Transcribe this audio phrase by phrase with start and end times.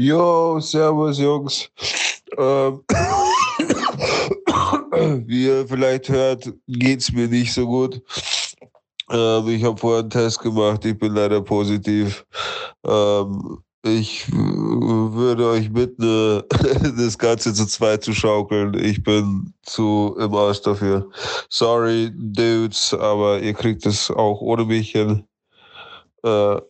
[0.00, 1.68] Jo, servus Jungs.
[2.36, 2.84] Ähm,
[5.26, 8.00] wie ihr vielleicht hört, geht es mir nicht so gut.
[9.10, 12.24] Ähm, ich habe vorher einen Test gemacht, ich bin leider positiv.
[12.86, 16.44] Ähm, ich würde euch bitten,
[16.96, 18.74] das Ganze zu zweit zu schaukeln.
[18.74, 21.10] Ich bin zu im Arsch dafür.
[21.48, 25.24] Sorry, Dudes, aber ihr kriegt es auch ohne mich hin.
[26.22, 26.60] Äh,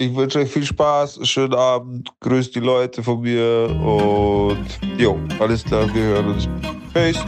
[0.00, 4.64] ich wünsche euch viel Spaß, schönen Abend, grüßt die Leute von mir und
[4.96, 6.48] jo, alles klar, wir hören uns.
[6.94, 7.22] Peace.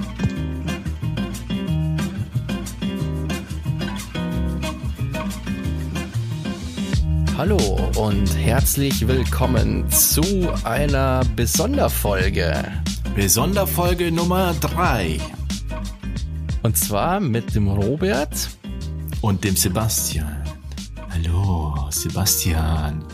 [7.37, 7.59] Hallo
[7.97, 10.23] und herzlich willkommen zu
[10.65, 12.55] einer Besonderfolge.
[13.15, 15.21] Besonderfolge Nummer 3.
[16.63, 18.49] Und zwar mit dem Robert
[19.21, 20.42] und dem Sebastian.
[21.25, 23.05] Hallo, Sebastian.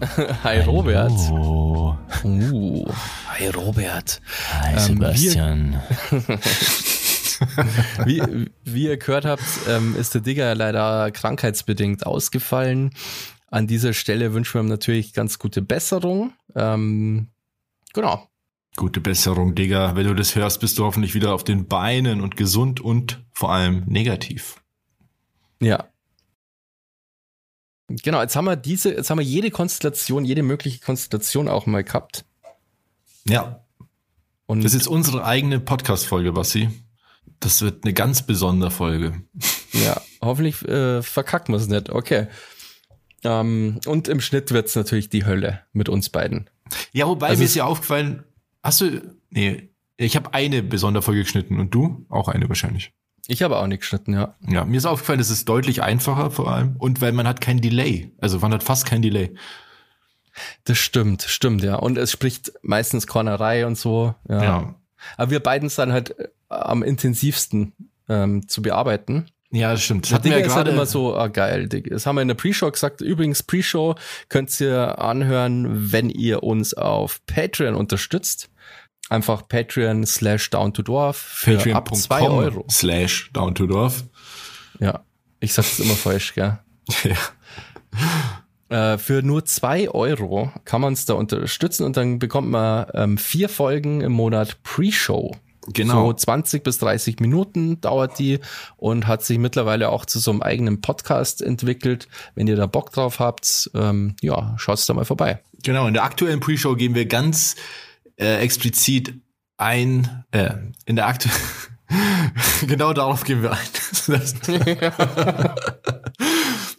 [0.44, 1.10] Hi, Robert.
[1.10, 1.98] Hallo.
[2.22, 2.86] Uh,
[3.26, 4.20] hi, Robert.
[4.52, 5.82] Hi, ähm, Sebastian.
[8.04, 8.22] wie,
[8.64, 12.90] wie ihr gehört habt, ähm, ist der Digger leider krankheitsbedingt ausgefallen.
[13.48, 16.34] An dieser Stelle wünschen wir ihm natürlich ganz gute Besserung.
[16.54, 17.28] Ähm,
[17.92, 18.28] genau.
[18.76, 19.96] Gute Besserung, Digga.
[19.96, 23.52] Wenn du das hörst, bist du hoffentlich wieder auf den Beinen und gesund und vor
[23.52, 24.62] allem negativ.
[25.60, 25.88] Ja,
[27.88, 31.82] Genau, jetzt haben wir diese, jetzt haben wir jede Konstellation, jede mögliche Konstellation auch mal
[31.82, 32.24] gehabt.
[33.24, 33.64] Ja.
[34.46, 36.70] Und das ist unsere eigene Podcast-Folge, Bassi.
[37.40, 39.22] Das wird eine ganz besondere Folge.
[39.72, 41.90] Ja, hoffentlich äh, verkacken wir es nicht.
[41.90, 42.26] Okay.
[43.24, 46.50] Ähm, und im Schnitt wird's natürlich die Hölle mit uns beiden.
[46.92, 48.24] Ja, wobei also mir ist ja aufgefallen,
[48.62, 52.06] hast du, nee, ich habe eine Besonderfolge geschnitten und du?
[52.08, 52.92] Auch eine wahrscheinlich.
[53.26, 54.34] Ich habe auch nicht geschnitten, ja.
[54.48, 57.60] Ja, mir ist aufgefallen, es ist deutlich einfacher vor allem und weil man hat kein
[57.60, 58.12] Delay.
[58.18, 59.34] Also man hat fast kein Delay.
[60.64, 61.76] Das stimmt, stimmt, ja.
[61.76, 64.14] Und es spricht meistens Kornerei und so.
[64.28, 64.42] Ja.
[64.42, 64.74] ja.
[65.16, 67.72] Aber wir beiden sind halt äh, am intensivsten
[68.08, 69.26] ähm, zu bearbeiten.
[69.50, 70.04] Ja, das stimmt.
[70.04, 71.68] Das hatten wir ja halt immer so, ah, geil.
[71.68, 73.00] Das haben wir in der Pre-Show gesagt.
[73.00, 73.94] Übrigens, Pre-Show
[74.28, 78.50] könnt ihr anhören, wenn ihr uns auf Patreon unterstützt
[79.08, 81.76] einfach Patreon slash down to Dorf für Patreon.
[81.76, 82.64] ab zwei Euro.
[82.70, 84.04] Slash down to Dorf.
[84.80, 85.00] Ja,
[85.40, 86.58] ich sag's immer falsch, gell?
[87.04, 87.16] ja.
[88.68, 93.18] Äh, für nur zwei Euro kann man es da unterstützen und dann bekommt man ähm,
[93.18, 95.34] vier Folgen im Monat Pre-Show.
[95.72, 96.06] Genau.
[96.06, 98.40] So 20 bis 30 Minuten dauert die
[98.76, 102.08] und hat sich mittlerweile auch zu so einem eigenen Podcast entwickelt.
[102.34, 105.40] Wenn ihr da Bock drauf habt, ähm, ja, schaut's da mal vorbei.
[105.62, 107.56] Genau, in der aktuellen Pre-Show gehen wir ganz
[108.18, 109.14] äh, explizit
[109.56, 110.54] ein, äh,
[110.86, 111.30] in der Akte.
[112.66, 113.58] genau darauf gehen wir ein.
[114.06, 114.34] das,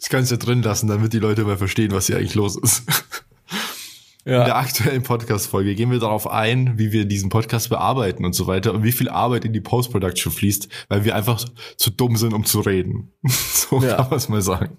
[0.08, 2.82] kannst du ja drin lassen, damit die Leute mal verstehen, was hier eigentlich los ist.
[4.26, 4.40] Ja.
[4.40, 8.46] In der aktuellen Podcast-Folge gehen wir darauf ein, wie wir diesen Podcast bearbeiten und so
[8.46, 11.42] weiter und wie viel Arbeit in die Post-Production fließt, weil wir einfach
[11.76, 13.12] zu dumm sind, um zu reden.
[13.24, 13.96] so ja.
[13.96, 14.76] kann man es mal sagen.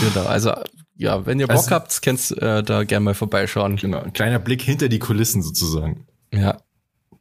[0.00, 0.52] Genau, also
[0.98, 3.76] ja, wenn ihr Bock also, habt, kennst äh, da gerne mal vorbeischauen.
[3.76, 6.06] Genau, ein kleiner Blick hinter die Kulissen sozusagen.
[6.34, 6.58] Ja.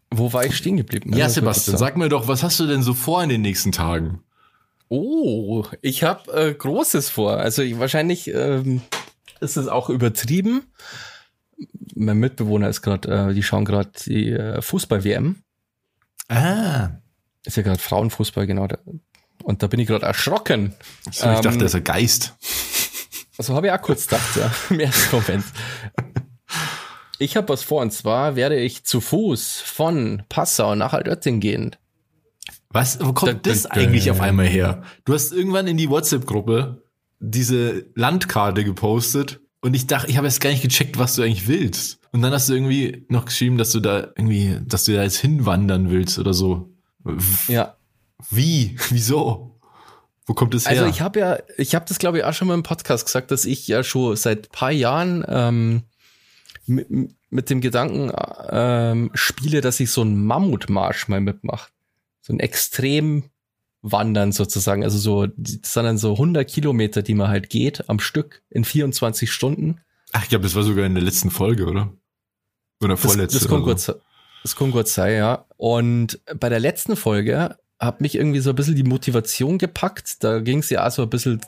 [0.09, 1.15] Wo war ich stehen geblieben?
[1.15, 4.23] Ja, Sebastian, sag mir doch, was hast du denn so vor in den nächsten Tagen?
[4.89, 7.37] Oh, ich habe äh, Großes vor.
[7.37, 8.81] Also ich, wahrscheinlich ähm,
[9.41, 10.63] ist es auch übertrieben.
[11.93, 15.43] Mein Mitbewohner ist gerade, äh, die schauen gerade die äh, Fußball-WM.
[16.29, 16.89] Ah.
[17.43, 18.67] Ist ja gerade Frauenfußball, genau.
[19.43, 20.73] Und da bin ich gerade erschrocken.
[21.11, 22.33] So, ich ähm, dachte, das ist ein Geist.
[23.37, 25.45] Also habe ich auch kurz gedacht, ja, im ersten Moment.
[27.19, 31.75] Ich habe was vor und zwar werde ich zu Fuß von Passau nach Altötting gehen.
[32.69, 32.99] Was?
[32.99, 34.83] Wo kommt da, das da, eigentlich auf einmal her?
[35.05, 36.83] Du hast irgendwann in die WhatsApp-Gruppe
[37.19, 41.47] diese Landkarte gepostet und ich dachte, ich habe jetzt gar nicht gecheckt, was du eigentlich
[41.47, 41.99] willst.
[42.11, 45.17] Und dann hast du irgendwie noch geschrieben, dass du da irgendwie, dass du da jetzt
[45.17, 46.73] hinwandern willst oder so.
[47.47, 47.77] Ja.
[48.29, 48.77] Wie?
[48.89, 49.56] Wieso?
[50.27, 50.81] Wo kommt es her?
[50.81, 53.31] Also ich habe ja, ich habe das glaube ich auch schon mal im Podcast gesagt,
[53.31, 55.83] dass ich ja schon seit paar Jahren ähm,
[56.65, 56.87] mit,
[57.29, 58.11] mit dem Gedanken
[58.49, 61.71] ähm, spiele, dass ich so einen Mammutmarsch mal mitmache.
[62.21, 63.23] So ein extrem
[63.81, 64.83] Wandern sozusagen.
[64.83, 68.65] Also so, das sind dann so 100 Kilometer, die man halt geht am Stück in
[68.65, 69.79] 24 Stunden.
[70.11, 71.93] Ach, ich glaube, das war sogar in der letzten Folge, oder?
[72.83, 73.39] Oder vorletzte.
[73.39, 73.93] Das, das, kann, so.
[73.93, 74.01] gut,
[74.43, 75.45] das kann gut sein, ja.
[75.55, 80.23] Und bei der letzten Folge hat mich irgendwie so ein bisschen die Motivation gepackt.
[80.23, 81.41] Da ging es ja auch so ein bisschen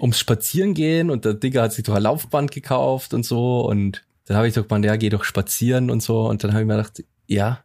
[0.00, 4.36] ums Spazierengehen und der Digger hat sich doch ein Laufband gekauft und so und dann
[4.36, 6.76] habe ich doch gemeint, ja, geh doch spazieren und so und dann habe ich mir
[6.76, 7.60] gedacht, ja,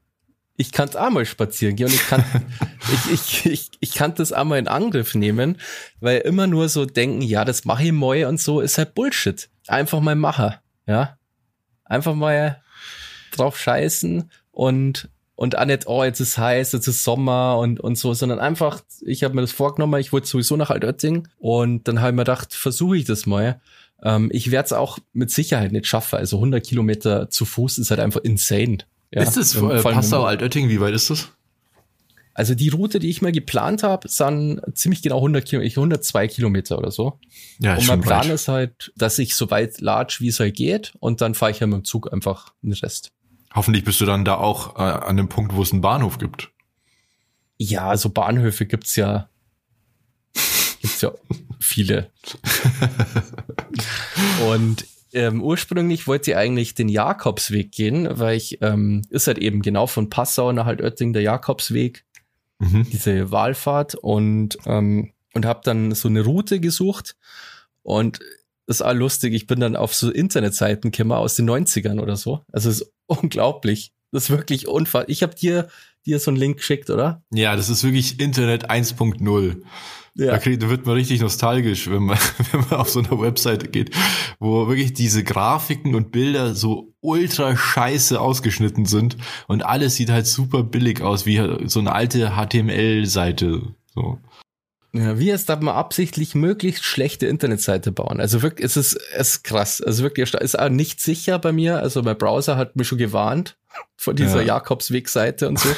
[0.56, 2.24] ich kann auch mal spazieren gehen und ich kann,
[2.94, 5.58] ich, ich, ich, ich kann das auch mal in Angriff nehmen,
[6.00, 9.50] weil immer nur so denken, ja, das mache ich mal und so ist halt Bullshit.
[9.68, 10.54] Einfach mal machen,
[10.86, 11.18] ja.
[11.84, 12.62] Einfach mal
[13.32, 17.98] drauf scheißen und und auch nicht, oh, jetzt ist heiß, jetzt ist Sommer und, und
[17.98, 22.00] so, sondern einfach, ich habe mir das vorgenommen, ich wollte sowieso nach Altötting und dann
[22.00, 23.60] habe ich mir gedacht, versuche ich das mal.
[24.04, 26.18] Ähm, ich werde es auch mit Sicherheit nicht schaffen.
[26.18, 28.80] Also 100 Kilometer zu Fuß ist halt einfach insane.
[29.12, 31.30] Ja, ist es äh, Passau, Altötting, wie weit ist das?
[32.34, 36.78] Also die Route, die ich mal geplant habe, sind ziemlich genau 100 Kilometer, 102 Kilometer
[36.78, 37.20] oder so.
[37.60, 38.34] Ja, und mein Plan weit.
[38.34, 41.60] ist halt, dass ich so weit latsch, wie es halt geht, und dann fahre ich
[41.60, 43.12] ja mit dem Zug einfach den Rest.
[43.54, 46.52] Hoffentlich bist du dann da auch äh, an dem Punkt, wo es einen Bahnhof gibt.
[47.58, 49.30] Ja, also Bahnhöfe gibt's ja,
[50.82, 51.12] gibt's ja
[51.60, 52.10] viele.
[54.50, 59.62] und ähm, ursprünglich wollte ich eigentlich den Jakobsweg gehen, weil ich ähm, ist halt eben
[59.62, 62.06] genau von Passau nach halt Oetting der Jakobsweg,
[62.60, 62.88] mhm.
[62.92, 67.16] diese Wahlfahrt und ähm, und habe dann so eine Route gesucht
[67.84, 68.20] und
[68.72, 69.34] das ist auch lustig.
[69.34, 72.46] Ich bin dann auf so Internetseiten gekommen aus den 90ern oder so.
[72.54, 73.92] Also es ist unglaublich.
[74.14, 75.10] Das ist wirklich unfassbar.
[75.10, 75.68] Ich habe dir,
[76.06, 77.22] dir so einen Link geschickt, oder?
[77.34, 79.62] Ja, das ist wirklich Internet 1.0.
[80.16, 80.32] Ja.
[80.32, 82.18] Da, kriegt, da wird man richtig nostalgisch, wenn man,
[82.52, 83.94] wenn man auf so eine Webseite geht,
[84.40, 89.18] wo wirklich diese Grafiken und Bilder so ultra scheiße ausgeschnitten sind
[89.50, 93.74] und alles sieht halt super billig aus, wie so eine alte HTML-Seite.
[93.94, 94.18] So.
[94.94, 98.20] Ja, wie es da mal absichtlich möglichst schlechte Internetseite bauen.
[98.20, 99.82] Also wirklich, es ist, es ist krass.
[99.82, 101.80] Also wirklich, ist auch nicht sicher bei mir.
[101.80, 103.58] Also mein Browser hat mich schon gewarnt
[103.96, 104.56] vor dieser ja.
[104.56, 105.70] Jakobsweg-Seite und so.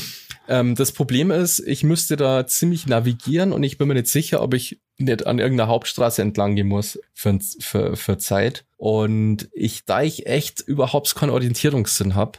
[0.48, 4.40] ähm, das Problem ist, ich müsste da ziemlich navigieren und ich bin mir nicht sicher,
[4.40, 8.64] ob ich nicht an irgendeiner Hauptstraße entlang gehen muss für, für, für Zeit.
[8.78, 12.38] Und ich, da ich echt überhaupt keinen Orientierungssinn habe,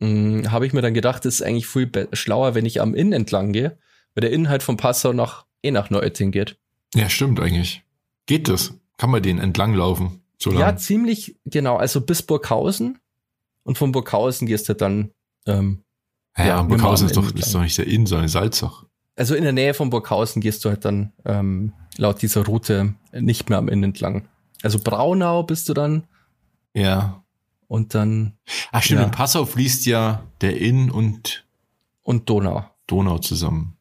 [0.00, 3.12] hm, habe ich mir dann gedacht, es ist eigentlich viel schlauer, wenn ich am Inn
[3.12, 3.78] entlang gehe,
[4.14, 6.58] weil der Inn halt von Passau nach eh nach Neuötting geht.
[6.94, 7.82] Ja, stimmt eigentlich.
[8.26, 8.74] Geht das?
[8.96, 10.22] Kann man den entlang laufen?
[10.38, 10.60] So lang?
[10.60, 11.76] Ja, ziemlich genau.
[11.76, 12.98] Also bis Burghausen
[13.64, 15.12] und von Burghausen gehst du dann.
[15.46, 15.82] Ähm,
[16.36, 18.84] ja, ja Burghausen ist doch, ist doch nicht der Inn, sondern Salzach.
[19.16, 23.48] Also in der Nähe von Burghausen gehst du halt dann ähm, laut dieser Route nicht
[23.48, 24.28] mehr am Inn entlang.
[24.62, 26.04] Also Braunau bist du dann.
[26.74, 27.24] Ja.
[27.66, 28.38] Und dann.
[28.70, 29.06] Ach stimmt, ja.
[29.06, 31.44] in Passau fließt ja der Inn und
[32.02, 32.64] und Donau.
[32.86, 33.76] Donau zusammen.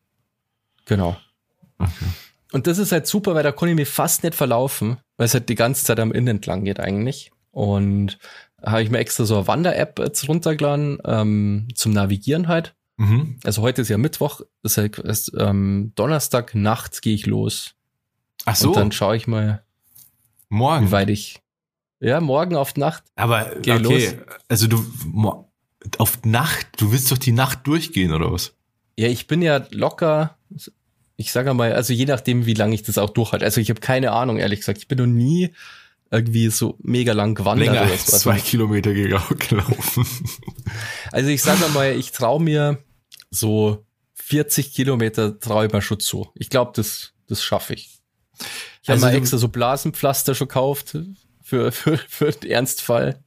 [0.86, 1.16] Genau.
[1.78, 2.06] Okay.
[2.52, 5.34] Und das ist halt super, weil da konnte ich mich fast nicht verlaufen, weil es
[5.34, 7.32] halt die ganze Zeit am Innen entlang geht eigentlich.
[7.52, 8.18] Und
[8.64, 12.76] habe ich mir extra so eine Wander-App jetzt runtergeladen ähm, zum Navigieren halt.
[12.98, 13.40] Mhm.
[13.44, 17.76] Also heute ist ja Mittwoch, das heißt, ist, ähm, Donnerstag Nacht gehe ich los.
[18.46, 18.70] Ach so.
[18.70, 19.64] Und dann schaue ich mal,
[20.50, 21.42] morgen, wie weit ich.
[22.00, 23.04] Ja, morgen auf Nacht.
[23.16, 24.16] Aber okay, los.
[24.48, 24.84] also du
[25.98, 28.54] auf Nacht, du willst doch die Nacht durchgehen oder was?
[28.98, 30.38] Ja, ich bin ja locker
[31.18, 33.44] ich sage mal, also je nachdem, wie lange ich das auch durchhalte.
[33.44, 34.78] Also ich habe keine Ahnung, ehrlich gesagt.
[34.78, 35.52] Ich bin noch nie
[36.12, 37.74] irgendwie so mega lang gewandert.
[37.74, 40.06] Länger als zwei Kilometer gelaufen.
[41.12, 42.84] Also ich sage mal, ich traue mir
[43.32, 43.86] so
[44.16, 46.30] 40 Kilometer traue ich mir schon zu.
[46.36, 48.02] Ich glaube, das, das schaffe ich.
[48.84, 50.98] Ich also habe mal extra so Blasenpflaster schon gekauft
[51.42, 53.24] für, für, für den Ernstfall.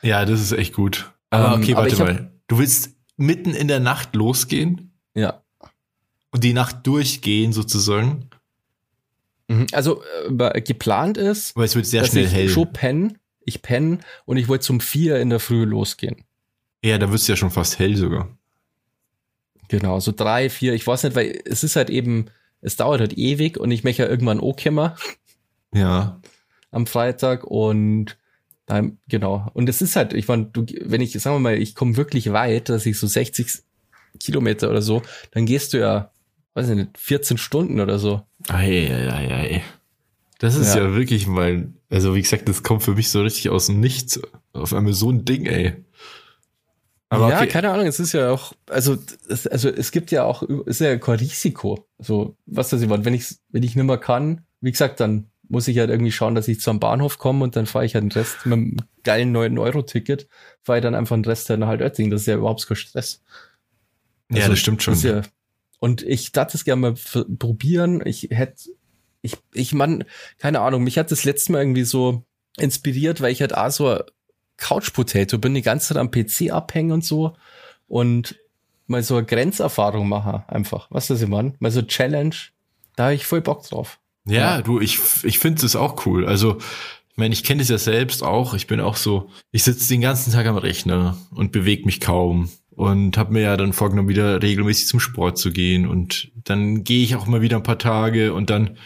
[0.00, 1.12] Ja, das ist echt gut.
[1.30, 2.32] Ähm, okay, warte mal.
[2.48, 4.98] Du willst mitten in der Nacht losgehen?
[5.14, 5.41] Ja
[6.32, 8.28] und die Nacht durchgehen sozusagen.
[9.48, 9.66] Mhm.
[9.72, 10.02] Also
[10.38, 12.48] äh, geplant ist, weil es wird sehr schnell ich hell.
[12.48, 16.24] Schon pennen, ich penne und ich wollte zum vier in der Früh losgehen.
[16.82, 18.36] Ja, da wird es ja schon fast hell sogar.
[19.68, 22.26] Genau, so drei, vier, ich weiß nicht, weil es ist halt eben,
[22.60, 24.92] es dauert halt ewig und ich möchte ja irgendwann kommen.
[25.72, 26.20] Ja.
[26.70, 28.18] Am Freitag und
[28.66, 29.50] dann, genau.
[29.54, 32.32] Und es ist halt, ich meine, du, wenn ich, sagen wir mal, ich komme wirklich
[32.32, 33.62] weit, dass ich so 60
[34.20, 36.12] Kilometer oder so, dann gehst du ja
[36.54, 38.22] weiß ich nicht, 14 Stunden oder so.
[38.48, 39.62] Ei, ei, ei, ei.
[40.38, 40.82] Das ist ja.
[40.82, 44.20] ja wirklich mal, also wie gesagt, das kommt für mich so richtig aus dem Nichts.
[44.52, 45.74] Auf einmal so ein Ding, ey.
[47.08, 47.46] Aber ja, okay.
[47.46, 48.96] keine Ahnung, es ist ja auch, also,
[49.28, 51.86] es, also es gibt ja auch, es ist ja kein Risiko.
[51.98, 55.78] So, was das immer, wenn ich, wenn ich nimmer kann, wie gesagt, dann muss ich
[55.78, 58.46] halt irgendwie schauen, dass ich zum Bahnhof komme und dann fahre ich halt den Rest
[58.46, 60.26] mit einem geilen 9 Euro Ticket,
[60.62, 62.10] fahre ich dann einfach den Rest nach halt Oetting.
[62.10, 63.22] Das ist ja überhaupt kein Stress.
[64.30, 64.94] Also, ja, das stimmt schon.
[64.94, 65.22] Das ist ja,
[65.82, 66.94] und ich dachte es gerne mal
[67.40, 68.06] probieren.
[68.06, 68.70] Ich hätte,
[69.20, 70.04] ich, ich man,
[70.38, 72.22] keine Ahnung, mich hat das letzte Mal irgendwie so
[72.56, 73.98] inspiriert, weil ich halt auch so
[74.56, 77.34] Couch Potato bin, die ganze Zeit am PC abhängen und so.
[77.88, 78.38] Und
[78.86, 80.86] mal so eine Grenzerfahrung machen, einfach.
[80.90, 81.56] Was ist das, Mann?
[81.58, 82.36] Mal so Challenge.
[82.94, 83.98] Da habe ich voll Bock drauf.
[84.24, 84.62] Ja, ja.
[84.62, 86.26] du, ich, ich finde es auch cool.
[86.26, 86.58] Also,
[87.10, 88.54] ich meine, ich kenne das ja selbst auch.
[88.54, 92.50] Ich bin auch so, ich sitze den ganzen Tag am Rechner und bewege mich kaum
[92.74, 95.86] und habe mir ja dann vorgenommen, wieder regelmäßig zum Sport zu gehen.
[95.86, 98.32] Und dann gehe ich auch mal wieder ein paar Tage.
[98.32, 98.78] Und dann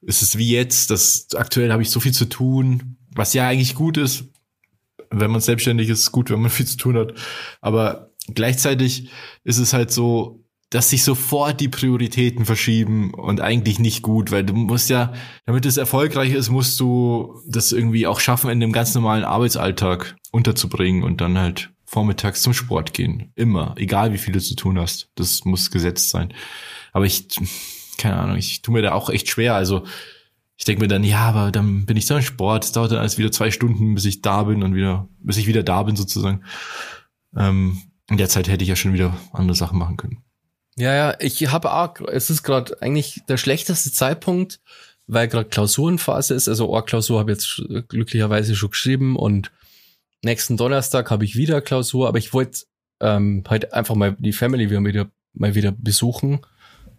[0.00, 3.74] ist es wie jetzt, dass aktuell habe ich so viel zu tun, was ja eigentlich
[3.74, 4.24] gut ist,
[5.10, 7.14] wenn man selbstständig ist, gut, wenn man viel zu tun hat.
[7.60, 9.10] Aber gleichzeitig
[9.44, 14.44] ist es halt so, dass sich sofort die Prioritäten verschieben und eigentlich nicht gut, weil
[14.44, 15.12] du musst ja,
[15.44, 20.16] damit es erfolgreich ist, musst du das irgendwie auch schaffen, in dem ganz normalen Arbeitsalltag
[20.32, 23.32] unterzubringen und dann halt vormittags zum Sport gehen.
[23.36, 23.74] Immer.
[23.78, 25.08] Egal wie viel du zu tun hast.
[25.14, 26.34] Das muss gesetzt sein.
[26.92, 27.28] Aber ich,
[27.96, 29.54] keine Ahnung, ich tue mir da auch echt schwer.
[29.54, 29.84] Also
[30.56, 32.64] ich denke mir dann, ja, aber dann bin ich da im Sport.
[32.64, 35.46] Es dauert dann alles wieder zwei Stunden, bis ich da bin und wieder, bis ich
[35.46, 36.42] wieder da bin sozusagen.
[37.36, 40.22] Ähm, in der Zeit hätte ich ja schon wieder andere Sachen machen können.
[40.76, 44.60] Ja, ja, ich habe auch, es ist gerade eigentlich der schlechteste Zeitpunkt,
[45.06, 46.48] weil gerade Klausurenphase ist.
[46.48, 49.52] Also eine Klausur habe ich jetzt glücklicherweise schon geschrieben und
[50.22, 52.64] nächsten Donnerstag habe ich wieder Klausur, aber ich wollte
[53.00, 56.40] ähm, halt einfach mal die Family wieder, mal wieder besuchen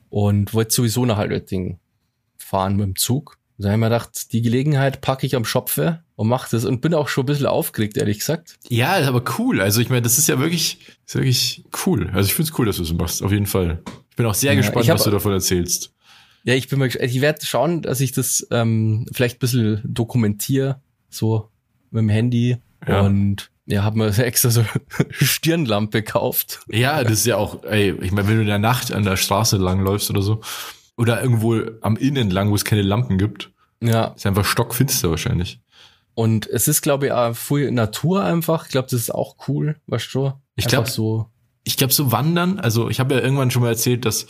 [0.09, 1.79] und wollte sowieso nach Halbötting
[2.37, 3.37] fahren mit dem Zug.
[3.59, 6.79] Da habe ich mir gedacht, die Gelegenheit packe ich am Schopfe und mache das und
[6.81, 8.59] bin auch schon ein bisschen aufgeregt, ehrlich gesagt.
[8.69, 9.61] Ja, aber cool.
[9.61, 12.09] Also ich meine, das ist ja wirklich, ist wirklich cool.
[12.13, 13.81] Also ich finde es cool, dass du es machst, auf jeden Fall.
[14.11, 15.91] Ich bin auch sehr ja, gespannt, hab, was du davon erzählst.
[16.43, 17.11] Ja, ich bin mal gespannt.
[17.11, 21.49] Ich werde schauen, dass ich das ähm, vielleicht ein bisschen dokumentiere, so
[21.89, 22.57] mit dem Handy.
[22.85, 23.01] Ja.
[23.01, 24.63] Und ja, hab mir extra so
[25.09, 26.61] Stirnlampe gekauft.
[26.69, 29.17] Ja, das ist ja auch, ey, ich meine, wenn du in der Nacht an der
[29.17, 30.41] Straße langläufst oder so,
[30.97, 33.51] oder irgendwo am Innen lang, wo es keine Lampen gibt.
[33.81, 34.07] Ja.
[34.07, 35.61] Ist einfach stockfinster wahrscheinlich.
[36.15, 38.65] Und es ist, glaube ich, auch voll Natur einfach.
[38.65, 40.33] Ich glaube, das ist auch cool, weißt du?
[40.55, 41.27] Ich glaube so.
[41.63, 44.25] Ich glaube, so wandern, also ich habe ja irgendwann schon mal erzählt, dass,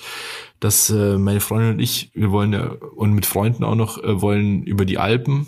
[0.60, 4.20] dass äh, meine Freundin und ich, wir wollen ja, und mit Freunden auch noch, äh,
[4.22, 5.46] wollen über die Alpen.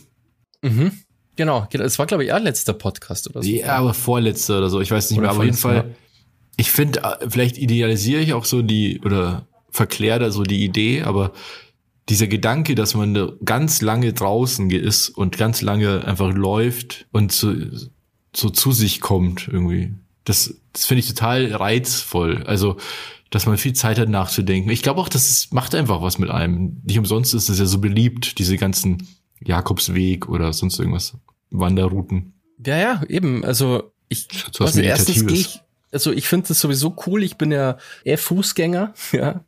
[0.62, 0.91] Mhm.
[1.39, 3.50] Genau, es war, glaube ich, auch letzter Podcast oder so.
[3.50, 5.96] Ja, aber vorletzter oder so, ich weiß nicht oder mehr, aber auf jeden Fall,
[6.58, 11.03] ich finde, äh, vielleicht idealisiere ich auch so die, oder verklärt da so die Idee,
[11.03, 11.31] aber
[12.10, 17.53] dieser Gedanke, dass man ganz lange draußen ist und ganz lange einfach läuft und so,
[18.36, 19.93] so zu sich kommt irgendwie,
[20.25, 22.43] das, das finde ich total reizvoll.
[22.48, 22.75] Also,
[23.29, 24.72] dass man viel Zeit hat nachzudenken.
[24.72, 26.81] Ich glaube auch, dass es macht einfach was mit einem.
[26.84, 29.08] Nicht umsonst ist es ja so beliebt, diese ganzen
[29.43, 31.17] Jakobsweg oder sonst irgendwas,
[31.50, 32.34] Wanderrouten.
[32.65, 33.43] Ja, ja, eben.
[33.46, 37.24] Also ich, so also erstens gehe ich, also ich finde das sowieso cool.
[37.24, 39.43] Ich bin ja eher Fußgänger, ja.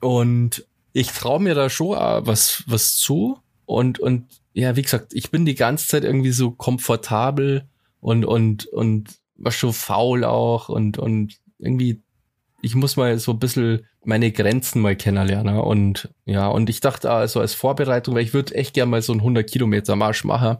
[0.00, 3.38] und ich traue mir da schon was, was zu.
[3.66, 7.66] Und, und ja, wie gesagt, ich bin die ganze Zeit irgendwie so komfortabel
[8.00, 12.02] und, und, und war schon faul auch und, und irgendwie,
[12.64, 15.58] ich muss mal so ein bisschen meine Grenzen mal kennenlernen.
[15.58, 19.12] Und ja, und ich dachte also als Vorbereitung, weil ich würde echt gerne mal so
[19.12, 20.56] einen 100 Kilometer Marsch machen.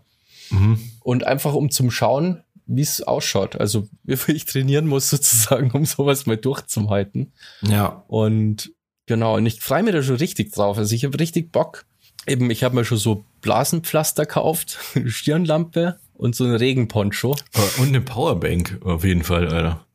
[0.51, 0.79] Mhm.
[1.01, 3.57] Und einfach um zum Schauen, wie es ausschaut.
[3.57, 7.33] Also wie viel ich trainieren muss sozusagen, um sowas mal durchzuhalten.
[7.63, 8.05] Ja.
[8.07, 8.73] Und
[9.07, 10.77] genau, und ich freue mich da schon richtig drauf.
[10.77, 11.87] Also ich habe richtig Bock.
[12.27, 17.35] Eben, ich habe mir schon so Blasenpflaster gekauft, Stirnlampe und so ein Regenponcho.
[17.79, 19.87] Und eine Powerbank auf jeden Fall, Alter.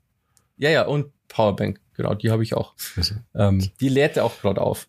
[0.57, 2.73] Ja, ja, und Powerbank, genau, die habe ich auch.
[2.95, 3.15] Also.
[3.35, 4.87] Ähm, die lädt er auch gerade auf.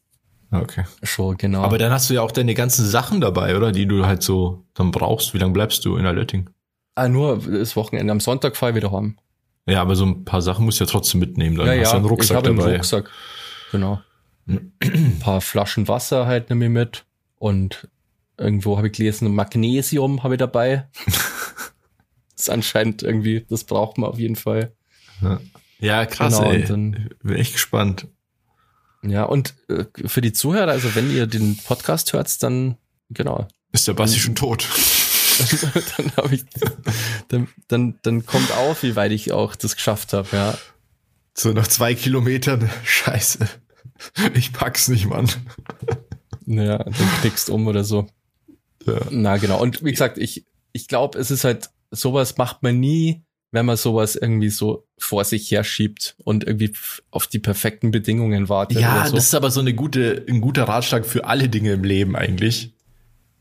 [0.52, 0.85] Okay.
[1.02, 1.62] Schon, genau.
[1.62, 3.73] Aber dann hast du ja auch deine ganzen Sachen dabei, oder?
[3.73, 5.35] Die du halt so dann brauchst.
[5.35, 6.50] Wie lange bleibst du in Alerting?
[6.95, 8.12] Ah, nur das Wochenende.
[8.12, 9.17] Am Sonntag fahre ich wieder heim.
[9.67, 11.57] Ja, aber so ein paar Sachen musst du ja trotzdem mitnehmen.
[11.57, 13.11] Dann ja, hast ja, einen Rucksack ich habe einen Rucksack.
[13.73, 14.00] Genau.
[14.47, 17.05] ein paar Flaschen Wasser halt nehme ich mit.
[17.38, 17.88] Und
[18.37, 20.88] irgendwo habe ich gelesen, Magnesium habe ich dabei.
[21.07, 21.73] das
[22.37, 24.73] ist anscheinend irgendwie, das braucht man auf jeden Fall.
[25.21, 25.40] Ja,
[26.06, 26.64] krass, genau, ey.
[26.64, 28.06] Dann, Bin echt gespannt.
[29.02, 32.76] Ja, und äh, für die Zuhörer, also wenn ihr den Podcast hört, dann
[33.08, 33.49] genau.
[33.72, 34.66] Ist der Basti schon tot?
[35.96, 36.44] dann habe ich,
[37.28, 40.58] dann, dann, dann kommt auf, wie weit ich auch das geschafft habe, ja.
[41.34, 43.49] So nach zwei Kilometern, scheiße.
[44.34, 45.30] Ich pack's nicht, Mann.
[46.46, 48.06] Ja, dann klickst um oder so.
[48.84, 49.00] Ja.
[49.10, 49.60] Na genau.
[49.60, 53.22] Und wie gesagt, ich, ich glaube, es ist halt, sowas macht man nie,
[53.52, 56.73] wenn man sowas irgendwie so vor sich her schiebt und irgendwie
[57.11, 58.80] auf die perfekten Bedingungen wartet.
[58.80, 59.16] Ja, so.
[59.16, 62.73] das ist aber so eine gute, ein guter Ratschlag für alle Dinge im Leben eigentlich.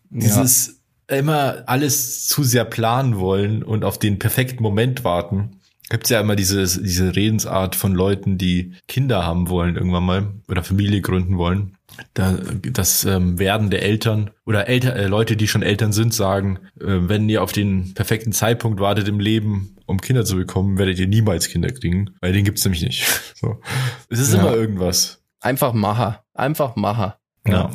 [0.10, 5.59] Dieses, immer alles zu sehr planen wollen und auf den perfekten Moment warten.
[5.89, 10.63] Gibt's ja immer diese, diese Redensart von Leuten, die Kinder haben wollen irgendwann mal oder
[10.63, 11.77] Familie gründen wollen.
[12.13, 12.38] Da,
[12.72, 16.86] das ähm, Werden der Eltern oder Elter, äh, Leute, die schon Eltern sind, sagen, äh,
[16.86, 21.08] wenn ihr auf den perfekten Zeitpunkt wartet im Leben, um Kinder zu bekommen, werdet ihr
[21.08, 23.05] niemals Kinder kriegen, weil den gibt's nämlich nicht.
[23.39, 23.62] So.
[24.10, 24.41] Es ist ja.
[24.41, 25.24] immer irgendwas.
[25.39, 26.25] Einfach Macher.
[26.34, 27.19] Einfach Macher.
[27.48, 27.53] Ja.
[27.53, 27.72] ja.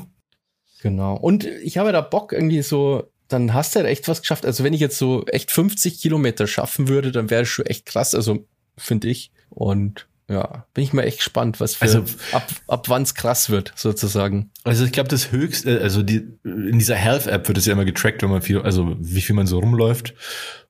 [0.82, 1.16] Genau.
[1.16, 4.44] Und ich habe da Bock, irgendwie so dann hast du halt echt was geschafft.
[4.46, 7.86] Also wenn ich jetzt so echt 50 Kilometer schaffen würde, dann wäre es schon echt
[7.86, 8.14] krass.
[8.14, 9.30] Also finde ich.
[9.50, 13.50] Und Ja, bin ich mal echt gespannt, was für, Also- ab, ab wann es krass
[13.50, 14.50] wird, sozusagen.
[14.64, 18.22] Also ich glaube, das höchste, also die, in dieser Health-App wird es ja immer getrackt,
[18.22, 20.14] wenn man viel, also wie viel man so rumläuft.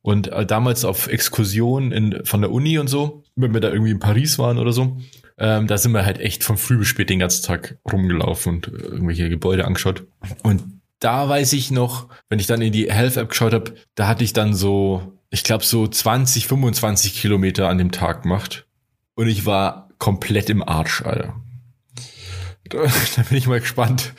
[0.03, 3.93] Und äh, damals auf Exkursionen in, von der Uni und so, wenn wir da irgendwie
[3.93, 4.97] in Paris waren oder so,
[5.39, 8.67] ähm, da sind wir halt echt von früh bis spät den ganzen Tag rumgelaufen und
[8.69, 10.05] äh, irgendwelche Gebäude angeschaut.
[10.43, 10.65] Und
[11.05, 14.33] da weiß ich noch, wenn ich dann in die Health-App geschaut habe, da hatte ich
[14.33, 18.67] dann so, ich glaube so 20, 25 Kilometer an dem Tag gemacht.
[19.15, 21.35] Und ich war komplett im Arsch, Alter.
[22.71, 22.79] Da,
[23.17, 24.15] da bin ich mal gespannt,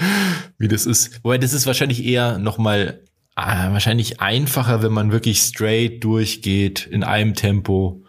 [0.59, 1.23] wie das ist.
[1.23, 3.01] Wobei das ist wahrscheinlich eher nochmal
[3.35, 8.03] äh, wahrscheinlich einfacher, wenn man wirklich straight durchgeht in einem Tempo,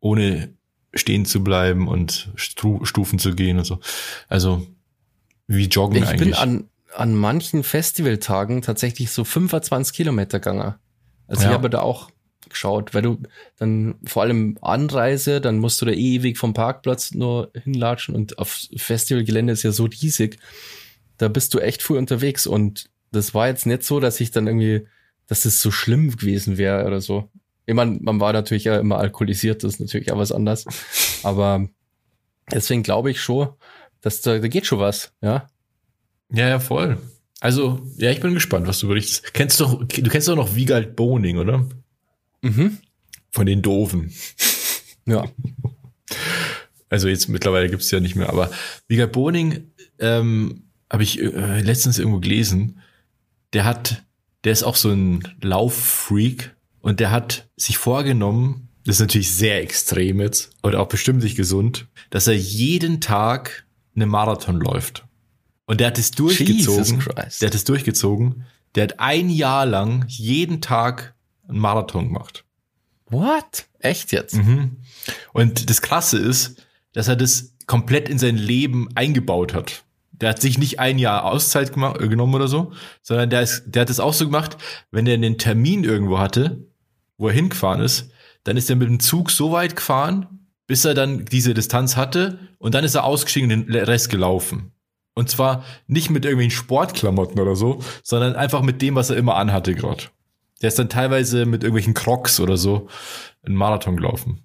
[0.00, 0.54] ohne
[0.94, 3.78] stehen zu bleiben und Stu Stufen zu gehen und so.
[4.28, 4.66] Also
[5.46, 6.30] wie joggen Ich eigentlich.
[6.30, 10.74] bin an, an manchen Festivaltagen tatsächlich so 25 Kilometer gegangen.
[11.26, 11.48] Also Ja.
[11.50, 12.10] ich habe da auch
[12.48, 13.18] geschaut, weil du
[13.58, 18.38] dann vor allem Anreise, dann musst du da eh ewig vom Parkplatz nur hinlatschen und
[18.38, 20.38] auf Festivalgelände ist ja so riesig.
[21.18, 24.46] Da bist du echt früh unterwegs und das war jetzt nicht so, dass ich dann
[24.46, 24.86] irgendwie,
[25.26, 27.28] dass es so schlimm gewesen wäre oder so.
[27.66, 30.66] Ich meine, man war natürlich ja immer alkoholisiert, das ist natürlich auch was anderes.
[31.24, 31.66] Aber
[32.52, 33.48] deswegen glaube ich schon,
[34.02, 35.48] dass da, da geht schon was, ja.
[36.32, 36.98] Ja, ja, voll.
[37.40, 39.34] Also, ja, ich bin gespannt, was du berichtest.
[39.34, 41.66] Kennst du doch, du kennst doch noch Wiegald Boning, oder?
[42.42, 42.78] Mhm.
[43.30, 44.12] Von den Doofen.
[45.08, 45.24] Ja.
[46.88, 48.50] Also jetzt mittlerweile gibt's ja nicht mehr, aber
[48.88, 52.80] Wiegald Boning ähm, habe ich äh, letztens irgendwo gelesen,
[53.52, 54.02] der hat,
[54.42, 59.62] der ist auch so ein Lauffreak und der hat sich vorgenommen, das ist natürlich sehr
[59.62, 65.05] extrem jetzt oder auch bestimmt nicht gesund, dass er jeden Tag eine Marathon läuft.
[65.66, 66.84] Und der hat es durchgezogen.
[66.84, 67.42] Jesus Christ.
[67.42, 68.44] Der hat es durchgezogen.
[68.74, 71.14] Der hat ein Jahr lang jeden Tag
[71.48, 72.44] einen Marathon gemacht.
[73.08, 73.66] What?
[73.78, 74.34] Echt jetzt?
[74.34, 74.78] Mhm.
[75.32, 79.84] Und das Krasse ist, dass er das komplett in sein Leben eingebaut hat.
[80.12, 83.64] Der hat sich nicht ein Jahr Auszeit gemacht, äh, genommen oder so, sondern der, ist,
[83.66, 84.56] der hat es auch so gemacht,
[84.90, 86.64] wenn er einen Termin irgendwo hatte,
[87.18, 88.10] wo er hingefahren ist,
[88.44, 92.38] dann ist er mit dem Zug so weit gefahren, bis er dann diese Distanz hatte
[92.58, 94.72] und dann ist er ausgestiegen und den Rest gelaufen.
[95.16, 99.36] Und zwar nicht mit irgendwelchen Sportklamotten oder so, sondern einfach mit dem, was er immer
[99.36, 100.04] anhatte gerade.
[100.60, 102.88] Der ist dann teilweise mit irgendwelchen Crocs oder so
[103.42, 104.42] einen Marathon gelaufen.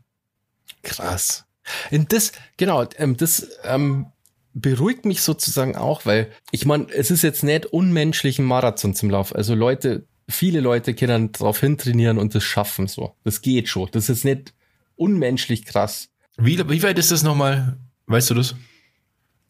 [0.82, 1.46] Krass.
[1.92, 4.08] Und das, genau, ähm, das ähm,
[4.54, 9.10] beruhigt mich sozusagen auch, weil ich meine, es ist jetzt nicht unmenschlich, einen Marathon zum
[9.10, 9.36] Lauf.
[9.36, 13.14] Also Leute, viele Leute können darauf hintrainieren und das schaffen so.
[13.26, 13.90] Das geht schon.
[13.92, 14.54] Das ist nicht
[14.96, 16.10] unmenschlich krass.
[16.38, 17.78] Wie, wie weit ist das nochmal?
[18.08, 18.56] Weißt du das?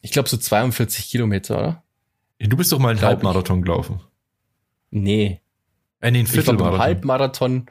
[0.01, 1.83] Ich glaube so 42 Kilometer, oder?
[2.39, 3.15] Du bist doch mal einen Glaub ich.
[3.17, 4.01] Halbmarathon gelaufen.
[4.89, 5.41] Nee.
[5.99, 6.79] Äh, nee, einen war beim Viertelmarathon.
[6.79, 7.65] Halbmarathon,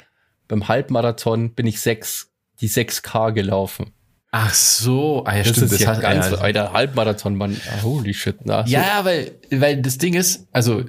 [0.49, 3.91] beim Halbmarathon bin ich sechs, die 6K gelaufen.
[4.33, 5.73] Ach so, ah, ja, Das stimmt.
[5.73, 7.61] ist ja hat- ganz, ja, Alter, Halbmarathon, Mann.
[7.69, 8.37] Ah, Holy shit.
[8.45, 8.73] Na, so.
[8.73, 10.85] Ja, weil, weil das Ding ist, also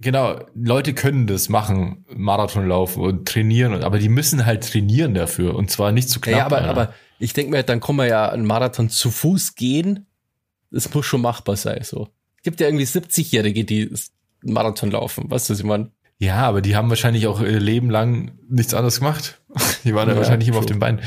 [0.00, 5.54] genau, Leute können das machen, Marathon laufen und trainieren, aber die müssen halt trainieren dafür
[5.54, 6.36] und zwar nicht zu knapp.
[6.36, 6.68] Ja, aber, Alter.
[6.70, 10.06] aber ich denke mir, dann kann man ja einen Marathon zu Fuß gehen.
[10.74, 12.08] Das muss schon machbar sein, so.
[12.36, 13.90] Es gibt ja irgendwie 70-Jährige, die
[14.42, 15.30] Marathon laufen.
[15.30, 15.90] Weißt du, was ich meine?
[16.18, 19.40] Ja, aber die haben wahrscheinlich auch ihr Leben lang nichts anderes gemacht.
[19.84, 21.00] Die waren ja, wahrscheinlich immer auf den Beinen.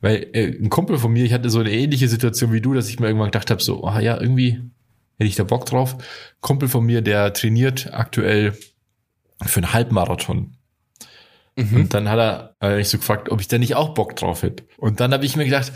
[0.00, 2.88] Weil äh, ein Kumpel von mir, ich hatte so eine ähnliche Situation wie du, dass
[2.88, 4.60] ich mir irgendwann gedacht habe, so, ah ja, irgendwie
[5.18, 5.96] hätte ich da Bock drauf.
[6.40, 8.56] Kumpel von mir, der trainiert aktuell
[9.44, 10.56] für einen Halbmarathon.
[11.56, 11.76] Mhm.
[11.76, 14.42] Und dann hat er äh, mich so gefragt, ob ich da nicht auch Bock drauf
[14.42, 14.64] hätte.
[14.76, 15.72] Und dann habe ich mir gedacht,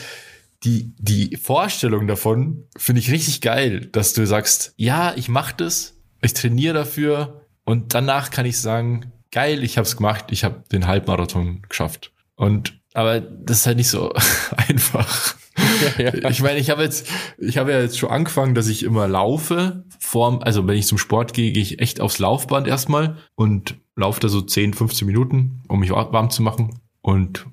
[0.66, 5.94] die, die Vorstellung davon finde ich richtig geil, dass du sagst, ja, ich mache das,
[6.22, 10.64] ich trainiere dafür und danach kann ich sagen, geil, ich habe es gemacht, ich habe
[10.72, 12.12] den Halbmarathon geschafft.
[12.34, 14.12] Und aber das ist halt nicht so
[14.56, 15.34] einfach.
[15.98, 16.30] Ja, ja.
[16.30, 17.06] Ich meine, ich habe jetzt,
[17.38, 19.84] ich habe ja jetzt schon angefangen, dass ich immer laufe.
[20.00, 24.20] Vorm, also wenn ich zum Sport gehe, gehe ich echt aufs Laufband erstmal und laufe
[24.20, 26.78] da so 10, 15 Minuten, um mich wa- warm zu machen.
[27.02, 27.46] Und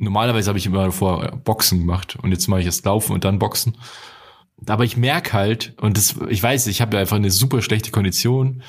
[0.00, 3.38] normalerweise habe ich immer davor Boxen gemacht und jetzt mache ich erst Laufen und dann
[3.38, 3.76] Boxen.
[4.66, 7.90] Aber ich merke halt, und das, ich weiß, ich habe ja einfach eine super schlechte
[7.90, 8.62] Kondition.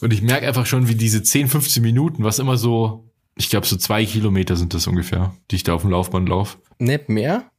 [0.00, 3.66] Und ich merke einfach schon, wie diese 10, 15 Minuten, was immer so, ich glaube,
[3.66, 6.58] so zwei Kilometer sind das ungefähr, die ich da auf dem Laufband laufe.
[6.78, 7.50] Nicht mehr?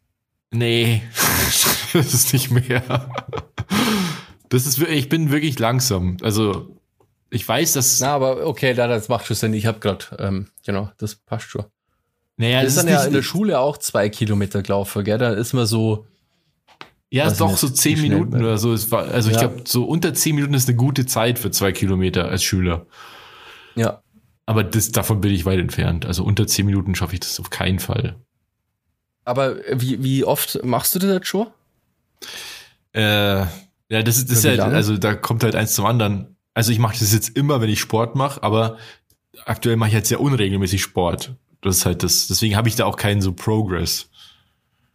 [0.52, 1.02] Nee,
[1.94, 3.10] das ist nicht mehr.
[4.50, 6.18] Das ist wirklich, ich bin wirklich langsam.
[6.22, 6.78] Also,
[7.30, 9.54] ich weiß, dass, Na, aber okay, da, das macht schon Sinn.
[9.54, 11.66] Ich habe gerade, ähm, genau, das passt schon.
[12.38, 15.18] Naja, das ist dann ja in der Schule auch zwei Kilometer gelaufen, gell?
[15.18, 16.06] Da ist man so,
[17.10, 18.74] ja, doch nicht, so zehn Minuten oder so.
[18.74, 19.48] Es war, also, ich Ja.
[19.48, 22.86] glaube, so unter zehn Minuten ist eine gute Zeit für zwei Kilometer als Schüler.
[23.76, 24.02] ja.
[24.50, 26.06] Aber das, davon bin ich weit entfernt.
[26.06, 28.16] Also, unter zehn Minuten schaffe ich das auf keinen Fall.
[29.26, 31.48] Aber wie, wie oft machst du das jetzt schon?
[32.94, 33.02] Äh,
[33.42, 33.48] ja,
[33.90, 36.38] das ist, das ist halt, also da kommt halt eins zum anderen.
[36.54, 38.78] Also ich mache das jetzt immer, wenn ich Sport mache, aber
[39.46, 41.36] aktuell mache ich jetzt sehr unregelmäßig Sport.
[41.62, 44.10] Das ist halt das, deswegen habe ich da auch keinen so Progress.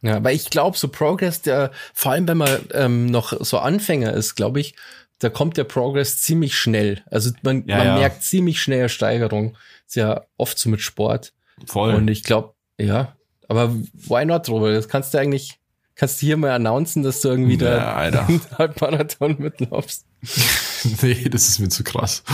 [0.03, 4.12] Ja, weil ich glaube, so Progress, der, vor allem wenn man ähm, noch so Anfänger
[4.12, 4.75] ist, glaube ich,
[5.20, 7.03] da kommt der Progress ziemlich schnell.
[7.11, 7.98] Also man, ja, man ja.
[7.98, 9.57] merkt ziemlich schnell Steigerung.
[9.87, 11.33] Ist ja oft so mit Sport.
[11.66, 11.94] Voll.
[11.94, 13.14] Und ich glaube, ja,
[13.48, 14.77] aber why not, Robert?
[14.77, 15.61] Das kannst du eigentlich,
[15.94, 20.05] kannst du hier mal announcen, dass du irgendwie ja, da Halbmarathon mitlaufst.
[21.03, 22.25] nee, das ist mir zu krass.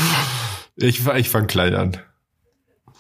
[0.77, 1.97] Ich, ich fange klein an.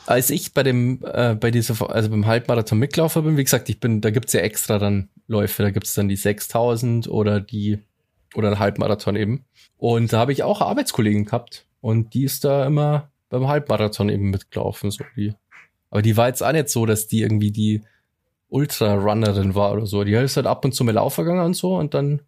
[0.08, 3.78] Als ich bei dem, äh, bei dieser, also beim Halbmarathon Mitlaufer bin, wie gesagt, ich
[3.78, 7.80] bin, da gibt's ja extra dann Läufe, da gibt's dann die 6000 oder die,
[8.34, 9.44] oder ein Halbmarathon eben.
[9.76, 14.30] Und da habe ich auch Arbeitskollegen gehabt und die ist da immer beim Halbmarathon eben
[14.30, 15.34] mitgelaufen, so die.
[15.90, 17.82] Aber die war jetzt auch nicht so, dass die irgendwie die
[18.48, 20.04] Ultra-Runnerin war oder so.
[20.04, 22.22] Die ist halt ab und zu mal Laufen gegangen und so und dann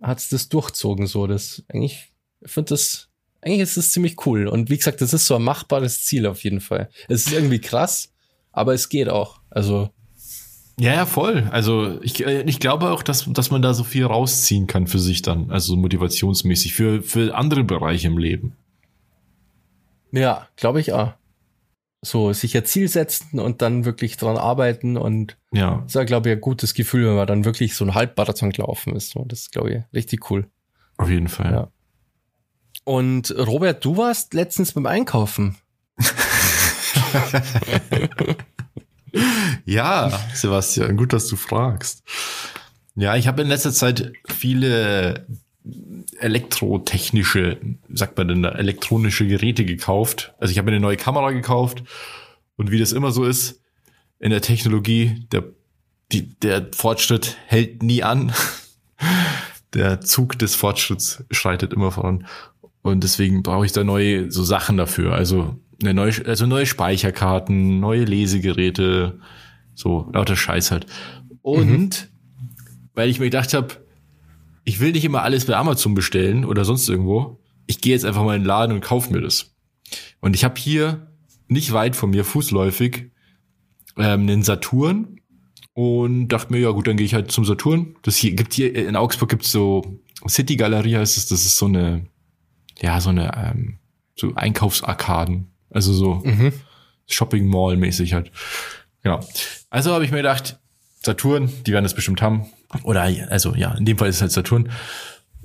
[0.00, 1.26] hat's das durchzogen, so.
[1.26, 3.10] Das eigentlich, ich finde das,
[3.46, 4.48] eigentlich ist das ziemlich cool.
[4.48, 6.88] Und wie gesagt, das ist so ein machbares Ziel auf jeden Fall.
[7.08, 8.12] Es ist irgendwie krass,
[8.52, 9.40] aber es geht auch.
[9.50, 9.90] Also,
[10.78, 11.48] ja, ja, voll.
[11.52, 14.98] Also ich, äh, ich glaube auch, dass, dass man da so viel rausziehen kann für
[14.98, 18.56] sich dann, also motivationsmäßig, für, für andere Bereiche im Leben.
[20.12, 21.14] Ja, glaube ich auch.
[22.02, 25.82] So, sich ja Ziel setzen und dann wirklich dran arbeiten und ja.
[25.86, 28.94] ist ja, glaube ich, ein gutes Gefühl, wenn man dann wirklich so ein Halbmarathon gelaufen
[28.94, 29.10] ist.
[29.10, 30.46] So, das ist, glaube ich, richtig cool.
[30.98, 31.52] Auf jeden Fall.
[31.52, 31.70] Ja.
[32.86, 35.56] Und Robert, du warst letztens beim Einkaufen.
[39.64, 42.04] ja, Sebastian, gut, dass du fragst.
[42.94, 45.26] Ja, ich habe in letzter Zeit viele
[46.20, 47.58] elektrotechnische,
[47.92, 50.32] sagt man denn, elektronische Geräte gekauft.
[50.38, 51.82] Also ich habe eine neue Kamera gekauft
[52.54, 53.60] und wie das immer so ist
[54.20, 55.42] in der Technologie, der,
[56.12, 58.32] die, der Fortschritt hält nie an.
[59.74, 62.26] Der Zug des Fortschritts schreitet immer voran.
[62.86, 65.12] Und deswegen brauche ich da neue so Sachen dafür.
[65.12, 69.18] Also eine neue, also neue Speicherkarten, neue Lesegeräte,
[69.74, 70.86] so lauter Scheiß halt.
[71.42, 71.90] Und mhm.
[72.94, 73.74] weil ich mir gedacht habe,
[74.64, 77.40] ich will nicht immer alles bei Amazon bestellen oder sonst irgendwo.
[77.66, 79.54] Ich gehe jetzt einfach mal in den Laden und kaufe mir das.
[80.20, 81.10] Und ich habe hier
[81.48, 83.10] nicht weit von mir fußläufig
[83.96, 85.20] ähm, einen Saturn
[85.72, 87.96] und dachte mir, ja gut, dann gehe ich halt zum Saturn.
[88.02, 91.66] Das hier gibt hier in Augsburg gibt's so City Galerie heißt es, das ist so
[91.66, 92.06] eine
[92.80, 93.78] ja so eine ähm,
[94.14, 96.52] so Einkaufsarkaden also so mhm.
[97.06, 98.32] Shopping Mall mäßig halt.
[99.02, 99.20] Genau.
[99.68, 100.58] Also habe ich mir gedacht,
[101.02, 102.46] Saturn, die werden das bestimmt haben.
[102.82, 104.70] Oder also ja, in dem Fall ist es halt Saturn.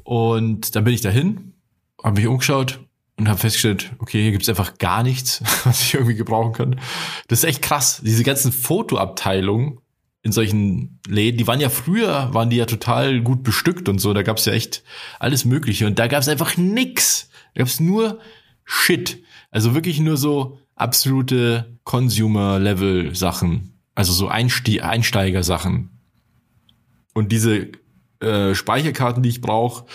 [0.03, 1.53] Und dann bin ich dahin,
[2.01, 2.79] habe mich umgeschaut
[3.17, 6.79] und habe festgestellt, okay, hier gibt's einfach gar nichts, was ich irgendwie gebrauchen kann.
[7.27, 8.01] Das ist echt krass.
[8.03, 9.79] Diese ganzen Fotoabteilungen
[10.23, 14.13] in solchen Läden, die waren ja früher, waren die ja total gut bestückt und so.
[14.13, 14.83] Da gab's ja echt
[15.19, 15.87] alles Mögliche.
[15.87, 17.29] Und da gab's einfach nix.
[17.53, 18.19] Da gab's nur
[18.63, 19.23] Shit.
[19.49, 23.73] Also wirklich nur so absolute Consumer-Level-Sachen.
[23.95, 25.89] Also so Einste Einsteiger-Sachen.
[27.13, 27.71] Und diese
[28.19, 29.85] äh, Speicherkarten, die ich brauche,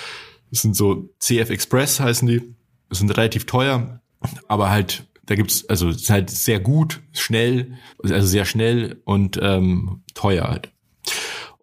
[0.51, 2.55] sind so CF Express heißen die.
[2.89, 4.01] Das sind relativ teuer,
[4.49, 10.03] aber halt, da gibt's, also ist halt sehr gut, schnell, also sehr schnell und ähm,
[10.15, 10.73] teuer halt.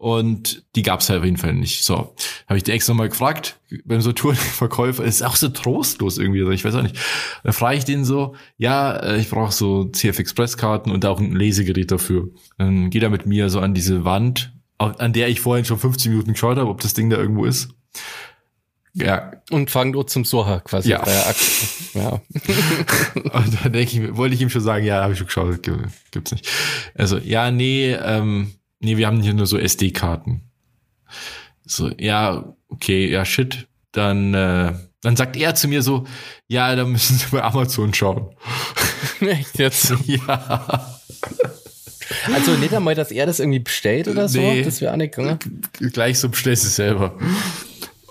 [0.03, 1.85] Und die gab's halt auf jeden Fall nicht.
[1.85, 2.13] So,
[2.49, 5.01] habe ich dir extra mal gefragt beim Saturnverkäufer.
[5.05, 6.41] Ist auch so trostlos irgendwie.
[6.53, 6.97] Ich weiß auch nicht.
[7.45, 11.21] Da frage ich den so, ja, äh, ich brauche so CF Express Karten und auch
[11.21, 12.31] ein Lesegerät dafür.
[12.57, 16.11] Dann geht er mit mir so an diese Wand, an der ich vorhin schon 15
[16.11, 17.69] Minuten geschaut habe, ob das Ding da irgendwo ist.
[18.95, 19.31] Ja.
[19.49, 20.89] Und fangen dort zum Soha quasi.
[20.91, 21.03] Ja.
[21.93, 22.09] ja.
[23.15, 25.63] und dann denke ich, wollte ich ihm schon sagen, ja, habe ich schon geschaut,
[26.11, 26.47] gibt's nicht.
[26.93, 30.41] Also, ja, nee, ähm, nee, wir haben hier nur so SD-Karten.
[31.65, 33.67] So, ja, okay, ja, shit.
[33.93, 36.05] Dann, äh, dann sagt er zu mir so,
[36.47, 38.35] ja, da müssen Sie bei Amazon schauen.
[39.21, 39.93] Echt jetzt?
[40.05, 40.99] ja.
[42.33, 44.39] Also nicht einmal, dass er das irgendwie bestellt oder so?
[44.39, 45.39] Nee, das wäre auch nicht gegangen.
[45.93, 47.17] Gleich so bestellst du selber.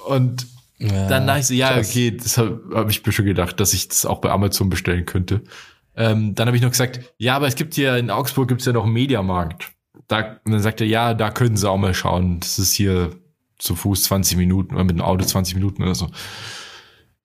[0.06, 0.46] Und
[0.82, 3.72] ja, dann dachte ich so, ja, okay, das habe hab ich mir schon gedacht, dass
[3.72, 5.42] ich das auch bei Amazon bestellen könnte.
[5.94, 8.72] Ähm, dann habe ich noch gesagt, ja, aber es gibt hier in Augsburg gibt's ja
[8.72, 9.72] noch einen Mediamarkt
[10.08, 12.40] da, und dann sagt er, ja, da können sie auch mal schauen.
[12.40, 13.10] Das ist hier
[13.58, 16.08] zu Fuß 20 Minuten oder mit dem Auto 20 Minuten oder so.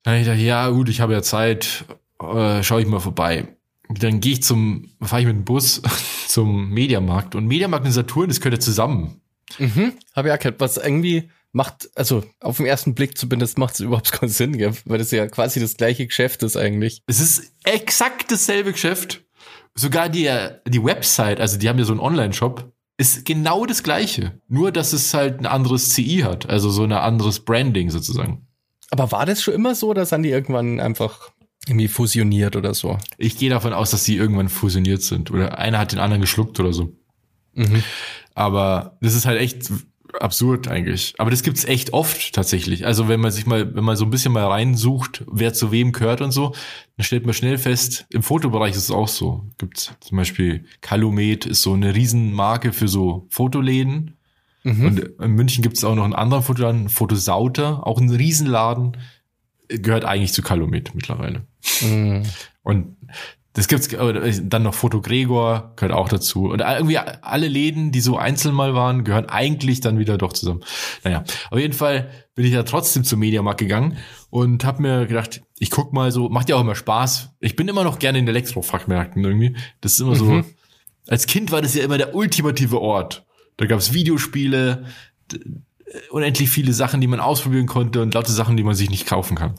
[0.02, 1.84] Dann ich dachte, ja, gut, ich habe ja Zeit,
[2.22, 3.48] äh, schaue ich mal vorbei.
[3.88, 5.82] Dann gehe ich zum, fahre ich mit dem Bus
[6.28, 9.20] zum Mediamarkt und Mediamarkt und Saturn, das gehört ja zusammen.
[9.58, 13.80] Mhm, habe ich erkannt, was irgendwie macht, also auf den ersten Blick zumindest macht es
[13.80, 14.72] überhaupt keinen Sinn, gell?
[14.84, 17.02] weil das ja quasi das gleiche Geschäft ist eigentlich.
[17.06, 19.24] Es ist exakt dasselbe Geschäft.
[19.74, 20.28] Sogar die,
[20.66, 24.40] die Website, also die haben ja so einen Online-Shop, ist genau das gleiche.
[24.48, 26.48] Nur, dass es halt ein anderes CI hat.
[26.48, 28.48] Also so ein anderes Branding sozusagen.
[28.90, 31.30] Aber war das schon immer so, oder sind die irgendwann einfach
[31.68, 32.98] irgendwie fusioniert oder so?
[33.16, 35.30] Ich gehe davon aus, dass sie irgendwann fusioniert sind.
[35.30, 36.92] Oder einer hat den anderen geschluckt oder so.
[37.54, 37.84] Mhm.
[38.34, 39.70] Aber das ist halt echt
[40.20, 41.14] absurd eigentlich.
[41.18, 42.86] Aber das gibt's echt oft tatsächlich.
[42.86, 45.92] Also wenn man sich mal, wenn man so ein bisschen mal reinsucht, wer zu wem
[45.92, 46.54] gehört und so,
[46.96, 49.44] dann stellt man schnell fest, im Fotobereich ist es auch so.
[49.58, 54.16] Gibt's zum Beispiel Calumet ist so eine Riesenmarke für so Fotoläden.
[54.64, 54.86] Mhm.
[54.86, 58.96] Und in München gibt's auch noch einen anderen Fotoladen, Fotosauter, auch ein Riesenladen,
[59.68, 61.46] gehört eigentlich zu Calumet mittlerweile.
[61.82, 62.22] Mhm.
[62.62, 62.96] Und
[63.58, 68.16] das gibt's dann noch Foto Gregor gehört auch dazu und irgendwie alle Läden, die so
[68.16, 70.60] einzeln mal waren, gehören eigentlich dann wieder doch zusammen.
[71.02, 73.96] Naja, auf jeden Fall bin ich ja trotzdem zum Mediamarkt gegangen
[74.30, 77.30] und habe mir gedacht, ich guck mal so, macht ja auch immer Spaß.
[77.40, 79.56] Ich bin immer noch gerne in Elektrofachmärkten irgendwie.
[79.80, 80.26] Das ist immer so.
[80.26, 80.44] Mhm.
[81.08, 83.26] Als Kind war das ja immer der ultimative Ort.
[83.56, 84.84] Da gab's Videospiele,
[86.10, 89.36] unendlich viele Sachen, die man ausprobieren konnte und lauter Sachen, die man sich nicht kaufen
[89.36, 89.56] kann.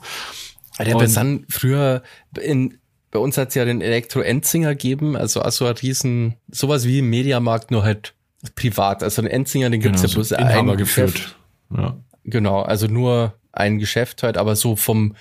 [0.79, 2.01] Der dann früher
[2.39, 2.77] in
[3.12, 7.10] bei uns hat es ja den Elektro-Enzinger gegeben, also also ein riesen, sowas wie im
[7.10, 8.13] Mediamarkt, nur halt
[8.56, 9.04] privat.
[9.04, 11.36] Also den Enzinger, den gibt's genau, ja bloß ein geführt.
[11.76, 11.98] Ja.
[12.24, 15.15] Genau, also nur ein Geschäft halt, aber so vom,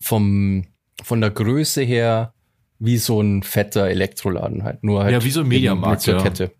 [0.00, 0.66] vom,
[1.02, 2.34] von der Größe her
[2.80, 4.84] wie so ein fetter Elektroladen halt.
[4.84, 6.06] Nur halt ja, wie so ein Mediamarkt.
[6.06, 6.22] Ja.
[6.22, 6.52] Kette.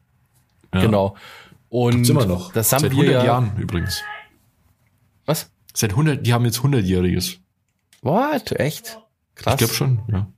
[0.74, 0.80] Ja.
[0.80, 1.16] Genau.
[1.68, 2.52] Und Gibt's immer noch.
[2.52, 4.02] Das haben Seit wir 100 ja, Jahren übrigens.
[5.26, 5.50] Was?
[5.74, 7.38] Seit 100, die haben jetzt 100-jähriges.
[8.02, 8.52] What?
[8.52, 8.98] Echt?
[9.34, 9.54] Krass.
[9.54, 10.32] Ich glaube schon, ja.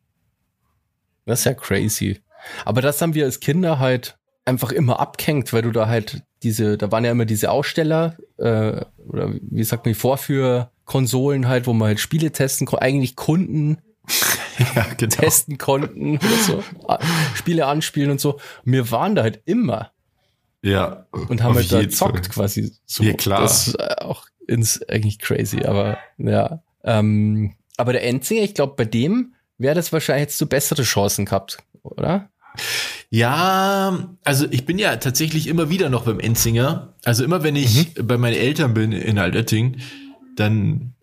[1.30, 2.20] Das ist ja crazy.
[2.64, 6.78] Aber das haben wir als Kinder halt einfach immer abgehängt, weil du da halt diese,
[6.78, 11.88] da waren ja immer diese Aussteller, äh, oder wie sagt man, Vorführkonsolen halt, wo man
[11.88, 13.78] halt Spiele testen konnte, eigentlich Kunden
[14.74, 15.14] ja, genau.
[15.14, 16.64] testen konnten oder so,
[17.34, 18.34] Spiele anspielen und so.
[18.64, 19.92] Und wir waren da halt immer.
[20.62, 21.06] Ja.
[21.12, 23.02] Und haben halt da zockt quasi so.
[23.02, 23.42] Ja, klar.
[23.42, 26.62] Das ist auch ins, eigentlich crazy, aber ja.
[26.84, 31.26] Ähm, aber der Endsinger, ich glaube, bei dem wäre das wahrscheinlich jetzt zu bessere Chancen
[31.26, 32.30] gehabt, oder?
[33.10, 36.94] Ja, also ich bin ja tatsächlich immer wieder noch beim Enzinger.
[37.04, 38.06] Also immer wenn ich mhm.
[38.06, 39.76] bei meinen Eltern bin in Altötting,
[40.36, 40.94] dann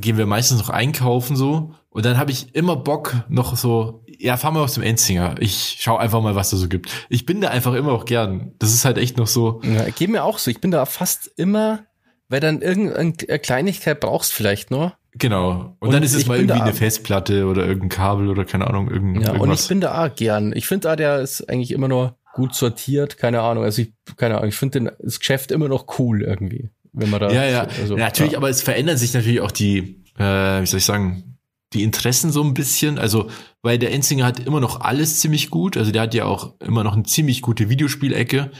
[0.00, 4.36] gehen wir meistens noch einkaufen so und dann habe ich immer Bock noch so, ja,
[4.36, 5.36] fahren wir auf zum Enzinger.
[5.40, 6.90] Ich schau einfach mal, was da so gibt.
[7.08, 8.52] Ich bin da einfach immer auch gern.
[8.58, 9.60] Das ist halt echt noch so.
[9.64, 10.50] Ja, geht mir auch so.
[10.50, 11.86] Ich bin da fast immer,
[12.28, 14.97] weil dann irgendeine Kleinigkeit brauchst vielleicht nur.
[15.12, 15.76] Genau.
[15.80, 18.90] Und, und dann ist es mal irgendwie eine Festplatte oder irgendein Kabel oder keine Ahnung,
[18.90, 19.48] irgend, ja, irgendwas.
[19.48, 20.52] Und ich bin da auch gern.
[20.54, 23.64] Ich finde da, der ist eigentlich immer nur gut sortiert, keine Ahnung.
[23.64, 27.30] Also ich, keine Ahnung, ich finde das Geschäft immer noch cool irgendwie, wenn man da.
[27.30, 27.66] Ja, ja.
[27.80, 28.38] Also, ja natürlich, ja.
[28.38, 31.38] aber es verändern sich natürlich auch die, äh, wie soll ich sagen,
[31.72, 32.98] die Interessen so ein bisschen.
[32.98, 33.28] Also,
[33.62, 35.76] weil der Enzinger hat immer noch alles ziemlich gut.
[35.76, 38.50] Also der hat ja auch immer noch eine ziemlich gute Videospielecke.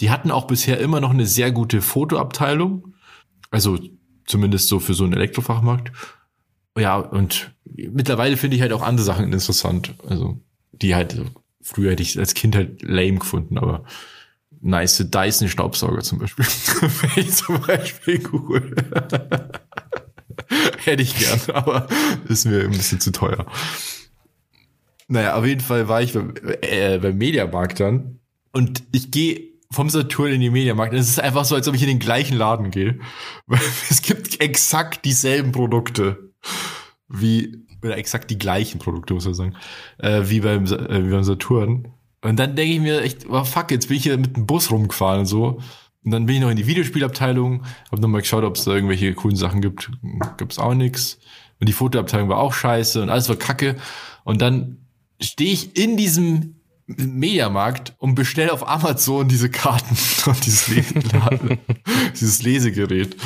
[0.00, 2.94] Die hatten auch bisher immer noch eine sehr gute Fotoabteilung.
[3.50, 3.78] Also
[4.26, 5.92] Zumindest so für so einen Elektrofachmarkt.
[6.78, 9.94] Ja, und mittlerweile finde ich halt auch andere Sachen interessant.
[10.08, 10.40] Also,
[10.72, 11.20] die halt,
[11.62, 13.84] früher hätte ich als Kind halt lame gefunden, aber
[14.60, 16.44] nice Dyson Staubsauger zum Beispiel.
[16.46, 18.74] Finde ich zum Beispiel cool.
[20.84, 21.86] hätte ich gern, aber
[22.28, 23.46] ist mir ein bisschen zu teuer.
[25.06, 28.20] Naja, auf jeden Fall war ich beim, äh, beim Mediamarkt dann
[28.52, 30.94] und ich gehe vom Saturn in die Mediamarkt.
[30.94, 33.00] Es ist einfach so, als ob ich in den gleichen Laden gehe.
[33.90, 36.32] es gibt exakt dieselben Produkte
[37.08, 39.56] wie, oder exakt die gleichen Produkte, muss man sagen,
[39.98, 41.88] äh, wie, beim, äh, wie beim Saturn.
[42.22, 44.70] Und dann denke ich mir echt, oh fuck, jetzt bin ich hier mit dem Bus
[44.70, 45.60] rumgefahren und so.
[46.04, 49.14] Und dann bin ich noch in die Videospielabteilung, habe nochmal geschaut, ob es da irgendwelche
[49.14, 49.90] coolen Sachen gibt.
[50.36, 51.18] Gibt's auch nix.
[51.60, 53.76] Und die Fotoabteilung war auch scheiße und alles war kacke.
[54.24, 54.86] Und dann
[55.20, 60.94] stehe ich in diesem Mediamarkt und bestell auf Amazon diese Karten und dieses, Lese
[62.12, 63.16] dieses Lesegerät.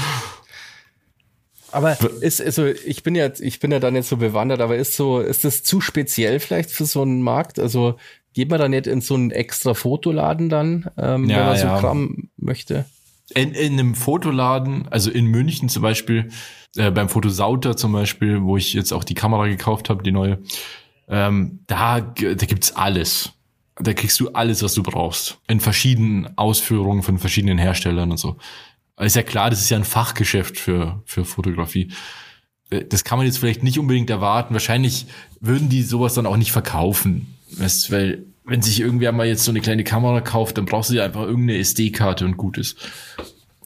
[1.71, 4.95] Aber ist also ich bin ja ich bin ja dann jetzt so bewandert, aber ist
[4.95, 7.59] so ist das zu speziell vielleicht für so einen Markt?
[7.59, 7.97] Also
[8.33, 11.67] geht man da nicht in so einen extra Fotoladen dann, ähm, ja, wenn man so
[11.67, 11.81] ja.
[11.81, 12.87] Kram möchte?
[13.35, 16.31] In, in einem Fotoladen, also in München zum Beispiel,
[16.77, 20.39] äh, beim Fotosauter zum Beispiel, wo ich jetzt auch die Kamera gekauft habe, die neue,
[21.09, 23.33] ähm, da, da gibt's alles
[23.81, 25.39] da kriegst du alles, was du brauchst.
[25.49, 28.37] In verschiedenen Ausführungen von verschiedenen Herstellern und so.
[29.01, 31.93] ist ja klar, das ist ja ein Fachgeschäft für, für Fotografie.
[32.71, 34.55] Äh, das kann man jetzt vielleicht nicht unbedingt erwarten.
[34.55, 35.07] Wahrscheinlich
[35.41, 37.35] würden die sowas dann auch nicht verkaufen.
[37.57, 40.95] Weißt, weil, wenn sich irgendwer mal jetzt so eine kleine Kamera kauft, dann brauchst du
[40.95, 42.79] ja einfach irgendeine SD-Karte und gut ist.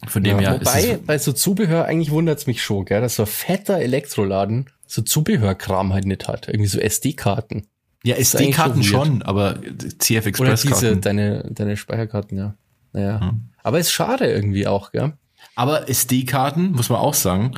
[0.09, 0.61] Von dem ja, her.
[0.61, 5.03] Wobei, bei so Zubehör eigentlich wundert's mich schon, gell, dass so ein fetter Elektroladen so
[5.03, 6.49] Zubehörkram halt nicht hat.
[6.49, 7.69] Irgendwie so SD-Karten.
[8.05, 9.61] Ja, SD-Karten schon, aber
[9.99, 10.69] CF Express-Karten.
[10.69, 12.55] Oder diese, deine, deine Speicherkarten, ja.
[12.93, 13.21] Naja.
[13.21, 13.35] Ja.
[13.63, 15.13] Aber ist schade irgendwie auch, gell?
[15.55, 17.53] Aber SD-Karten, muss man auch sagen,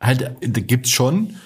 [0.00, 1.36] halt, da gibt's schon,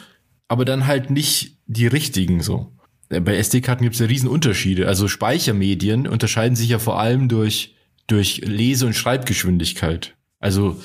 [0.49, 2.73] aber dann halt nicht die richtigen so.
[3.09, 4.87] Bei SD-Karten gibt's ja riesen Unterschiede.
[4.87, 7.75] Also Speichermedien unterscheiden sich ja vor allem durch,
[8.07, 10.15] durch Lese- und Schreibgeschwindigkeit.
[10.39, 10.81] Also,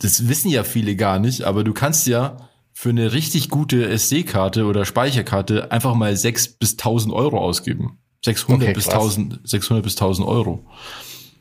[0.00, 2.48] das wissen ja viele gar nicht, aber du kannst ja
[2.80, 7.98] für eine richtig gute SD-Karte oder Speicherkarte einfach mal 6 bis 1000 Euro ausgeben.
[8.24, 10.64] 600 okay, bis 1000, 600 bis 1000 Euro.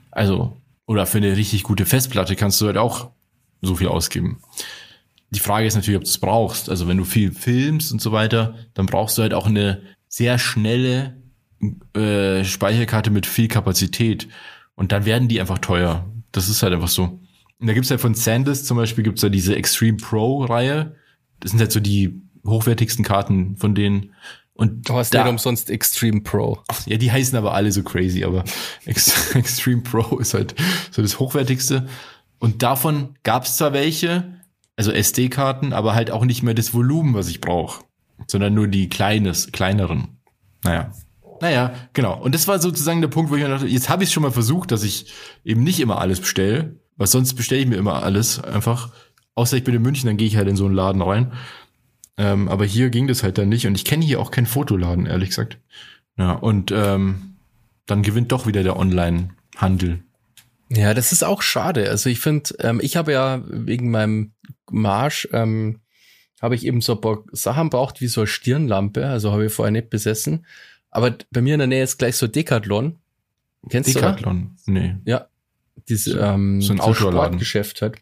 [0.09, 3.11] Also, oder für eine richtig gute Festplatte kannst du halt auch
[3.61, 4.41] so viel ausgeben.
[5.29, 6.71] Die Frage ist natürlich, ob du es brauchst.
[6.71, 10.39] Also wenn du viel filmst und so weiter, dann brauchst du halt auch eine sehr
[10.39, 11.21] schnelle
[11.93, 14.27] äh, Speicherkarte mit viel Kapazität.
[14.73, 16.11] Und dann werden die einfach teuer.
[16.31, 17.19] Das ist halt einfach so.
[17.59, 20.95] Und da gibt's halt von SanDisk zum Beispiel gibt's da diese Extreme Pro Reihe.
[21.39, 24.13] Das sind halt so die hochwertigsten Karten von denen.
[24.53, 26.63] Und du hast da, nicht umsonst Extreme Pro.
[26.87, 28.43] Ja, die heißen aber alle so crazy, aber
[28.85, 30.55] Extreme Pro ist halt
[30.91, 31.87] so das hochwertigste.
[32.39, 34.33] Und davon gab es zwar welche,
[34.75, 37.83] also SD-Karten, aber halt auch nicht mehr das Volumen, was ich brauche,
[38.25, 40.19] sondern nur die kleines, kleineren.
[40.63, 40.91] Naja.
[41.39, 42.19] Naja, genau.
[42.19, 44.31] Und das war sozusagen der Punkt, wo ich mir dachte, jetzt habe ich schon mal
[44.31, 48.43] versucht, dass ich eben nicht immer alles bestelle, weil sonst bestelle ich mir immer alles
[48.43, 48.91] einfach.
[49.37, 51.31] Außer ich bin in München, dann gehe ich halt in so einen Laden rein.
[52.17, 55.05] Ähm, aber hier ging das halt dann nicht und ich kenne hier auch keinen Fotoladen,
[55.05, 55.59] ehrlich gesagt.
[56.17, 57.35] Ja, und ähm,
[57.85, 59.99] dann gewinnt doch wieder der Online-Handel.
[60.69, 61.87] Ja, das ist auch schade.
[61.87, 64.31] Also ich finde, ähm, ich habe ja wegen meinem
[64.71, 65.81] Marsch, ähm,
[66.41, 69.05] habe ich eben so ein paar Sachen braucht, wie so eine Stirnlampe.
[69.05, 70.47] Also habe ich vorher nicht besessen.
[70.89, 72.95] Aber bei mir in der Nähe ist gleich so Decathlon.
[73.69, 74.57] Kennst Decathlon?
[74.65, 74.71] du?
[74.73, 74.95] Decathlon?
[74.95, 74.95] Nee.
[75.05, 75.27] Ja.
[75.87, 77.97] Diese, ähm, so ein so Sportgeschäft hat.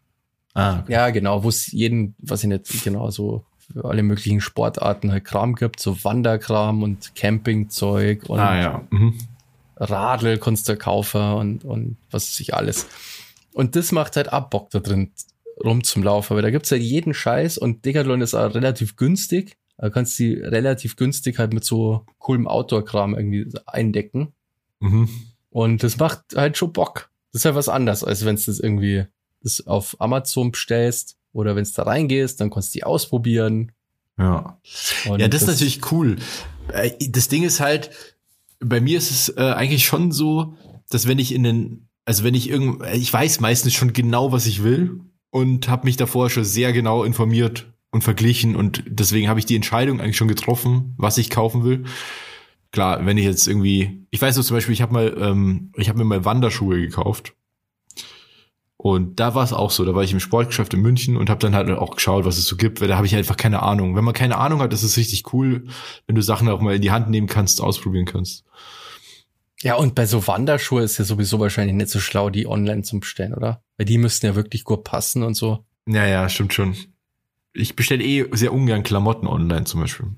[0.55, 0.79] Ah.
[0.79, 0.93] Okay.
[0.93, 5.25] Ja, genau, wo es jeden, was ich nicht genau so für alle möglichen Sportarten halt
[5.25, 8.87] Kram gibt, so Wanderkram und Campingzeug und ah, ja.
[8.89, 9.15] mhm.
[9.75, 12.87] Radl kannst du kaufen und, und was weiß ich alles.
[13.53, 15.11] Und das macht halt ab Bock da drin
[15.63, 19.57] rum zum Laufen, aber da gibt's halt jeden Scheiß und Decathlon ist auch relativ günstig.
[19.77, 24.33] Da kannst du die relativ günstig halt mit so coolem Outdoor-Kram irgendwie eindecken.
[24.79, 25.09] Mhm.
[25.49, 27.09] Und das macht halt schon Bock.
[27.31, 29.05] Das ist halt was anderes, als wenn du das irgendwie
[29.45, 33.71] das auf Amazon bestellst oder wenn du da reingehst, dann kannst du die ausprobieren.
[34.17, 34.59] Ja.
[35.07, 36.17] Und ja, das, das ist natürlich cool.
[36.73, 37.91] Äh, das Ding ist halt,
[38.59, 40.55] bei mir ist es äh, eigentlich schon so,
[40.89, 44.47] dass wenn ich in den, also wenn ich irgend, ich weiß meistens schon genau, was
[44.47, 49.39] ich will und habe mich davor schon sehr genau informiert und verglichen und deswegen habe
[49.39, 51.85] ich die Entscheidung eigentlich schon getroffen, was ich kaufen will.
[52.71, 55.87] Klar, wenn ich jetzt irgendwie, ich weiß so zum Beispiel, ich habe mal, ähm, ich
[55.87, 57.35] habe mir mal Wanderschuhe gekauft
[58.85, 61.39] und da war es auch so, da war ich im Sportgeschäft in München und habe
[61.39, 63.95] dann halt auch geschaut, was es so gibt, weil da habe ich einfach keine Ahnung.
[63.95, 65.65] Wenn man keine Ahnung hat, ist es richtig cool,
[66.05, 68.45] wenn du Sachen auch mal in die Hand nehmen kannst, ausprobieren kannst.
[69.63, 72.99] Ja, und bei so Wanderschuhe ist ja sowieso wahrscheinlich nicht so schlau, die online zu
[72.99, 73.63] bestellen, oder?
[73.77, 75.65] Weil die müssten ja wirklich gut passen und so.
[75.87, 76.75] Ja, ja, stimmt schon.
[77.53, 80.09] Ich bestelle eh sehr ungern Klamotten online zum Beispiel.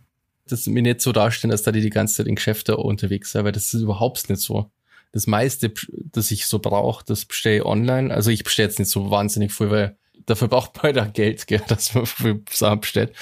[0.45, 3.45] Das mir nicht so darstellen, dass da die die ganze Zeit in Geschäfte unterwegs sind,
[3.45, 4.69] weil das ist überhaupt nicht so
[5.17, 8.13] das meiste, das ich so brauche, das bestelle ich online.
[8.13, 11.63] Also ich bestelle jetzt nicht so wahnsinnig viel, weil dafür braucht man ja Geld, gell,
[11.67, 13.15] dass man viel Sachen bestellt.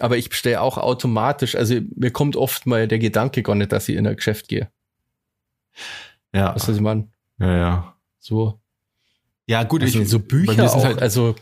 [0.00, 1.56] Aber ich bestelle auch automatisch.
[1.56, 4.70] Also mir kommt oft mal der Gedanke gar nicht, dass ich in ein Geschäft gehe.
[6.34, 6.54] Ja.
[6.54, 7.08] Was ich meine?
[7.38, 7.96] Ja, ja.
[8.18, 8.60] So.
[9.46, 11.36] Ja, gut, also ich, so Bücher auch, halt, also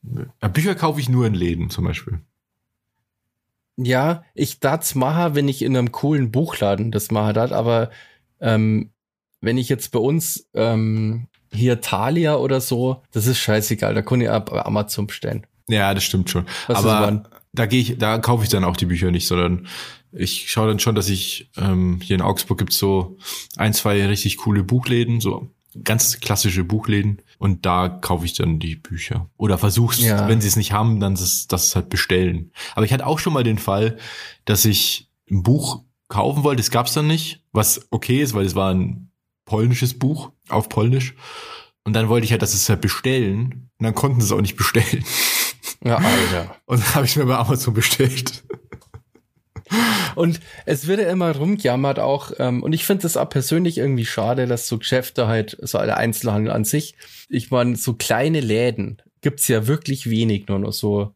[0.00, 2.22] Bücher kaufe ich nur in Läden zum Beispiel.
[3.76, 7.90] Ja, ich darf's machen, wenn ich in einem coolen Buchladen das mache, dat, aber
[8.40, 8.90] ähm,
[9.40, 14.20] wenn ich jetzt bei uns ähm, hier Thalia oder so, das ist scheißegal, da kann
[14.20, 15.46] ich ab Amazon bestellen.
[15.68, 16.46] Ja, das stimmt schon.
[16.66, 19.66] Was Aber da gehe ich, da kaufe ich dann auch die Bücher nicht, sondern
[20.12, 23.18] ich schaue dann schon, dass ich ähm, hier in Augsburg gibt's so
[23.56, 25.50] ein, zwei richtig coole Buchläden, so
[25.84, 30.26] ganz klassische Buchläden und da kaufe ich dann die Bücher oder versuch's, ja.
[30.26, 32.52] wenn sie es nicht haben, dann das, das halt bestellen.
[32.74, 33.98] Aber ich hatte auch schon mal den Fall,
[34.44, 38.54] dass ich ein Buch kaufen wollte, das gab's dann nicht, was okay ist, weil es
[38.54, 39.07] war ein
[39.48, 41.14] polnisches Buch auf Polnisch.
[41.84, 43.70] Und dann wollte ich halt, dass es halt bestellen.
[43.78, 45.04] Und dann konnten sie es auch nicht bestellen.
[45.82, 46.54] Ja, Alter.
[46.66, 48.44] Und dann habe ich mir bei Amazon bestellt.
[50.14, 54.06] Und es wird ja immer rumjammert auch, ähm, und ich finde das auch persönlich irgendwie
[54.06, 56.94] schade, dass so Geschäfte halt, so der Einzelhandel an sich,
[57.28, 61.14] ich meine, so kleine Läden gibt's ja wirklich wenig nur noch so.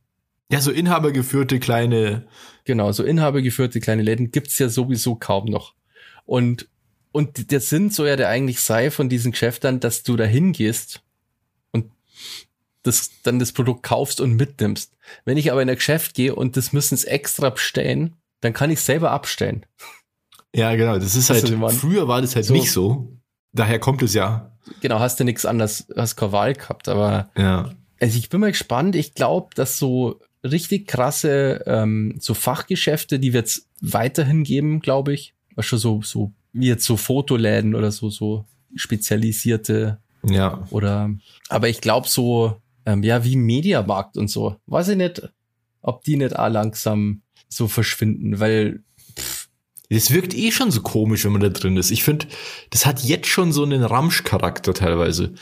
[0.50, 2.26] Ja, so inhabergeführte kleine.
[2.64, 5.74] Genau, so inhabergeführte kleine Läden gibt's ja sowieso kaum noch.
[6.26, 6.68] Und
[7.12, 11.02] und der Sinn so ja der eigentlich sei von diesen Geschäftern, dass du da hingehst
[11.70, 11.90] und
[12.82, 14.92] das, dann das Produkt kaufst und mitnimmst.
[15.24, 18.70] Wenn ich aber in ein Geschäft gehe und das müssen es extra bestellen, dann kann
[18.70, 19.66] ich selber abstellen.
[20.54, 20.98] Ja, genau.
[20.98, 22.52] Das ist halt, früher war das halt so.
[22.54, 23.08] nicht so.
[23.52, 24.52] daher kommt es ja.
[24.80, 27.72] Genau, hast du nichts anderes, hast keine Wahl gehabt, aber Ja.
[28.00, 28.94] also ich bin mal gespannt.
[28.96, 35.12] Ich glaube, dass so richtig krasse ähm, so Fachgeschäfte, die wird es weiterhin geben, glaube
[35.14, 35.34] ich.
[35.54, 38.44] Was schon so, so wie jetzt so Fotoläden oder so, so
[38.74, 40.66] spezialisierte Ja.
[40.70, 41.10] oder
[41.48, 44.56] aber ich glaube so, ähm, ja, wie Mediamarkt und so.
[44.66, 45.22] Weiß ich nicht,
[45.82, 48.82] ob die nicht auch langsam so verschwinden, weil
[49.88, 51.90] Es wirkt eh schon so komisch, wenn man da drin ist.
[51.90, 52.26] Ich finde,
[52.70, 55.34] das hat jetzt schon so einen Ramsch-Charakter teilweise.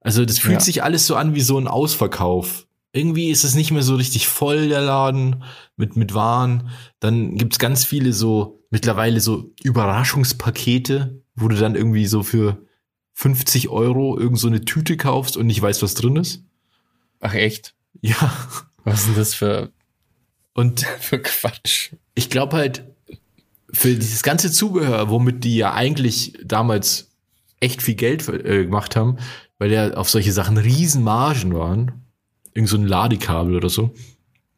[0.00, 0.60] Also das fühlt Ja.
[0.60, 2.68] sich alles so an wie so ein Ausverkauf.
[2.92, 5.42] Irgendwie ist es nicht mehr so richtig voll, der Laden,
[5.76, 6.70] mit, mit Waren.
[7.00, 12.58] Dann gibt's ganz viele so, mittlerweile so Überraschungspakete, wo du dann irgendwie so für
[13.14, 16.42] 50 Euro irgend so eine Tüte kaufst und nicht weißt, was drin ist.
[17.20, 18.16] ach echt, Ja.
[18.84, 19.72] was ist denn das für,
[20.54, 21.92] Und für Quatsch?
[22.14, 22.84] ich glaube halt,
[23.72, 27.10] für dieses ganze Zubehör, womit die ja eigentlich damals
[27.60, 29.16] echt viel Geld äh, gemacht haben,
[29.58, 31.92] weil ja auf solche Sachen riesen Margen waren,
[32.54, 33.92] irgend so ein Ladekabel oder so,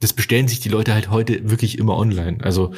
[0.00, 2.38] das bestellen sich die Leute halt heute wirklich immer online.
[2.42, 2.72] Also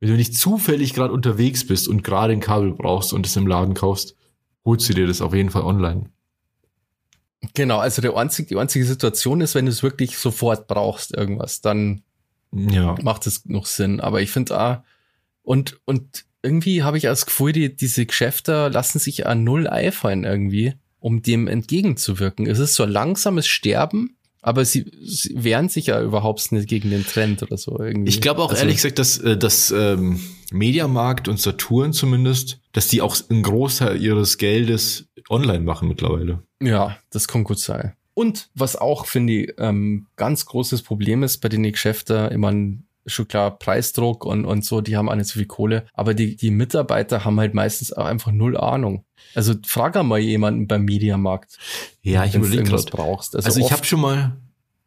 [0.00, 3.46] wenn du nicht zufällig gerade unterwegs bist und gerade ein Kabel brauchst und es im
[3.46, 4.16] Laden kaufst,
[4.64, 6.10] holst du dir das auf jeden Fall online.
[7.54, 11.60] Genau, also der einzige, die einzige Situation ist, wenn du es wirklich sofort brauchst, irgendwas,
[11.60, 12.02] dann
[12.54, 12.96] Ja.
[13.02, 14.00] macht es noch Sinn.
[14.00, 14.76] Aber ich finde auch,
[15.42, 20.24] und, und irgendwie habe ich das Gefühl, die, diese Geschäfte lassen sich an null einfallen
[20.24, 22.46] irgendwie, um dem entgegenzuwirken.
[22.46, 26.90] Es ist so ein langsames Sterben, aber sie, sie wehren sich ja überhaupt nicht gegen
[26.90, 28.10] den Trend oder so irgendwie.
[28.10, 30.20] Ich glaube auch Also- ehrlich gesagt, dass, äh, dass ähm,
[30.52, 36.42] Mediamarkt und Saturn zumindest, dass die auch einen Großteil ihres Geldes online machen mittlerweile.
[36.62, 37.94] Ja, das kann gut sein.
[38.12, 42.84] Und was auch, finde ich, ähm, ganz großes Problem ist bei den Geschäften, ich mein,
[43.06, 46.36] schon klar, Preisdruck und, und so, die haben auch nicht so viel Kohle, aber die,
[46.36, 49.04] die Mitarbeiter haben halt meistens auch einfach null Ahnung.
[49.34, 51.58] Also frag einmal jemanden beim Mediamarkt,
[52.02, 52.84] Ja, ich überlege gerade.
[52.90, 53.36] brauchst.
[53.36, 54.36] Also, ich oft- habe schon mal,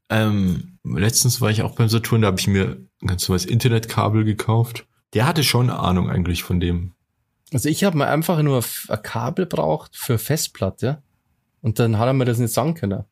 [0.09, 4.23] ähm, letztens war ich auch beim Saturn, da habe ich mir ein ganz normales Internetkabel
[4.23, 4.85] gekauft.
[5.13, 6.93] Der hatte schon Ahnung eigentlich von dem.
[7.53, 11.01] also ich habe mal einfach nur ein Kabel braucht für Festplatte
[11.61, 13.03] und dann hat er mir das nicht sagen können.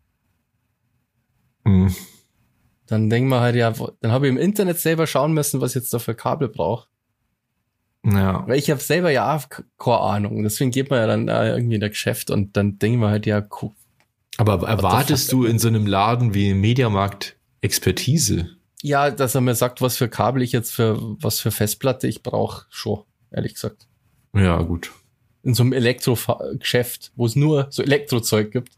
[1.65, 1.93] Hm.
[2.87, 3.71] Dann denken wir halt, ja,
[4.01, 6.87] dann habe ich im Internet selber schauen müssen, was ich jetzt da für Kabel brauche.
[8.05, 8.47] Ja.
[8.47, 9.45] Weil ich habe selber ja auch
[9.79, 10.43] keine Ahnung.
[10.43, 13.39] Deswegen geht man ja dann irgendwie in der Geschäft und dann denken wir halt, ja,
[13.39, 13.71] gu-
[14.37, 18.49] Aber erwartest du in so einem Laden wie im Mediamarkt Expertise?
[18.83, 22.21] ja, dass er mir sagt, was für Kabel ich jetzt für, was für Festplatte ich
[22.21, 22.99] brauche, schon,
[23.31, 23.87] ehrlich gesagt.
[24.35, 24.91] Ja, gut.
[25.45, 28.71] In so einem Elektrogeschäft, wo es nur so Elektrozeug gibt.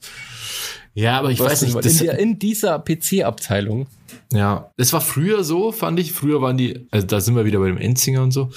[0.94, 3.88] Ja, aber ich weiß nicht, in, das, der, in dieser PC-Abteilung.
[4.34, 6.12] Ja, das war früher so, fand ich.
[6.12, 8.50] Früher waren die, also da sind wir wieder bei dem Enzinger und so.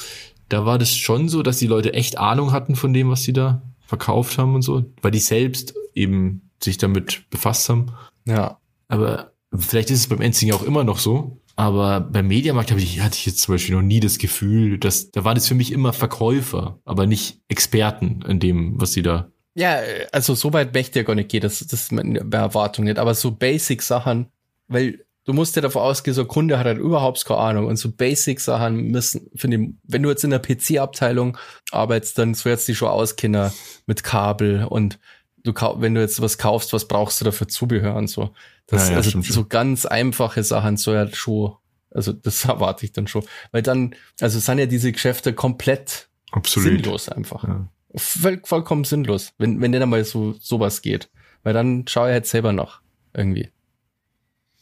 [0.49, 3.33] Da war das schon so, dass die Leute echt Ahnung hatten von dem, was sie
[3.33, 7.93] da verkauft haben und so, weil die selbst eben sich damit befasst haben.
[8.27, 8.59] Ja.
[8.89, 11.40] Aber vielleicht ist es beim Enzinger auch immer noch so.
[11.61, 15.11] Aber beim Mediamarkt habe ich, hatte ich jetzt zum Beispiel noch nie das Gefühl, dass
[15.11, 19.31] da waren das für mich immer Verkäufer, aber nicht Experten in dem, was sie da.
[19.55, 19.81] Ja,
[20.11, 22.99] also so weit möchte ich ja gar nicht gehen, das, das ist meine Erwartung nicht,
[22.99, 24.29] aber so Basic-Sachen,
[24.69, 27.77] weil du musst ja davon ausgehen, so ein Kunde hat halt überhaupt keine Ahnung und
[27.77, 31.37] so Basic-Sachen müssen, finde ich, wenn du jetzt in der PC-Abteilung
[31.73, 33.51] arbeitest, dann sollst du dich schon auskennen
[33.85, 34.99] mit Kabel und
[35.43, 38.31] du wenn du jetzt was kaufst, was brauchst du dafür Zubehör und so.
[38.71, 41.55] Das, Ja, ja, also so ganz einfache Sachen so ja schon,
[41.91, 46.09] also das erwarte ich dann schon, weil dann, also sind ja diese Geschäfte komplett
[46.45, 47.45] sinnlos einfach.
[47.45, 47.69] Ja.
[47.97, 51.11] Voll, vollkommen sinnlos, wenn, wenn denn einmal so sowas geht.
[51.43, 52.81] Weil dann schau ich halt selber nach.
[53.15, 53.49] Irgendwie.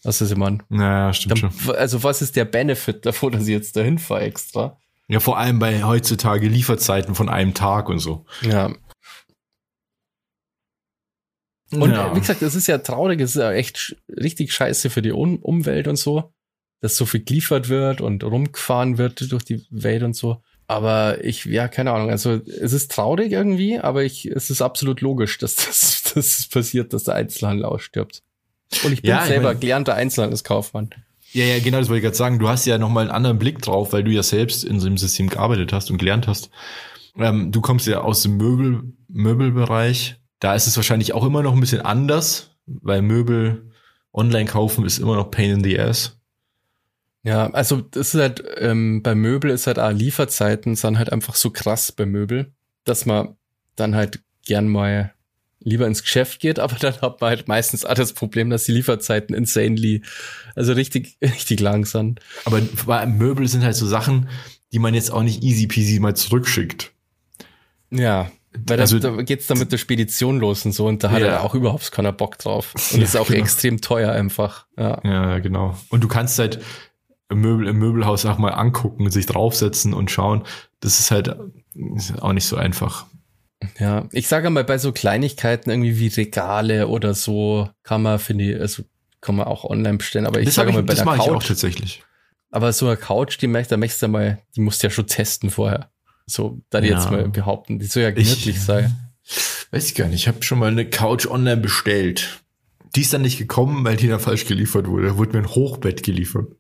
[0.03, 0.59] Was ist immer.
[0.69, 1.51] Naja, stimmt schon.
[1.75, 4.79] Also, was ist der Benefit davon, dass ich jetzt dahin fahre extra?
[5.09, 8.27] Ja, vor allem bei heutzutage Lieferzeiten von einem Tag und so.
[8.43, 8.73] Ja.
[11.73, 12.15] Und ja.
[12.15, 15.37] wie gesagt, das ist ja traurig, es ist ja echt richtig scheiße für die um
[15.37, 16.33] Umwelt und so,
[16.81, 20.43] dass so viel geliefert wird und rumgefahren wird durch die Welt und so.
[20.67, 22.11] Aber ich, ja, keine Ahnung.
[22.11, 26.47] Also es ist traurig irgendwie, aber ich, es ist absolut logisch, dass das, dass das
[26.49, 28.23] passiert, dass der Einzelhandel ausstirbt.
[28.85, 30.91] Und ich bin Ja, ich selber mein- gelernter Einzelhandelskaufmann.
[31.33, 32.39] Ja, ja, genau, das wollte ich gerade sagen.
[32.39, 34.97] Du hast ja nochmal einen anderen Blick drauf, weil du ja selbst in so einem
[34.97, 36.51] System gearbeitet hast und gelernt hast.
[37.19, 40.18] Ähm, du kommst ja aus dem Möbel, Möbelbereich.
[40.41, 43.71] Da ist es wahrscheinlich auch immer noch ein bisschen anders, weil Möbel
[44.13, 46.19] online kaufen ist immer noch Pain in the Ass.
[47.25, 51.35] Ja, also das ist halt, ähm, bei Möbel ist halt auch Lieferzeiten sind halt einfach
[51.35, 52.53] so krass bei Möbel,
[52.85, 53.37] dass man
[53.77, 55.13] dann halt gern mal
[55.61, 58.73] lieber ins Geschäft geht, aber dann hat man halt meistens auch das Problem, dass die
[58.73, 60.03] Lieferzeiten insanely,
[60.55, 62.21] also richtig, richtig lang sind.
[62.45, 64.29] Aber bei Möbel sind halt so Sachen,
[64.73, 66.93] die man jetzt auch nicht easy peasy mal zurückschickt.
[67.91, 68.31] Ja,
[68.67, 71.27] Weil also, da, geht's dann mit der Spedition los und so und da hat ja.
[71.29, 72.75] er auch überhaupt keiner Bock drauf.
[72.93, 73.41] Und ja, ist auch genau.
[73.41, 74.67] extrem teuer einfach.
[74.77, 75.01] Ja.
[75.05, 75.77] ja, genau.
[75.91, 76.61] Und du kannst halt
[77.29, 80.45] im, Möbel, im Möbelhaus auch mal angucken, sich draufsetzen und schauen.
[80.81, 81.37] Das ist halt
[81.97, 83.07] ist auch nicht so einfach.
[83.79, 88.45] Ja, ich sage mal, bei so Kleinigkeiten irgendwie wie Regale oder so kann man, finde
[88.45, 88.85] ich, also
[89.21, 90.27] kann man auch online bestellen.
[90.27, 91.27] Aber ich sage mal, bei das der Couch.
[91.27, 92.03] Ich auch tatsächlich.
[92.51, 95.07] Aber so eine Couch, die möchte, da möchtest du mal, die musst du ja schon
[95.07, 95.91] testen vorher.
[96.29, 96.99] So, da die ja.
[96.99, 98.97] jetzt mal behaupten, die soll ja gemütlich ich, sein.
[99.71, 100.23] Weiß ich gar nicht.
[100.23, 102.41] Ich habe schon mal eine Couch online bestellt.
[102.95, 105.09] Die ist dann nicht gekommen, weil die da falsch geliefert wurde.
[105.09, 106.53] Da wurde mir ein Hochbett geliefert.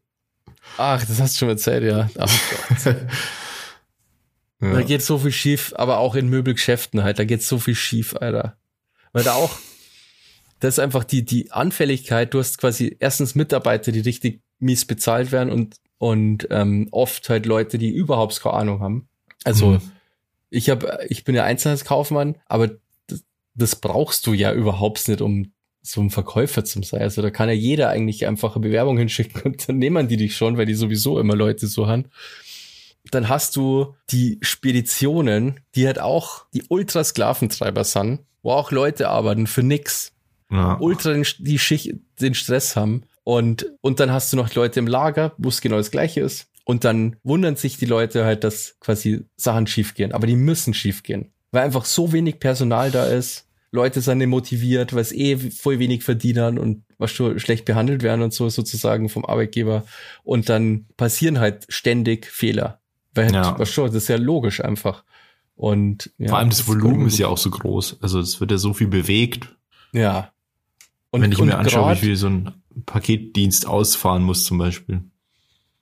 [0.76, 2.10] Ach, das hast du schon erzählt, ja.
[2.18, 2.96] Ach Gott.
[4.60, 4.72] ja.
[4.72, 8.14] Da geht so viel schief, aber auch in Möbelgeschäften halt, da geht so viel schief,
[8.16, 8.58] Alter.
[9.12, 9.58] Weil da auch,
[10.60, 15.32] das ist einfach die, die Anfälligkeit, du hast quasi erstens Mitarbeiter, die richtig mies bezahlt
[15.32, 19.08] werden und, und ähm, oft halt Leute, die überhaupt keine Ahnung haben.
[19.44, 19.80] Also mhm.
[20.50, 22.70] ich habe, ich bin ja Einzelhandelskaufmann, aber
[23.06, 23.24] das,
[23.54, 27.00] das brauchst du ja überhaupt nicht, um so ein Verkäufer zu sein.
[27.00, 30.36] Also da kann ja jeder eigentlich einfach eine Bewerbung hinschicken und dann nehmen die dich
[30.36, 32.06] schon, weil die sowieso immer Leute so haben.
[33.10, 39.46] Dann hast du die Speditionen, die halt auch die Ultrasklaventreiber sind, wo auch Leute arbeiten
[39.46, 40.12] für nix.
[40.50, 40.78] Ja.
[40.78, 43.04] Ultra den, die Schicht, den Stress haben.
[43.24, 46.48] Und, und dann hast du noch Leute im Lager, wo es genau das gleiche ist.
[46.68, 50.12] Und dann wundern sich die Leute halt, dass quasi Sachen schiefgehen.
[50.12, 51.32] Aber die müssen schiefgehen.
[51.50, 53.48] Weil einfach so wenig Personal da ist.
[53.70, 58.02] Leute sind nicht motiviert, weil es eh voll wenig verdienen und was schon schlecht behandelt
[58.02, 59.86] werden und so sozusagen vom Arbeitgeber.
[60.24, 62.82] Und dann passieren halt ständig Fehler.
[63.14, 63.58] Weil halt, ja.
[63.58, 65.04] was schon, das ist ja logisch einfach.
[65.54, 68.02] Und ja, vor allem das, das Volumen ist ja auch so groß.
[68.02, 69.56] Also es wird ja so viel bewegt.
[69.94, 70.32] Ja.
[71.12, 72.52] Und wenn ich und mir anschaue, wie viel so ein
[72.84, 75.02] Paketdienst ausfahren muss zum Beispiel.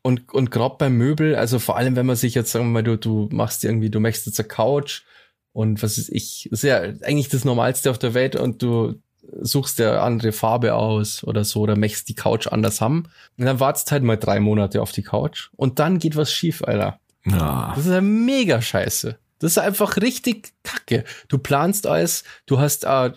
[0.06, 2.84] Und, und gerade beim Möbel, also vor allem, wenn man sich jetzt, sagen wir mal,
[2.84, 5.02] du, du machst irgendwie, du möchtest jetzt eine Couch
[5.50, 9.02] und was ist ich, ist ja eigentlich das Normalste auf der Welt und du
[9.40, 13.08] suchst ja andere Farbe aus oder so oder möchtest die Couch anders haben.
[13.36, 16.62] Und dann wartest halt mal drei Monate auf die Couch und dann geht was schief,
[16.62, 17.00] Alter.
[17.24, 17.72] Ja.
[17.74, 19.18] Das ist ja mega scheiße.
[19.40, 21.02] Das ist einfach richtig kacke.
[21.26, 23.10] Du planst alles, du hast, äh,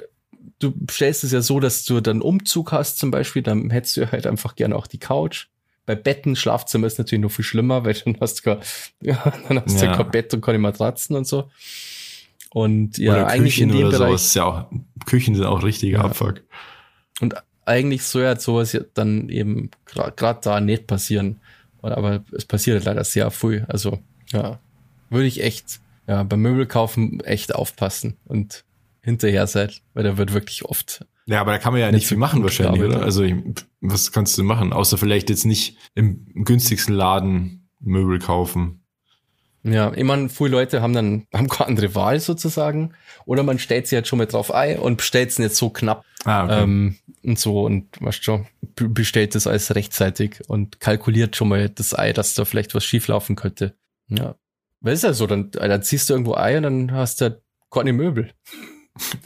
[0.58, 4.12] du stellst es ja so, dass du dann Umzug hast zum Beispiel, dann hättest du
[4.12, 5.50] halt einfach gerne auch die Couch
[5.90, 8.60] bei Betten, Schlafzimmer ist natürlich noch viel schlimmer, weil dann hast du
[9.02, 9.92] ja, dann hast ja.
[9.92, 11.50] du kein Bett und keine Matratzen und so.
[12.52, 14.10] Und ja, oder eigentlich Küchen in dem Bereich.
[14.10, 14.66] Sowas, ja auch,
[15.08, 16.04] Küchen sind auch richtiger ja.
[16.04, 16.44] Abfuck.
[17.22, 17.34] Und
[17.66, 21.40] eigentlich soll ja sowas dann eben gerade da nicht passieren.
[21.82, 23.64] Aber es passiert leider sehr früh.
[23.68, 23.98] Also,
[24.32, 24.60] ja,
[25.10, 28.64] würde ich echt, ja, beim Möbelkaufen echt aufpassen und
[29.02, 32.18] hinterher sein, weil da wird wirklich oft ja, aber da kann man ja nicht viel
[32.18, 33.04] machen wahrscheinlich, oder?
[33.04, 33.24] Also
[33.82, 34.74] was kannst du machen?
[34.74, 38.84] Außer vielleicht jetzt nicht im günstigsten Laden Möbel kaufen.
[39.62, 42.96] Ja, ich meine, viele Leute haben dann haben keine andere Wahl sozusagen.
[43.26, 46.04] Oder man stellt sich jetzt schon mal drauf ein und bestellt es nicht so knapp.
[46.26, 46.64] Ah, okay.
[46.64, 51.98] Ähm, und so und weißt schon, bestellt das alles rechtzeitig und kalkuliert schon mal das
[51.98, 53.76] Ei, dass da vielleicht was schieflaufen könnte.
[54.08, 54.34] Ja.
[54.82, 57.94] Weil ist ja so, dann, dann ziehst du irgendwo Ei und dann hast du keine
[57.94, 58.32] Möbel.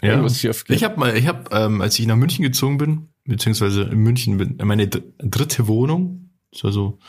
[0.01, 0.25] Ja.
[0.67, 4.37] Ich habe mal, ich habe, ähm, als ich nach München gezogen bin, beziehungsweise in München
[4.37, 6.99] bin, meine dritte Wohnung, so also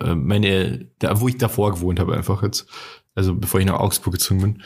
[0.00, 2.66] äh, meine, da, wo ich davor gewohnt habe einfach jetzt,
[3.14, 4.62] also bevor ich nach Augsburg gezogen bin,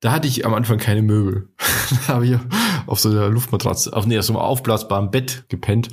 [0.00, 1.48] da hatte ich am Anfang keine Möbel.
[2.06, 2.38] da habe ich
[2.86, 5.88] auf so einer Luftmatratze, auf, nee, auf so einem aufblasbaren Bett gepennt.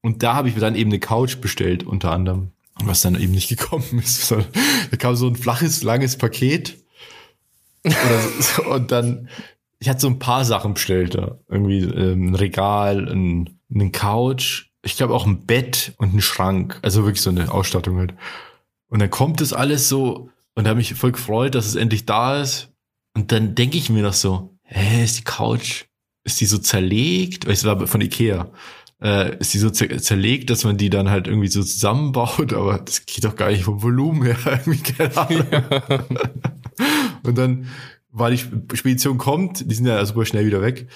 [0.00, 2.52] Und da habe ich mir dann eben eine Couch bestellt, unter anderem,
[2.82, 4.30] was dann eben nicht gekommen ist.
[4.32, 6.82] Da kam so ein flaches, langes Paket.
[8.40, 9.28] So, und dann
[9.80, 11.38] ich hatte so ein paar Sachen bestellt da.
[11.48, 16.78] Irgendwie ähm, ein Regal, ein, ein Couch, ich glaube auch ein Bett und ein Schrank.
[16.82, 18.14] Also wirklich so eine Ausstattung halt.
[18.88, 22.06] Und dann kommt das alles so und da habe mich voll gefreut, dass es endlich
[22.06, 22.72] da ist.
[23.14, 25.84] Und dann denke ich mir noch so, hä, ist die Couch,
[26.24, 27.46] ist die so zerlegt?
[27.46, 28.50] Weil es war von Ikea.
[29.00, 33.06] Äh, ist die so zerlegt, dass man die dann halt irgendwie so zusammenbaut, aber das
[33.06, 35.46] geht doch gar nicht vom Volumen her, irgendwie, keine Ahnung.
[35.52, 36.04] Ja.
[37.22, 37.68] und dann
[38.18, 40.88] weil die Spedition kommt, die sind ja super schnell wieder weg.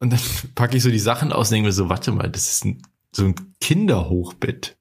[0.00, 0.20] Und dann
[0.54, 2.82] packe ich so die Sachen aus und denke mir so, warte mal, das ist ein,
[3.12, 4.76] so ein Kinderhochbett.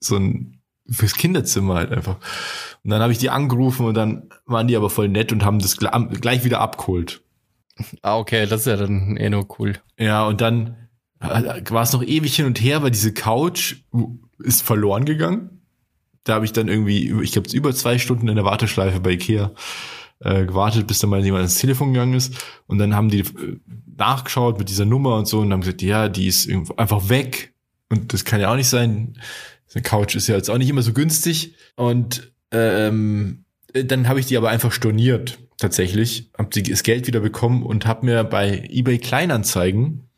[0.00, 2.16] So ein fürs Kinderzimmer halt einfach.
[2.82, 5.58] Und dann habe ich die angerufen und dann waren die aber voll nett und haben
[5.58, 7.22] das gleich wieder abgeholt.
[8.02, 9.74] Ah, okay, das ist ja dann eh nur cool.
[9.98, 10.76] Ja, und dann
[11.20, 13.76] äh, war es noch ewig hin und her, weil diese Couch
[14.38, 15.62] ist verloren gegangen.
[16.22, 19.52] Da habe ich dann irgendwie, ich glaube, über zwei Stunden in der Warteschleife bei Ikea
[20.20, 22.34] äh, gewartet, bis dann mal jemand ins Telefon gegangen ist.
[22.66, 23.58] Und dann haben die äh,
[23.96, 27.52] nachgeschaut mit dieser Nummer und so und haben gesagt, ja, die ist einfach weg.
[27.90, 29.18] Und das kann ja auch nicht sein.
[29.74, 31.54] Eine Couch ist ja jetzt auch nicht immer so günstig.
[31.76, 36.30] Und ähm, äh, dann habe ich die aber einfach storniert, tatsächlich.
[36.38, 40.08] Habe das Geld wieder bekommen und habe mir bei eBay Kleinanzeigen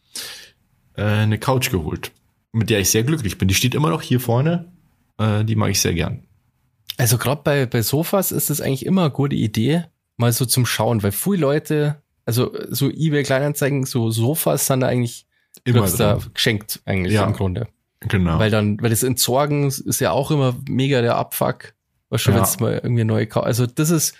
[0.95, 2.13] äh, eine Couch geholt,
[2.53, 3.49] mit der ich sehr glücklich bin.
[3.49, 4.73] Die steht immer noch hier vorne.
[5.19, 6.26] Äh, die mag ich sehr gern.
[6.97, 9.85] Also gerade bei, bei Sofas ist das eigentlich immer eine gute Idee,
[10.17, 14.89] mal so zum Schauen, weil viele Leute, also so eBay Kleinanzeigen, so Sofas sind da
[14.89, 15.27] eigentlich
[15.65, 17.69] immer da geschenkt eigentlich ja, im Grunde.
[18.01, 18.39] Genau.
[18.39, 21.75] Weil dann, weil das Entsorgen ist ja auch immer mega der Abfuck.
[22.09, 22.39] Was schon, ja.
[22.39, 23.47] wenn es mal irgendwie neu kauft.
[23.47, 24.15] Also das ist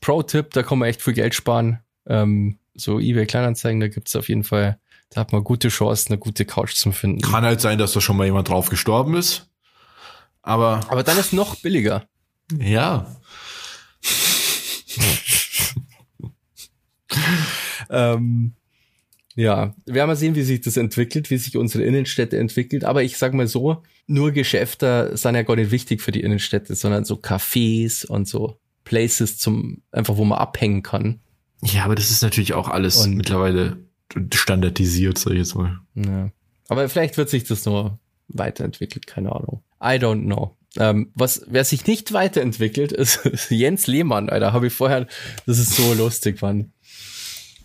[0.00, 1.80] Pro-Tipp, da kann man echt viel Geld sparen.
[2.06, 4.78] Ähm, so eBay Kleinanzeigen, da gibt's auf jeden Fall,
[5.10, 7.20] da hat man gute Chancen, eine gute Couch zu finden.
[7.20, 9.47] Kann halt sein, dass da schon mal jemand drauf gestorben ist.
[10.42, 10.80] Aber.
[10.88, 12.06] Aber dann ist noch billiger.
[12.58, 13.16] Ja.
[17.90, 18.54] ähm,
[19.34, 22.84] ja, wir werden mal sehen, wie sich das entwickelt, wie sich unsere Innenstädte entwickelt.
[22.84, 26.74] Aber ich sag mal so, nur Geschäfte sind ja gar nicht wichtig für die Innenstädte,
[26.74, 31.20] sondern so Cafés und so Places zum, einfach wo man abhängen kann.
[31.62, 33.76] Ja, aber das ist natürlich auch alles und, mittlerweile
[34.32, 35.78] standardisiert, sag ich jetzt mal.
[35.94, 36.30] Ja.
[36.68, 39.62] Aber vielleicht wird sich das nur weiterentwickelt, keine Ahnung.
[39.80, 40.56] I don't know.
[40.76, 43.20] Ähm, was, wer sich nicht weiterentwickelt, ist,
[43.50, 45.06] Jens Lehmann, Alter, habe ich vorher,
[45.46, 46.72] das ist so lustig, Mann.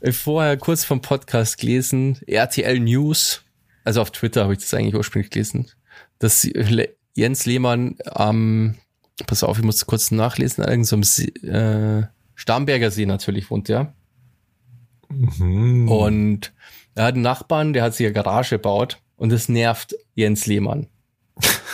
[0.01, 3.43] Ich vorher kurz vom Podcast gelesen, RTL News,
[3.84, 5.70] also auf Twitter habe ich das eigentlich ursprünglich gelesen,
[6.20, 6.47] dass
[7.14, 8.76] Jens Lehmann am,
[9.28, 12.03] pass auf, ich muss kurz nachlesen, irgendeinem so äh,
[12.36, 13.93] Starnberger See natürlich wohnt, ja.
[15.09, 15.88] Mhm.
[15.89, 16.53] Und
[16.95, 20.88] er hat einen Nachbarn, der hat sich eine Garage gebaut und das nervt Jens Lehmann.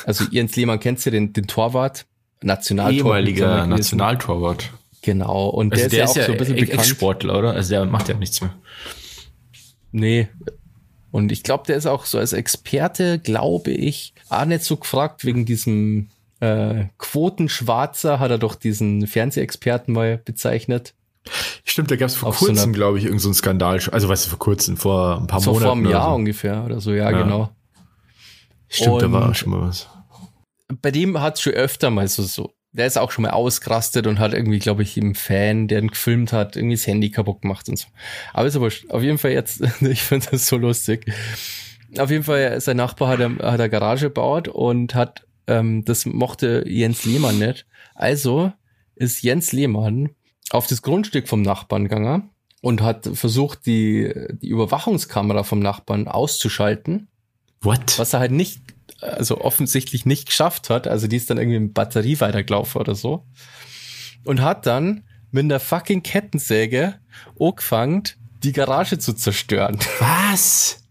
[0.06, 2.06] Also Jens Lehmann kennst du den, den Torwart,
[2.42, 3.00] Nationaltorwart.
[3.00, 4.72] Ehemaliger Nationaltorwart.
[5.02, 6.86] Genau, und also der, der ist ja auch so ein bisschen bekannt.
[6.86, 7.54] Sportler, oder?
[7.54, 8.54] Also der macht ja nichts mehr.
[9.92, 10.28] Nee.
[11.12, 15.26] Und ich glaube, der ist auch so als Experte, glaube ich, auch nicht so gefragt
[15.26, 20.94] wegen diesem äh, Quotenschwarzer, hat er doch diesen Fernsehexperten mal bezeichnet.
[21.64, 23.80] Stimmt, da gab es vor Auf kurzem, so glaube ich, irgendeinen so Skandal.
[23.92, 25.66] Also, weißt du, vor kurzem, vor ein paar so Monaten.
[25.66, 26.16] Vor einem Jahr so.
[26.16, 27.24] ungefähr oder so, ja, ja.
[27.24, 27.50] genau.
[28.70, 29.90] Stimmt, und da war schon mal was.
[30.82, 34.06] Bei dem hat es schon öfter mal so, so, der ist auch schon mal ausgerastet
[34.06, 37.42] und hat irgendwie, glaube ich, im Fan, der ihn gefilmt hat, irgendwie das Handy kaputt
[37.42, 37.88] gemacht und so.
[38.34, 41.12] Aber ist aber auf jeden Fall jetzt, ich finde das so lustig.
[41.98, 46.64] Auf jeden Fall, sein Nachbar hat, hat eine Garage gebaut und hat, ähm, das mochte
[46.68, 47.66] Jens Lehmann nicht.
[47.96, 48.54] Also
[48.96, 50.10] ist Jens Lehmann
[50.52, 52.30] auf das Grundstück vom Nachbarn gegangen
[52.62, 57.08] und hat versucht, die, die Überwachungskamera vom Nachbarn auszuschalten
[57.62, 58.00] What?
[58.00, 58.62] Was er halt nicht,
[59.02, 60.88] also offensichtlich nicht geschafft hat.
[60.88, 63.26] Also die ist dann irgendwie mit Batterie weitergelaufen oder so.
[64.24, 66.96] Und hat dann mit einer fucking Kettensäge
[67.40, 68.04] angefangen,
[68.44, 69.78] die Garage zu zerstören.
[70.00, 70.84] Was?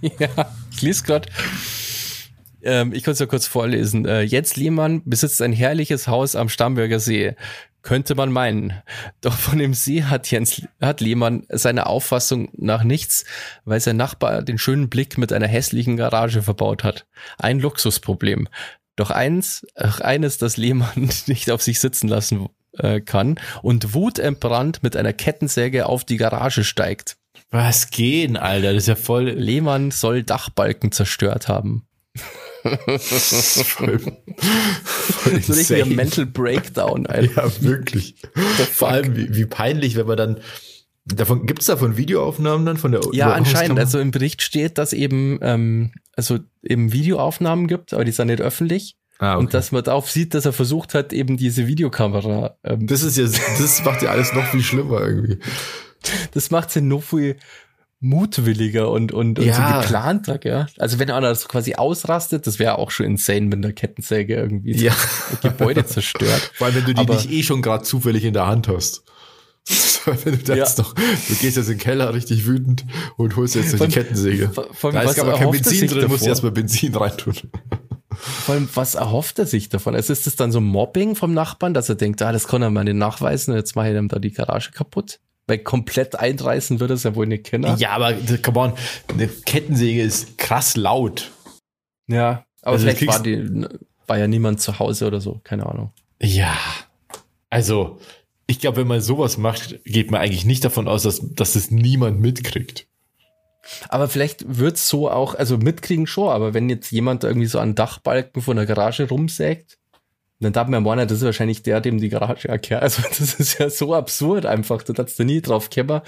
[0.00, 1.28] ja, ich lese gerade.
[2.62, 4.06] Ähm, ich kann es ja kurz vorlesen.
[4.06, 7.34] Äh, Jens Lehmann besitzt ein herrliches Haus am Starnberger See
[7.86, 8.82] könnte man meinen.
[9.20, 13.24] Doch von dem See hat Jens, hat Lehmann seine Auffassung nach nichts,
[13.64, 17.06] weil sein Nachbar den schönen Blick mit einer hässlichen Garage verbaut hat.
[17.38, 18.48] Ein Luxusproblem.
[18.96, 24.96] Doch eins, eines, das Lehmann nicht auf sich sitzen lassen äh, kann und wutentbrannt mit
[24.96, 27.18] einer Kettensäge auf die Garage steigt.
[27.50, 28.74] Was gehen, Alter?
[28.74, 29.30] Das ist ja voll.
[29.30, 31.86] Lehmann soll Dachbalken zerstört haben
[32.98, 37.06] voll, voll so richtig Mental Breakdown.
[37.06, 37.46] Alter.
[37.46, 38.16] Ja, wirklich.
[38.72, 40.40] Vor allem, wie, wie peinlich, wenn man dann
[41.08, 43.78] Davon gibt's davon Videoaufnahmen dann von der Ja, anscheinend.
[43.78, 48.40] Also im Bericht steht, dass eben ähm, also eben Videoaufnahmen gibt, aber die sind nicht
[48.40, 48.96] öffentlich.
[49.18, 49.44] Ah, okay.
[49.44, 52.56] Und dass man darauf sieht, dass er versucht hat, eben diese Videokamera.
[52.64, 55.38] Ähm, das ist ja, das macht ja alles noch viel schlimmer irgendwie.
[56.32, 57.36] Das macht ja noch viel
[58.08, 59.54] mutwilliger und, und, und ja.
[59.54, 60.66] so geplanter, ja.
[60.78, 64.76] Also wenn einer das quasi ausrastet, das wäre auch schon insane mit einer Kettensäge irgendwie
[64.76, 64.94] ja.
[65.42, 66.52] Gebäude zerstört.
[66.60, 69.02] Allem, wenn du die Aber, nicht eh schon gerade zufällig in der Hand hast.
[70.04, 70.82] wenn du das ja.
[70.84, 72.84] noch, du gehst jetzt in den Keller richtig wütend
[73.16, 74.50] und holst jetzt von, die Kettensäge.
[74.72, 77.34] Von, da ist aber kein Benzin drin, musst du erstmal Benzin reintun.
[78.10, 79.94] Vor allem, was erhofft er sich davon?
[79.94, 82.70] Also ist das dann so Mobbing vom Nachbarn, dass er denkt, ah, das kann er
[82.70, 85.20] mal nicht nachweisen, jetzt mache ich ihm da die Garage kaputt?
[85.46, 87.76] Weil komplett einreißen würde es ja wohl nicht kennen.
[87.78, 88.72] Ja, aber come on,
[89.08, 91.30] eine Kettensäge ist krass laut.
[92.08, 93.66] Ja, aber also vielleicht war, die,
[94.06, 95.92] war ja niemand zu Hause oder so, keine Ahnung.
[96.20, 96.56] Ja,
[97.50, 98.00] also
[98.46, 101.70] ich glaube, wenn man sowas macht, geht man eigentlich nicht davon aus, dass, dass es
[101.70, 102.86] niemand mitkriegt.
[103.88, 107.74] Aber vielleicht wird's so auch, also mitkriegen schon, aber wenn jetzt jemand irgendwie so an
[107.74, 109.78] Dachbalken von der Garage rumsägt,
[110.40, 112.82] dann darf man meinen, das ist wahrscheinlich der, dem die Garage erklärt.
[112.82, 114.82] Also das ist ja so absurd einfach.
[114.82, 116.02] Du darfst da nie drauf kämmer,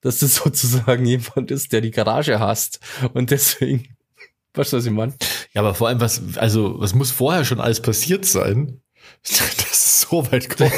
[0.00, 2.80] dass das sozusagen jemand ist, der die Garage hasst.
[3.14, 3.96] Und deswegen,
[4.54, 5.14] weißt du, was ich meine?
[5.54, 8.80] Ja, aber vor allem, was, also, was muss vorher schon alles passiert sein,
[9.22, 10.72] dass es so weit kommt?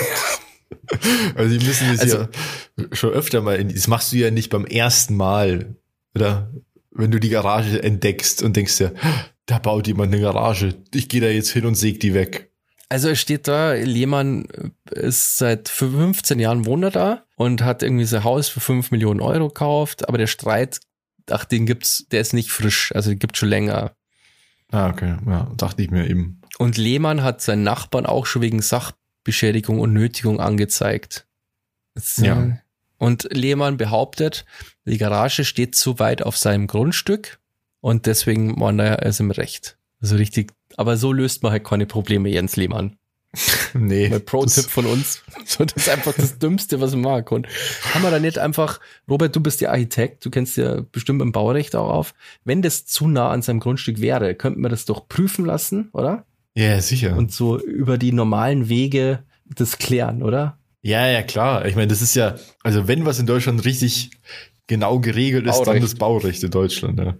[1.34, 2.28] Also die müssen das also, ja
[2.92, 5.76] schon öfter mal, das machst du ja nicht beim ersten Mal,
[6.14, 6.52] oder?
[6.94, 8.92] Wenn du die Garage entdeckst und denkst dir,
[9.46, 12.51] da baut jemand eine Garage, ich gehe da jetzt hin und säg die weg.
[12.92, 14.46] Also es steht da, Lehmann
[14.90, 19.22] ist seit 15 Jahren wohnt er da und hat irgendwie sein Haus für 5 Millionen
[19.22, 20.78] Euro gekauft, aber der Streit,
[21.30, 23.92] ach, den gibt's, der ist nicht frisch, also den gibt's schon länger.
[24.72, 26.42] Ah, okay, ja, dachte ich mir eben.
[26.58, 31.26] Und Lehmann hat seinen Nachbarn auch schon wegen Sachbeschädigung und Nötigung angezeigt.
[31.94, 32.42] Das, ja.
[32.42, 32.56] Äh,
[32.98, 34.44] und Lehmann behauptet,
[34.84, 37.38] die Garage steht zu weit auf seinem Grundstück
[37.80, 39.78] und deswegen war er ist im Recht.
[40.02, 42.96] Also richtig, aber so löst man halt keine Probleme, Jens Lehmann.
[43.74, 44.10] nee.
[44.18, 45.22] Pro-Tipp von uns.
[45.46, 47.46] So, das ist einfach das Dümmste, was man machen kann.
[47.92, 51.32] Kann man da nicht einfach, Robert, du bist ja Architekt, du kennst ja bestimmt im
[51.32, 52.14] Baurecht auch auf.
[52.44, 56.26] Wenn das zu nah an seinem Grundstück wäre, könnten wir das doch prüfen lassen, oder?
[56.54, 57.16] Ja, sicher.
[57.16, 60.58] Und so über die normalen Wege das klären, oder?
[60.82, 61.66] Ja, ja, klar.
[61.66, 64.10] Ich meine, das ist ja, also wenn was in Deutschland richtig
[64.66, 65.68] genau geregelt ist, Baurecht.
[65.68, 66.98] dann das Baurecht in Deutschland.
[66.98, 67.16] Ja.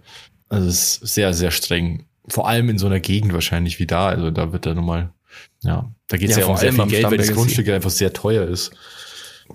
[0.49, 2.05] Also es ist sehr, sehr streng.
[2.27, 4.07] Vor allem in so einer Gegend wahrscheinlich wie da.
[4.07, 5.11] Also da wird er nochmal,
[5.63, 8.13] ja, da geht es ja, ja um sehr viel Geld, weil das Grundstück einfach sehr
[8.13, 8.71] teuer ist.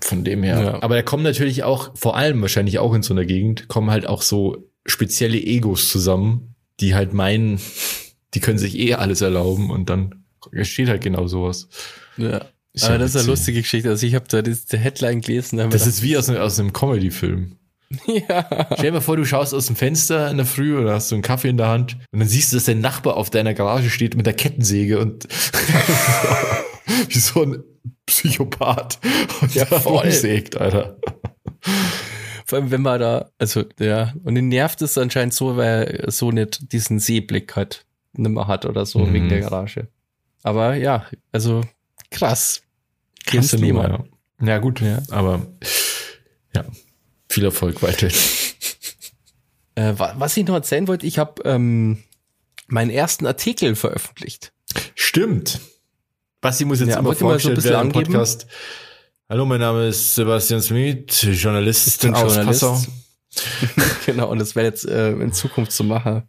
[0.01, 0.61] Von dem her.
[0.61, 0.83] Ja.
[0.83, 4.05] Aber da kommen natürlich auch, vor allem wahrscheinlich auch in so einer Gegend, kommen halt
[4.05, 7.59] auch so spezielle Egos zusammen, die halt meinen,
[8.33, 10.23] die können sich eh alles erlauben und dann
[10.61, 11.67] steht halt genau sowas.
[12.17, 12.45] Ja.
[12.71, 13.89] Ist Aber ja das ist eine lustige Geschichte.
[13.89, 15.57] Also ich habe da die Headline gelesen.
[15.71, 17.55] Das ist wie aus, aus einem Comedy-Film.
[18.05, 18.47] Ja.
[18.73, 21.15] Stell dir mal vor, du schaust aus dem Fenster in der Früh oder hast so
[21.15, 23.89] einen Kaffee in der Hand und dann siehst du, dass dein Nachbar auf deiner Garage
[23.89, 25.27] steht mit der Kettensäge und
[27.07, 27.63] wie so ein
[28.05, 28.99] Psychopath
[29.41, 30.11] und ja, voll.
[30.11, 30.97] sägt, Alter.
[32.45, 36.11] Vor allem, wenn man da, also, ja, und ihn nervt es anscheinend so, weil er
[36.11, 39.13] so nicht diesen Seeblick hat, nimmer hat oder so, mhm.
[39.13, 39.87] wegen der Garage.
[40.41, 41.61] Aber ja, also
[42.09, 42.63] krass.
[43.25, 44.07] Krasse Nummer,
[44.41, 44.47] ja.
[44.47, 44.99] Ja, gut, ja.
[45.11, 45.45] aber
[46.55, 46.65] ja,
[47.29, 48.17] viel Erfolg weiterhin.
[49.75, 52.03] Äh, was ich noch erzählen wollte, ich habe ähm,
[52.67, 54.51] meinen ersten Artikel veröffentlicht.
[54.95, 55.59] Stimmt.
[56.41, 58.47] Basti muss jetzt ja, immer vorstellen, so ein Podcast.
[59.29, 62.61] Hallo, mein Name ist Sebastian Smith, Journalist ich bin aus Journalist.
[62.61, 62.91] Passau.
[64.05, 66.23] genau, und das wäre jetzt äh, in Zukunft zu machen.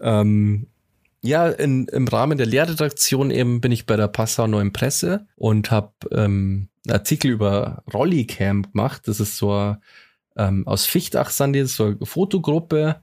[0.00, 0.66] Ähm,
[1.22, 5.70] ja, in, im Rahmen der Lehrredaktion eben bin ich bei der Passau Neuen Presse und
[5.70, 9.02] habe ähm, einen Artikel über Rollicamp gemacht.
[9.06, 9.76] Das ist so
[10.36, 13.00] ähm, aus Fichtach sind die, so eine Fotogruppe.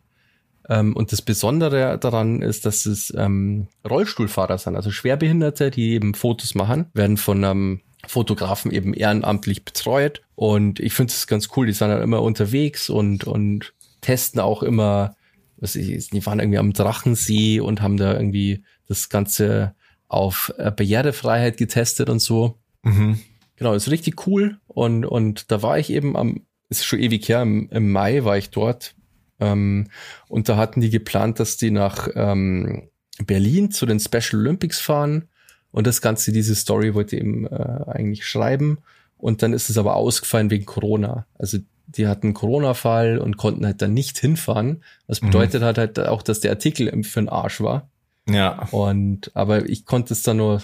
[0.69, 6.13] Ähm, und das Besondere daran ist, dass es ähm, Rollstuhlfahrer sind, also Schwerbehinderte, die eben
[6.13, 10.21] Fotos machen, werden von einem Fotografen eben ehrenamtlich betreut.
[10.35, 14.63] Und ich finde es ganz cool, die sind dann immer unterwegs und, und testen auch
[14.63, 15.15] immer,
[15.57, 19.75] was ich, die waren irgendwie am Drachensee und haben da irgendwie das Ganze
[20.07, 22.57] auf äh, Barrierefreiheit getestet und so.
[22.83, 23.19] Mhm.
[23.55, 24.57] Genau, ist richtig cool.
[24.67, 26.41] Und, und da war ich eben am
[26.71, 28.95] ist schon ewig her, im, im Mai war ich dort.
[29.39, 29.89] Ähm,
[30.27, 32.89] und da hatten die geplant, dass die nach ähm,
[33.25, 35.27] Berlin zu den Special Olympics fahren.
[35.71, 38.79] Und das Ganze, diese Story wollte eben äh, eigentlich schreiben.
[39.17, 41.27] Und dann ist es aber ausgefallen wegen Corona.
[41.37, 44.83] Also die hatten Corona-Fall und konnten halt dann nicht hinfahren.
[45.07, 45.27] Was mhm.
[45.27, 45.65] bedeutet mhm.
[45.65, 47.89] hat halt auch, dass der Artikel für den Arsch war.
[48.29, 48.67] Ja.
[48.71, 50.61] Und, aber ich konnte es dann nur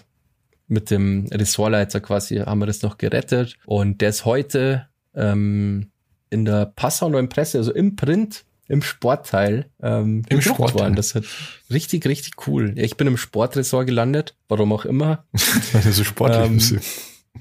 [0.67, 3.57] mit dem Ressortleiter quasi, haben wir das noch gerettet.
[3.65, 5.91] Und der ist heute ähm,
[6.29, 10.81] in der Passau Neuen Presse, also im Print, im Sportteil, ähm, Im Sportteil.
[10.81, 10.95] worden.
[10.95, 11.23] Das hat
[11.71, 12.73] richtig, richtig cool.
[12.75, 15.25] Ich bin im Sportressort gelandet, warum auch immer.
[15.71, 16.75] weil du so sportlich ähm, bist.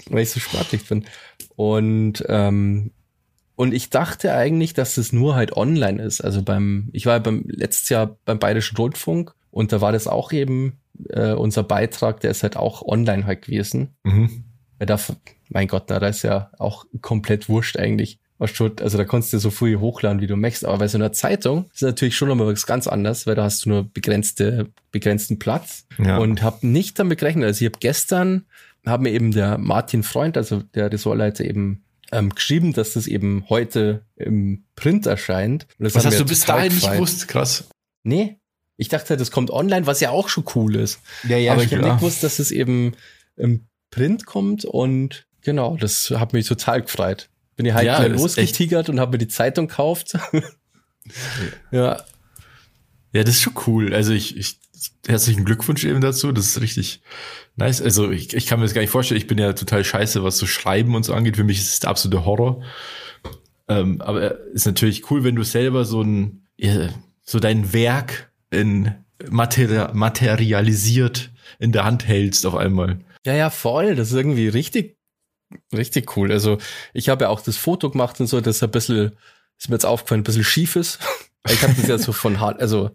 [0.09, 1.05] Weil ich so sportlich bin.
[1.55, 2.91] Und ähm,
[3.55, 6.21] und ich dachte eigentlich, dass es nur halt online ist.
[6.21, 10.05] Also beim, ich war ja beim letztes Jahr beim Bayerischen Rundfunk und da war das
[10.05, 10.79] auch eben
[11.09, 13.95] äh, unser Beitrag, der ist halt auch online halt gewesen.
[14.03, 14.43] Mhm.
[14.77, 14.99] Weil da,
[15.49, 19.33] mein Gott, na, da ist ja auch komplett wurscht eigentlich was schon, also da konntest
[19.33, 20.65] du so früh hochladen, wie du möchtest.
[20.65, 23.65] Aber bei so einer Zeitung ist natürlich schon nochmal was ganz anderes, weil da hast
[23.65, 25.85] du nur begrenzte, begrenzten Platz.
[25.97, 26.17] Ja.
[26.17, 27.45] Und habe nicht damit gerechnet.
[27.45, 28.45] Also ich habe gestern,
[28.85, 33.45] haben mir eben der Martin Freund, also der Ressortleiter eben ähm, geschrieben, dass das eben
[33.49, 35.67] heute im Print erscheint.
[35.79, 37.27] was hast du bis dahin nicht gewusst?
[37.27, 37.67] Krass.
[38.03, 38.37] Nee.
[38.77, 40.99] Ich dachte, das kommt online, was ja auch schon cool ist.
[41.27, 42.93] Ja, ja, Aber ich habe nicht gewusst, dass es eben
[43.35, 47.29] im Print kommt und genau, das hat mich total gefreut.
[47.57, 50.17] Bin ich halt ja, losgetigert und habe mir die Zeitung gekauft.
[51.71, 51.97] ja.
[53.13, 53.93] Ja, das ist schon cool.
[53.93, 54.59] Also ich, ich
[55.07, 56.31] herzlichen Glückwunsch eben dazu.
[56.31, 57.01] Das ist richtig
[57.55, 57.81] nice.
[57.81, 59.19] Also ich, ich kann mir das gar nicht vorstellen.
[59.19, 61.35] Ich bin ja total scheiße, was so Schreiben und so angeht.
[61.35, 62.61] Für mich ist es der absolute Horror.
[63.67, 66.47] Ähm, aber ist natürlich cool, wenn du selber so ein,
[67.23, 68.93] so dein Werk in
[69.29, 72.99] materi materialisiert in der Hand hältst auf einmal.
[73.25, 73.95] Ja, ja, voll.
[73.95, 74.96] Das ist irgendwie richtig
[75.73, 76.31] Richtig cool.
[76.31, 76.57] Also
[76.93, 79.13] ich habe ja auch das Foto gemacht und so, das ist ein bisschen,
[79.57, 80.99] ist mir jetzt aufgefallen, ein bisschen schief ist.
[81.49, 82.91] Ich habe das ja so von hart, also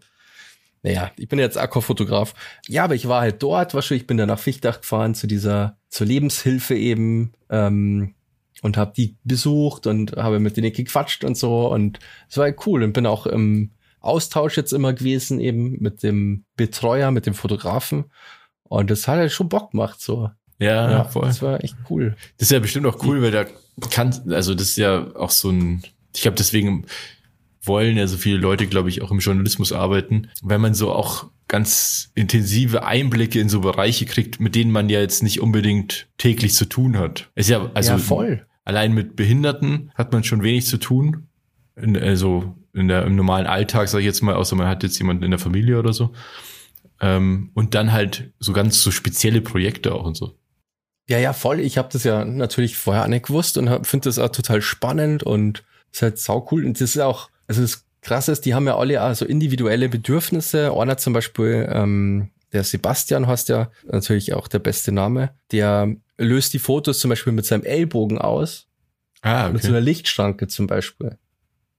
[0.83, 2.35] naja, ich bin jetzt Aquafotograf.
[2.69, 5.79] Ja, aber ich war halt dort, wahrscheinlich, ich bin dann nach Fichtach gefahren zu dieser,
[5.89, 8.15] zur Lebenshilfe eben ähm,
[8.63, 11.99] und habe die besucht und habe mit denen gequatscht und so und
[12.29, 16.45] es war halt cool und bin auch im Austausch jetzt immer gewesen eben mit dem
[16.57, 18.11] Betreuer, mit dem Fotografen
[18.65, 20.31] und das hat halt schon Bock gemacht so.
[20.63, 21.27] Ja, ja, voll.
[21.27, 22.17] Das war echt cool.
[22.39, 23.47] Das ist ja bestimmt auch cool, weil da
[23.91, 25.83] kann, also das ist ja auch so ein,
[26.15, 26.87] ich glaube deswegen
[27.63, 31.31] wollen ja so viele Leute, glaube ich, auch im Journalismus arbeiten, weil man so auch
[31.49, 36.55] ganz intensive Einblicke in so Bereiche kriegt, mit denen man ja jetzt nicht unbedingt täglich
[36.55, 37.31] zu tun hat.
[37.35, 38.47] Ist ja, also ja, voll.
[38.65, 41.29] allein mit Behinderten hat man schon wenig zu tun.
[41.77, 44.99] In, also in der, im normalen Alltag, sage ich jetzt mal, außer man hat jetzt
[44.99, 46.13] jemanden in der Familie oder so.
[47.01, 50.39] Ähm, und dann halt so ganz so spezielle Projekte auch und so.
[51.09, 51.61] Ja, ja, voll.
[51.61, 55.65] Ich habe das ja natürlich vorher nicht gewusst und finde das auch total spannend und
[55.93, 56.65] ist halt sau cool.
[56.65, 59.89] Und das ist auch, also das Krasse ist, die haben ja alle auch so individuelle
[59.89, 60.73] Bedürfnisse.
[60.73, 66.53] Einer zum Beispiel, ähm, der Sebastian heißt ja natürlich auch der beste Name, der löst
[66.53, 68.69] die Fotos zum Beispiel mit seinem Ellbogen aus.
[69.23, 69.53] Ah, okay.
[69.55, 71.17] Mit so einer Lichtschranke zum Beispiel.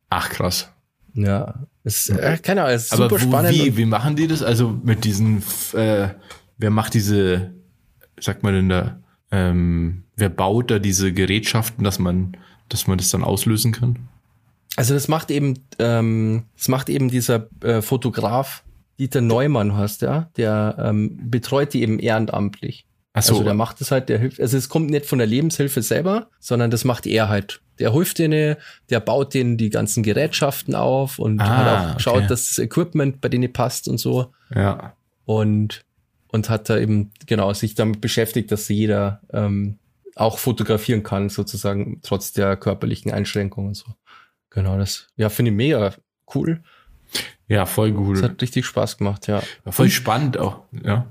[0.09, 0.69] Ach, krass.
[1.13, 3.53] Ja, ist, äh, keine Ahnung, ist Aber super wo, spannend.
[3.53, 4.41] wie, wie machen die das?
[4.41, 5.43] Also mit diesen,
[5.73, 6.09] äh,
[6.57, 7.51] wer macht diese,
[8.19, 9.02] sagt man denn da,
[9.33, 12.37] ähm, wer baut da diese Gerätschaften, dass man,
[12.69, 13.97] dass man das dann auslösen kann?
[14.75, 18.63] Also das macht eben, ähm, das macht eben dieser äh, Fotograf
[18.99, 22.85] Dieter Neumann hast, ja, der ähm, betreut die eben ehrenamtlich.
[23.13, 23.33] Ach so.
[23.33, 26.27] Also der macht es halt, der hilft, also es kommt nicht von der Lebenshilfe selber,
[26.39, 27.59] sondern das macht er halt.
[27.79, 28.55] Der hilft denen,
[28.91, 32.27] der baut denen die ganzen Gerätschaften auf und Ah, hat auch geschaut, okay.
[32.27, 34.31] dass das Equipment bei denen passt und so.
[34.53, 34.93] ja.
[35.25, 35.81] Und,
[36.33, 39.77] und hat da eben, genau, sich damit beschäftigt, dass jeder ähm,
[40.15, 43.85] auch fotografieren kann, sozusagen, trotz der körperlichen Einschränkungen und so.
[44.49, 45.93] Genau, das, ja, finde ich mega
[46.33, 46.63] cool.
[47.47, 48.15] Ja, voll cool.
[48.15, 49.43] Das hat richtig Spaß gemacht, ja.
[49.69, 51.07] voll spannend auch, ja.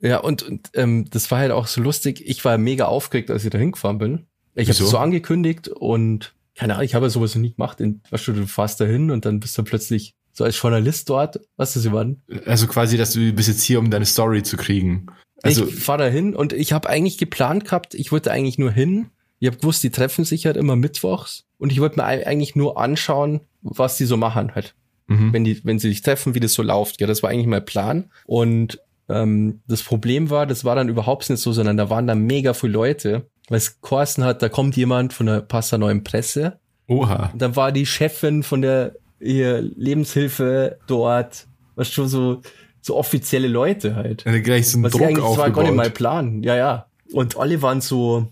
[0.00, 2.22] Ja, und, und ähm, das war halt auch so lustig.
[2.26, 4.26] Ich war mega aufgeregt, als ich da hingefahren bin.
[4.54, 7.80] Ich habe so angekündigt und keine Ahnung, ich habe ja sowas noch nie gemacht.
[7.80, 11.08] In, weißt du, du fährst da hin und dann bist du plötzlich so als Journalist
[11.08, 11.40] dort.
[11.56, 12.20] Was ist wann?
[12.44, 15.06] Also quasi, dass du bist jetzt hier, um deine Story zu kriegen.
[15.42, 18.70] Also, ich fahr da hin und ich habe eigentlich geplant gehabt, ich wollte eigentlich nur
[18.70, 19.06] hin.
[19.40, 22.56] Ich habe gewusst, die treffen sich halt immer mittwochs und ich wollte mir ei- eigentlich
[22.56, 24.74] nur anschauen, was die so machen halt.
[25.06, 25.32] mhm.
[25.32, 27.00] wenn die, wenn sie sich treffen, wie das so läuft.
[27.00, 28.10] Ja, das war eigentlich mein Plan.
[28.26, 32.14] Und ähm, das Problem war, das war dann überhaupt nicht so, sondern da waren da
[32.14, 36.58] mega viele Leute, weil es geheißen hat, da kommt jemand von der Passau Neuen Presse.
[36.88, 37.30] Oha.
[37.32, 38.94] Und dann war die Chefin von der
[39.24, 42.40] ihr Lebenshilfe dort, was schon so,
[42.80, 44.26] so offizielle Leute halt.
[44.26, 45.94] Dann gleich so ein Was ich Druck eigentlich, das war gar nicht mein aufgebaut.
[45.94, 46.42] Plan.
[46.42, 46.86] Ja, ja.
[47.12, 48.28] Und alle waren so,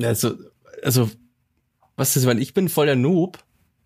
[0.00, 0.34] also,
[0.82, 1.10] also,
[1.96, 3.38] was das, ich meine, ich bin voll der Noob.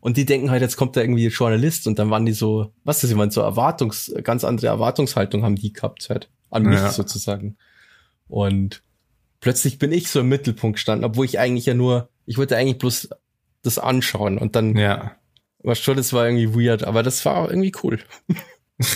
[0.02, 3.02] Und die denken halt, jetzt kommt da irgendwie Journalist und dann waren die so, was
[3.02, 6.30] das, ich meine, so Erwartungs, ganz andere Erwartungshaltung haben die gehabt halt.
[6.48, 6.90] An mich Ja.
[6.90, 7.58] sozusagen.
[8.26, 8.82] Und
[9.40, 12.78] plötzlich bin ich so im Mittelpunkt gestanden, obwohl ich eigentlich ja nur, ich wollte eigentlich
[12.78, 13.11] bloß
[13.62, 15.16] das anschauen und dann, Ja.
[15.62, 17.98] Was schon, das war irgendwie weird, aber das war auch irgendwie cool.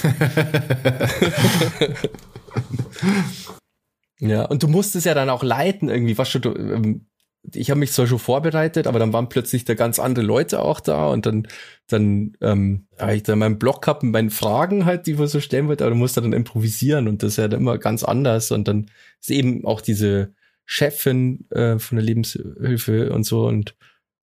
[4.20, 7.06] Ja, und du musst es ja dann auch leiten irgendwie, was schon, du, ähm,
[7.52, 10.80] ich habe mich zwar schon vorbereitet, aber dann waren plötzlich da ganz andere Leute auch
[10.80, 11.46] da und dann,
[11.88, 15.40] dann ähm, habe ich da meinen Blog gehabt mit meinen Fragen halt, die ich so
[15.40, 18.50] stellen wollte, aber du musst dann improvisieren und das ist ja dann immer ganz anders
[18.50, 18.90] und dann
[19.20, 20.32] ist eben auch diese
[20.64, 23.76] Chefin äh, von der Lebenshilfe und so und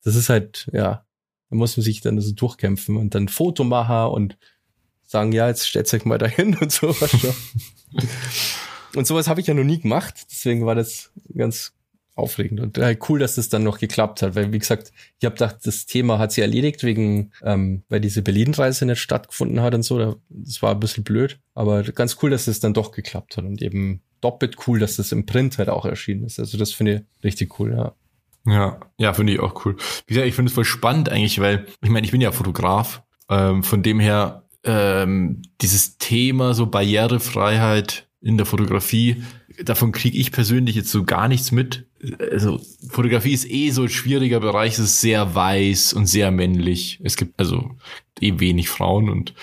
[0.04, 1.06] das ist halt, ja,
[1.52, 4.38] da muss man sich dann so durchkämpfen und dann Foto machen und
[5.04, 6.90] sagen, ja, jetzt stellt euch mal dahin und so.
[7.00, 7.34] Was schon.
[8.96, 11.74] und sowas habe ich ja noch nie gemacht, deswegen war das ganz
[12.16, 15.34] aufregend und äh, cool, dass das dann noch geklappt hat, weil wie gesagt, ich habe
[15.36, 19.84] gedacht, das Thema hat sie erledigt wegen, ähm, weil diese Berlin-Reise nicht stattgefunden hat und
[19.84, 23.38] so, da- das war ein bisschen blöd, aber ganz cool, dass das dann doch geklappt
[23.38, 26.74] hat und eben doppelt cool, dass das im Print halt auch erschienen ist, also das
[26.74, 27.96] finde ich richtig cool, ja.
[28.46, 29.76] Ja, ja, finde ich auch cool.
[30.08, 33.04] Wie gesagt, ich finde es voll spannend eigentlich, weil ich meine, ich bin ja Fotograf.
[33.30, 39.24] Ähm, von dem her ähm, dieses Thema so Barrierefreiheit in der Fotografie,
[39.64, 41.86] davon kriege ich persönlich jetzt so gar nichts mit.
[42.32, 47.00] Also Fotografie ist eh so ein schwieriger Bereich, es ist sehr weiß und sehr männlich.
[47.04, 47.72] Es gibt also
[48.20, 49.34] eh wenig Frauen und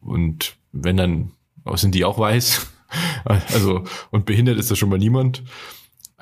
[0.00, 1.32] und wenn dann
[1.74, 2.66] sind die auch weiß.
[3.24, 3.82] Also
[4.12, 5.42] und behindert ist da schon mal niemand.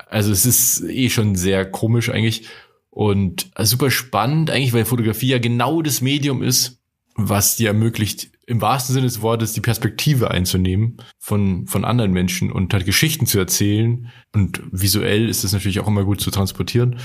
[0.07, 2.47] Also es ist eh schon sehr komisch eigentlich
[2.89, 6.79] und super spannend eigentlich, weil Fotografie ja genau das Medium ist,
[7.15, 12.51] was dir ermöglicht, im wahrsten Sinne des Wortes die Perspektive einzunehmen von, von anderen Menschen
[12.51, 14.11] und halt Geschichten zu erzählen.
[14.33, 16.99] Und visuell ist es natürlich auch immer gut zu transportieren.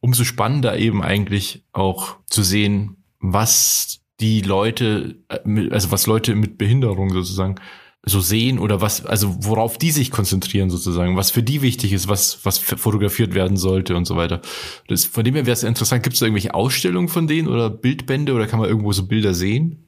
[0.00, 6.58] Umso spannender eben eigentlich auch zu sehen, was die Leute, äh, also was Leute mit
[6.58, 7.56] Behinderung sozusagen
[8.02, 12.08] so sehen oder was, also worauf die sich konzentrieren sozusagen, was für die wichtig ist,
[12.08, 14.40] was, was fotografiert werden sollte und so weiter.
[14.88, 17.68] Das, von dem her wäre es interessant, gibt es da irgendwelche Ausstellungen von denen oder
[17.68, 19.86] Bildbände oder kann man irgendwo so Bilder sehen?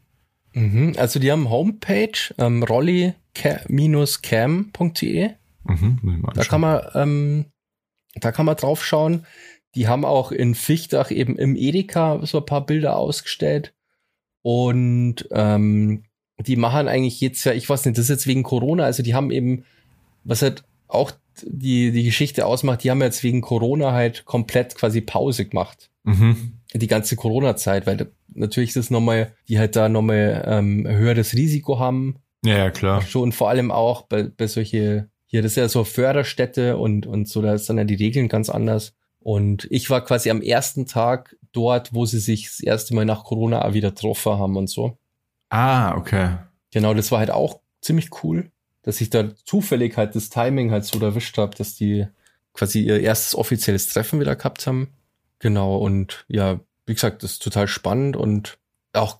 [0.52, 5.30] Mhm, also die haben Homepage, ähm, rolli-cam.de.
[5.64, 7.46] Mhm, da kann man, ähm,
[8.16, 9.24] da kann man drauf schauen.
[9.74, 13.72] Die haben auch in Fichtach eben im Edeka so ein paar Bilder ausgestellt.
[14.42, 16.02] Und ähm,
[16.48, 19.14] die machen eigentlich jetzt ja, ich weiß nicht, das ist jetzt wegen Corona, also die
[19.14, 19.64] haben eben,
[20.24, 21.12] was halt auch
[21.42, 25.90] die, die Geschichte ausmacht, die haben jetzt wegen Corona halt komplett quasi Pause gemacht.
[26.04, 26.54] Mhm.
[26.74, 31.78] Die ganze Corona-Zeit, weil natürlich ist das nochmal, die halt da nochmal ähm, höheres Risiko
[31.78, 32.16] haben.
[32.44, 33.02] Ja, ja, klar.
[33.02, 37.28] Schon vor allem auch bei, bei solche, hier, das ist ja so Förderstätte und, und
[37.28, 38.94] so, da ist dann ja die Regeln ganz anders.
[39.20, 43.24] Und ich war quasi am ersten Tag dort, wo sie sich das erste Mal nach
[43.24, 44.96] Corona auch wieder getroffen haben und so.
[45.52, 46.38] Ah, okay.
[46.70, 48.50] Genau, das war halt auch ziemlich cool,
[48.80, 52.06] dass ich da zufällig halt das Timing halt so erwischt habe, dass die
[52.54, 54.88] quasi ihr erstes offizielles Treffen wieder gehabt haben.
[55.40, 58.56] Genau, und ja, wie gesagt, das ist total spannend und
[58.94, 59.18] auch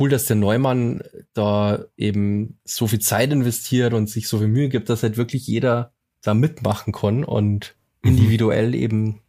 [0.00, 1.02] cool, dass der Neumann
[1.34, 5.46] da eben so viel Zeit investiert und sich so viel Mühe gibt, dass halt wirklich
[5.46, 8.12] jeder da mitmachen kann und mhm.
[8.12, 9.20] individuell eben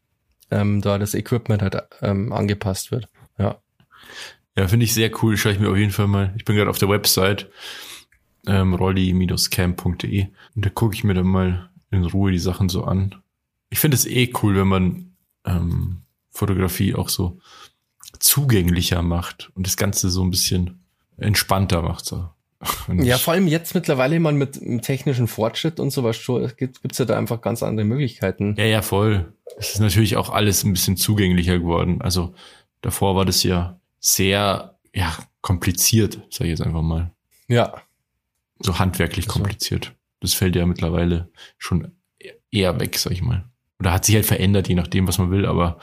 [0.49, 3.09] ähm, da das Equipment halt ähm, angepasst wird.
[3.37, 3.59] Ja.
[4.58, 5.38] Ja, finde ich sehr cool.
[5.38, 6.34] Schaue ich mir auf jeden Fall mal.
[6.36, 7.49] Ich bin gerade auf der Website
[8.47, 13.16] ähm, rolli-camp.de und da gucke ich mir dann mal in Ruhe die Sachen so an.
[13.70, 15.12] Ich finde es eh cool, wenn man
[15.45, 16.01] ähm,
[16.32, 17.39] Fotografie auch so
[18.20, 20.80] zugänglicher macht und das Ganze so ein bisschen
[21.18, 22.05] entspannter macht.
[22.05, 22.30] So.
[22.91, 26.97] Ja, vor allem jetzt mittlerweile man mit dem technischen Fortschritt und sowas schon, gibt es
[26.97, 28.55] ja da einfach ganz andere Möglichkeiten.
[28.58, 29.34] Ja, ja, voll.
[29.58, 32.01] Es ist natürlich auch alles ein bisschen zugänglicher geworden.
[32.01, 32.34] Also
[32.82, 37.11] davor war das ja sehr, ja, kompliziert, sage ich jetzt einfach mal.
[37.47, 37.81] Ja.
[38.59, 39.93] So handwerklich kompliziert.
[40.19, 41.91] Das fällt ja mittlerweile schon
[42.51, 43.45] eher weg, sag ich mal.
[43.79, 45.79] Oder hat sich halt verändert, je nachdem, was man will, aber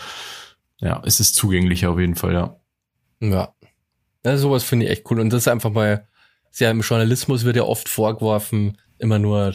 [0.80, 2.60] ja, es ist zugänglicher auf jeden Fall, ja.
[3.20, 3.54] Ja.
[4.24, 5.20] ja sowas finde ich echt cool.
[5.20, 6.08] Und das ist einfach mal,
[6.56, 9.54] ja, im Journalismus wird ja oft vorgeworfen, immer nur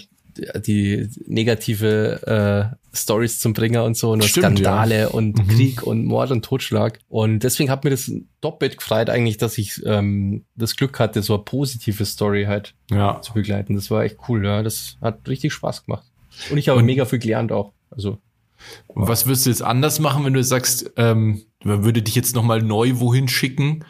[0.55, 5.07] die negative äh, Stories zum Bringer und so, nur Stimmt, Skandale ja.
[5.07, 5.47] und mhm.
[5.47, 6.99] Krieg und Mord und Totschlag.
[7.07, 8.11] Und deswegen hat mir das
[8.41, 13.21] doppelt gefreut eigentlich, dass ich ähm, das Glück hatte, so eine positive Story halt ja.
[13.21, 13.75] zu begleiten.
[13.75, 14.63] Das war echt cool, ja.
[14.63, 16.05] Das hat richtig Spaß gemacht.
[16.49, 17.73] Und ich habe und mega viel gelernt auch.
[17.91, 18.17] Also.
[18.89, 22.61] Was würdest du jetzt anders machen, wenn du sagst, ähm, man würde dich jetzt nochmal
[22.61, 23.85] neu wohin schicken?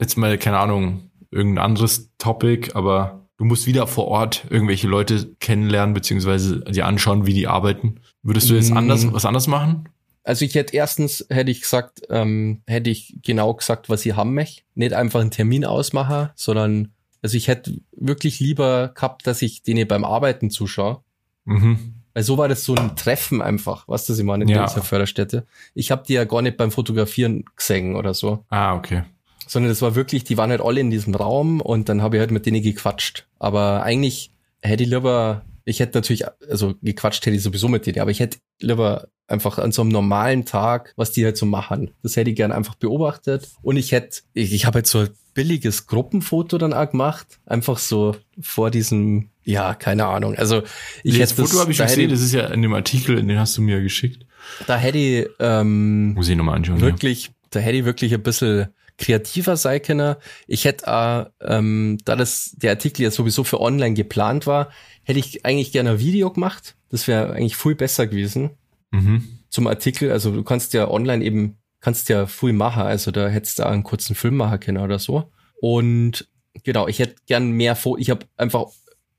[0.00, 5.34] Jetzt mal, keine Ahnung, irgendein anderes Topic, aber du musst wieder vor Ort irgendwelche Leute
[5.40, 8.00] kennenlernen, beziehungsweise dir anschauen, wie die arbeiten.
[8.22, 8.76] Würdest du jetzt mm.
[8.76, 9.88] anders, was anders machen?
[10.24, 14.34] Also ich hätte erstens, hätte ich gesagt, ähm, hätte ich genau gesagt, was ich haben
[14.34, 14.62] möchte.
[14.74, 19.86] Nicht einfach einen Termin ausmachen, sondern, also ich hätte wirklich lieber gehabt, dass ich denen
[19.86, 21.02] beim Arbeiten zuschaue.
[21.44, 21.94] Mhm.
[22.12, 24.66] Weil so war das so ein Treffen einfach, was das immer in ja.
[24.66, 25.46] dieser Förderstätte.
[25.74, 28.44] Ich habe die ja gar nicht beim Fotografieren gesehen oder so.
[28.48, 29.04] Ah, okay
[29.46, 32.20] sondern das war wirklich, die waren halt alle in diesem Raum und dann habe ich
[32.20, 33.26] halt mit denen gequatscht.
[33.38, 34.30] Aber eigentlich
[34.60, 38.20] hätte ich lieber, ich hätte natürlich, also gequatscht hätte ich sowieso mit denen, aber ich
[38.20, 41.90] hätte lieber einfach an so einem normalen Tag, was die halt so machen.
[42.02, 43.48] Das hätte ich gern einfach beobachtet.
[43.62, 47.40] Und ich hätte, ich, ich habe halt so ein billiges Gruppenfoto dann auch gemacht.
[47.44, 50.36] Einfach so vor diesem, ja, keine Ahnung.
[50.36, 50.62] Also
[51.02, 53.18] ich nee, hätte das Foto habe ich da gesehen, das ist ja in dem Artikel,
[53.18, 54.26] in den hast du mir geschickt.
[54.66, 56.80] Da hätte ich, ähm, Muss ich nochmal anschauen.
[56.80, 57.32] Wirklich, ja.
[57.50, 58.68] da hätte ich wirklich ein bisschen
[58.98, 60.16] kreativer sein können.
[60.46, 64.70] Ich hätte, äh, ähm, da das der Artikel ja sowieso für online geplant war,
[65.02, 66.76] hätte ich eigentlich gerne ein Video gemacht.
[66.88, 68.50] Das wäre eigentlich viel besser gewesen.
[68.90, 69.40] Mhm.
[69.50, 73.58] Zum Artikel, also du kannst ja online eben, kannst ja viel machen, also da hättest
[73.58, 75.30] du auch einen kurzen Film machen können oder so.
[75.60, 76.28] Und
[76.64, 78.66] genau, ich hätte gern mehr Foto, ich habe einfach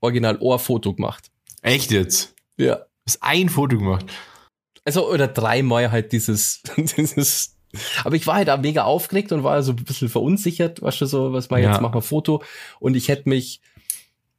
[0.00, 1.30] original Ohrfoto gemacht.
[1.62, 2.34] Echt jetzt?
[2.56, 2.76] Ja.
[2.76, 4.06] Du hast ein Foto gemacht.
[4.84, 7.57] Also, oder dreimal halt dieses, dieses
[8.04, 11.08] aber ich war halt da mega aufgeregt und war so ein bisschen verunsichert, was schon
[11.08, 11.70] so, was mal ja.
[11.70, 12.42] jetzt machen wir Foto.
[12.80, 13.60] Und ich hätte mich,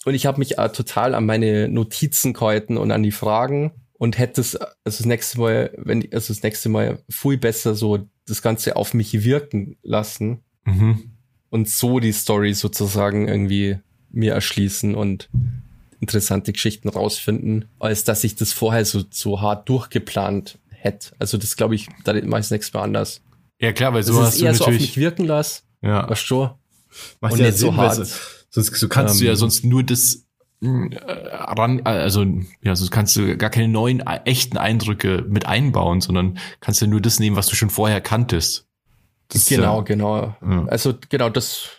[0.05, 4.17] und ich habe mich äh, total an meine Notizen gehalten und an die Fragen und
[4.17, 8.41] hätte es also das nächste Mal, wenn also das nächste Mal viel besser so das
[8.41, 11.11] Ganze auf mich wirken lassen mhm.
[11.49, 13.77] und so die Story sozusagen irgendwie
[14.11, 15.29] mir erschließen und
[15.99, 21.11] interessante Geschichten rausfinden, als dass ich das vorher so, so hart durchgeplant hätte.
[21.19, 23.21] Also das glaube ich, da mache ich nächstes Mal anders.
[23.59, 25.63] Ja klar, weil so das hast ist eher du so auf mich wirken lassen.
[25.81, 26.09] Ja.
[26.09, 26.51] Was schon.
[27.21, 28.07] Macht und ja nicht Sinn, so hart.
[28.49, 30.25] Sonst so kannst ähm, du ja sonst nur das
[30.61, 30.67] äh,
[31.01, 32.25] ran, also
[32.63, 36.87] ja, sonst kannst du gar keine neuen äh, echten Eindrücke mit einbauen, sondern kannst ja
[36.87, 38.65] nur das nehmen, was du schon vorher kanntest.
[39.29, 40.35] Das genau, ja, genau.
[40.41, 40.65] Ja.
[40.65, 41.69] Also genau das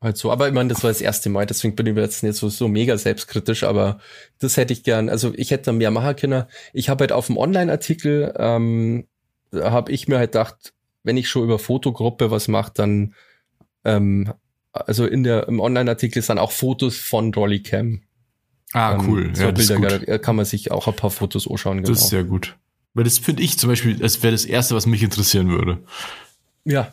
[0.00, 0.32] halt so.
[0.32, 2.68] Aber ich meine, das war das erste Mal, deswegen bin ich jetzt nicht so, so
[2.68, 3.98] mega selbstkritisch, aber
[4.38, 5.08] das hätte ich gern.
[5.08, 6.44] Also ich hätte da mehr machen können.
[6.72, 9.06] Ich habe halt auf dem Online-Artikel, ähm,
[9.50, 10.72] da habe ich mir halt gedacht,
[11.06, 13.14] wenn ich schon über Fotogruppe was mache, dann
[13.84, 14.32] ähm,
[14.72, 18.02] also in der im Online-Artikel sind auch Fotos von Rollycam.
[18.72, 19.30] Ah, ähm, cool.
[19.34, 21.78] So ja, Bilder kann man sich auch ein paar Fotos anschauen.
[21.78, 21.88] Genau.
[21.88, 22.22] Das ist genau.
[22.22, 22.56] sehr gut.
[22.92, 25.78] Weil das finde ich zum Beispiel, das wäre das Erste, was mich interessieren würde.
[26.64, 26.92] Ja.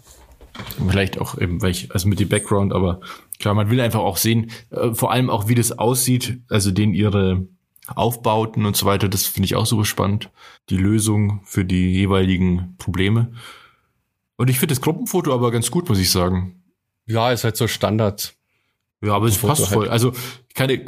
[0.88, 3.02] Vielleicht auch eben, weil ich, also mit dem Background, aber
[3.40, 6.94] klar, man will einfach auch sehen, äh, vor allem auch, wie das aussieht, also den
[6.94, 7.48] ihre
[7.88, 10.30] Aufbauten und so weiter, das finde ich auch super spannend.
[10.70, 13.32] Die Lösung für die jeweiligen Probleme.
[14.44, 16.62] Und ich finde das Gruppenfoto aber ganz gut, muss ich sagen.
[17.06, 18.36] Ja, ist halt so Standard.
[19.02, 19.74] Ja, aber es passt halt.
[19.74, 19.88] voll.
[19.88, 20.12] Also
[20.54, 20.84] keine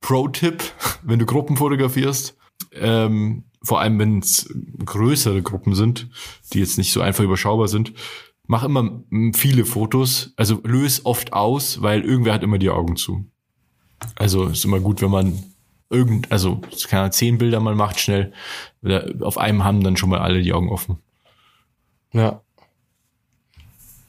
[0.00, 0.64] Pro-Tipp,
[1.04, 2.36] wenn du Gruppen fotografierst,
[2.72, 4.52] ähm, vor allem wenn es
[4.84, 6.08] größere Gruppen sind,
[6.52, 7.92] die jetzt nicht so einfach überschaubar sind,
[8.48, 9.00] mach immer
[9.32, 13.30] viele Fotos, also löse oft aus, weil irgendwer hat immer die Augen zu.
[14.16, 15.40] Also ist immer gut, wenn man
[15.88, 18.32] irgend, also keine zehn Bilder mal macht schnell,
[19.20, 20.98] auf einem haben dann schon mal alle die Augen offen.
[22.12, 22.42] Ja.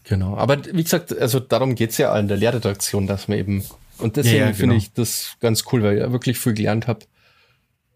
[0.07, 0.37] Genau.
[0.37, 3.65] Aber wie gesagt, also darum geht's ja in der Lehrredaktion, dass man eben,
[3.97, 4.77] und deswegen ja, ja, finde genau.
[4.77, 6.99] ich das ganz cool, weil ich ja wirklich viel gelernt habe.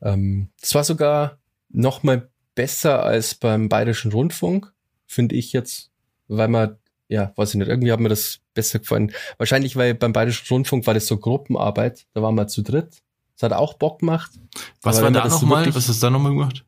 [0.01, 1.37] Ähm, das war sogar
[1.69, 4.73] noch mal besser als beim Bayerischen Rundfunk,
[5.07, 5.89] finde ich jetzt,
[6.27, 6.75] weil man,
[7.07, 9.13] ja, weiß ich nicht, irgendwie hat mir das besser gefallen.
[9.37, 13.03] Wahrscheinlich, weil beim Bayerischen Rundfunk war das so Gruppenarbeit, da waren wir zu dritt.
[13.37, 14.31] Das hat auch Bock gemacht.
[14.81, 15.65] Was war da nochmal?
[15.73, 16.65] Was hast du da nochmal gemacht?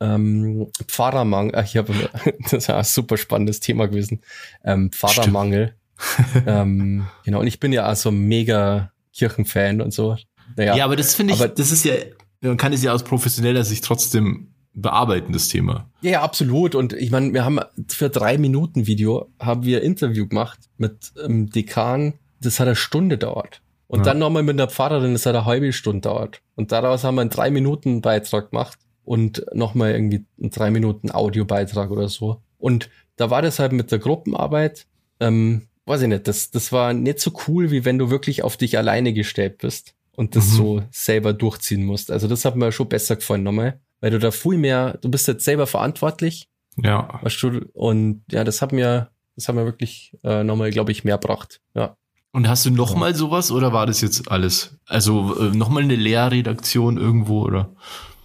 [0.00, 1.92] Ähm, Pfarrermangel, ach, ich habe,
[2.50, 4.20] das war ein super spannendes Thema gewesen.
[4.64, 5.74] Ähm, Pfarrermangel.
[6.46, 10.16] ähm, genau, und ich bin ja auch so mega Kirchenfan und so.
[10.56, 11.94] Naja, ja, aber das finde ich, aber, das ist ja,
[12.40, 15.90] man kann es ja aus professioneller Sicht trotzdem bearbeiten, das Thema.
[16.00, 16.74] Ja, ja absolut.
[16.74, 21.50] Und ich meine, wir haben für drei Minuten Video haben wir Interview gemacht mit ähm,
[21.50, 22.14] Dekan.
[22.40, 23.60] Das hat eine Stunde dauert.
[23.86, 24.04] Und ja.
[24.04, 26.40] dann nochmal mit einer Pfarrerin, das hat eine halbe Stunde dauert.
[26.54, 28.78] Und daraus haben wir einen drei Minuten Beitrag gemacht
[29.10, 32.42] und nochmal irgendwie einen drei Minuten Audiobeitrag oder so.
[32.58, 34.86] Und da war das halt mit der Gruppenarbeit,
[35.18, 38.56] ähm, weiß ich nicht, das, das war nicht so cool, wie wenn du wirklich auf
[38.56, 40.56] dich alleine gestellt bist und das mhm.
[40.56, 42.12] so selber durchziehen musst.
[42.12, 45.26] Also das hat mir schon besser gefallen nochmal, weil du da viel mehr, du bist
[45.26, 46.46] jetzt selber verantwortlich.
[46.80, 47.18] Ja.
[47.20, 51.02] Weißt du, und ja, das hat mir, das hat mir wirklich äh, nochmal, glaube ich,
[51.02, 51.60] mehr gebracht.
[51.74, 51.96] Ja.
[52.30, 54.78] Und hast du noch mal sowas oder war das jetzt alles?
[54.86, 57.74] Also äh, noch mal eine Lehrredaktion irgendwo oder?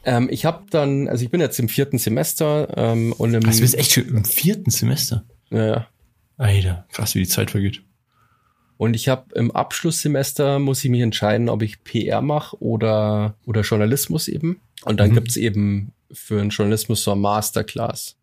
[0.05, 3.45] Ähm, ich habe dann, also ich bin jetzt im vierten Semester ähm, und im.
[3.45, 5.25] Also du bist echt schon im vierten Semester?
[5.49, 5.87] Ja, ja.
[6.37, 7.81] Alter, krass, wie die Zeit vergeht.
[8.77, 13.61] Und ich habe im Abschlusssemester muss ich mich entscheiden, ob ich PR mache oder, oder
[13.61, 14.59] Journalismus eben.
[14.83, 15.15] Und dann mhm.
[15.15, 18.17] gibt's eben für einen Journalismus so ein Masterclass.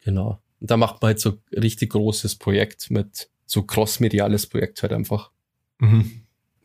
[0.00, 0.40] Genau.
[0.60, 5.30] Und da macht man halt so richtig großes Projekt mit so crossmediales Projekt halt einfach.
[5.78, 6.22] Mhm.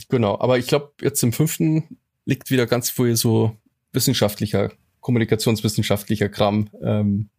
[0.09, 0.39] Genau.
[0.39, 3.57] Aber ich glaube, jetzt im fünften liegt wieder ganz viel so
[3.93, 7.29] wissenschaftlicher, kommunikationswissenschaftlicher Kram ähm,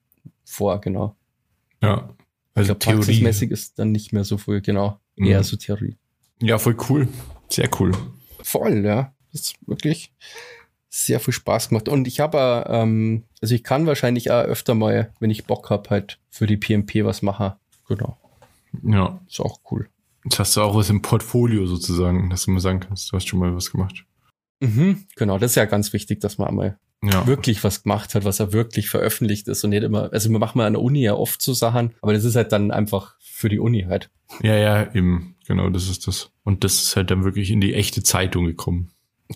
[0.45, 1.17] vor, genau.
[1.83, 2.15] Ja.
[2.55, 5.01] Also ich glaub, praxismäßig ist dann nicht mehr so viel, genau.
[5.17, 5.27] Mhm.
[5.27, 5.97] Eher so Theorie.
[6.41, 7.09] Ja, voll cool.
[7.49, 7.93] Sehr cool.
[8.43, 9.13] Voll, ja.
[9.33, 10.13] Das ist wirklich
[10.89, 11.89] sehr viel Spaß gemacht.
[11.89, 15.91] Und ich habe, ähm, also ich kann wahrscheinlich auch öfter mal, wenn ich Bock habe,
[15.91, 17.53] halt für die PMP was machen.
[17.89, 18.17] Genau.
[18.83, 19.21] Ja.
[19.29, 19.89] Ist auch cool.
[20.25, 23.27] Jetzt hast du auch was im Portfolio sozusagen, dass du mal sagen kannst, du hast
[23.27, 24.05] schon mal was gemacht.
[24.61, 27.27] Mhm, genau, das ist ja ganz wichtig, dass man einmal ja.
[27.27, 30.59] wirklich was gemacht hat, was er wirklich veröffentlicht ist und nicht immer, also wir machen
[30.59, 33.49] mal an der Uni ja oft so Sachen, aber das ist halt dann einfach für
[33.49, 34.11] die Uni halt.
[34.43, 36.31] Ja, ja, eben, genau, das ist das.
[36.45, 38.91] Und das ist halt dann wirklich in die echte Zeitung gekommen.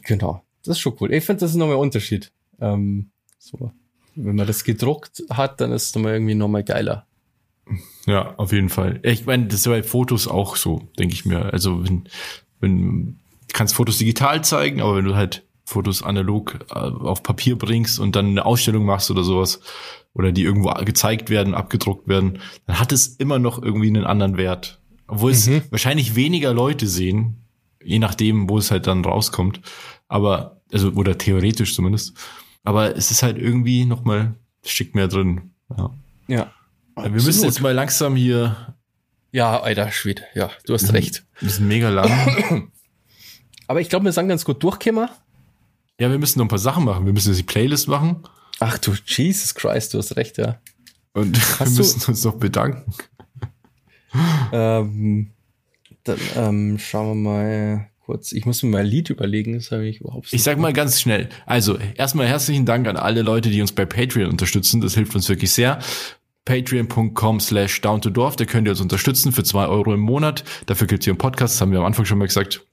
[0.05, 1.13] Genau, das ist schon cool.
[1.13, 2.33] Ich finde, das ist nochmal ein Unterschied.
[2.61, 3.73] Ähm, so.
[4.15, 7.07] Wenn man das gedruckt hat, dann ist es nochmal irgendwie nochmal geiler.
[8.07, 9.01] Ja, auf jeden Fall.
[9.03, 11.53] Ich meine, das ist bei Fotos auch so, denke ich mir.
[11.53, 12.09] Also wenn,
[12.61, 13.21] wenn
[13.53, 18.17] kannst Fotos digital zeigen, aber wenn du halt Fotos analog äh, auf Papier bringst und
[18.17, 19.61] dann eine Ausstellung machst oder sowas
[20.15, 24.37] oder die irgendwo gezeigt werden, abgedruckt werden, dann hat es immer noch irgendwie einen anderen
[24.39, 24.81] Wert.
[25.07, 25.63] Obwohl es mhm.
[25.71, 27.45] wahrscheinlich weniger Leute sehen,
[27.83, 29.61] je nachdem, wo es halt dann rauskommt.
[30.09, 32.15] Aber, also, oder theoretisch zumindest.
[32.65, 35.53] Aber es ist halt irgendwie nochmal ein Stück mehr drin.
[35.77, 35.91] Ja.
[36.29, 36.53] ja
[36.97, 38.75] Wir müssen jetzt mal langsam hier.
[39.33, 40.23] Ja, alter Schwede.
[40.35, 41.25] Ja, du hast recht.
[41.41, 42.71] Wir sind mega lang.
[43.69, 45.09] Aber ich glaube, wir sind ganz gut durchgekommen.
[46.01, 47.07] Ja, wir müssen noch ein paar Sachen machen.
[47.07, 48.25] Wir müssen jetzt die Playlist machen.
[48.61, 50.61] Ach du, Jesus Christ, du hast recht, ja.
[51.13, 52.93] Und Hast wir müssen uns noch bedanken.
[54.53, 55.31] Ähm,
[56.05, 58.33] Dann ähm, schauen wir mal kurz.
[58.33, 60.33] Ich muss mir mal ein Lied überlegen, das habe ich überhaupt nicht.
[60.33, 61.29] Ich sag mal ganz schnell.
[61.45, 64.81] Also, erstmal herzlichen Dank an alle Leute, die uns bei Patreon unterstützen.
[64.81, 65.79] Das hilft uns wirklich sehr
[66.47, 68.37] patreon.com slash down to dorf.
[68.37, 70.45] Da könnt ihr uns unterstützen für zwei Euro im Monat.
[70.65, 72.67] Dafür gibt's hier einen Podcast, das haben wir am Anfang schon mal gesagt.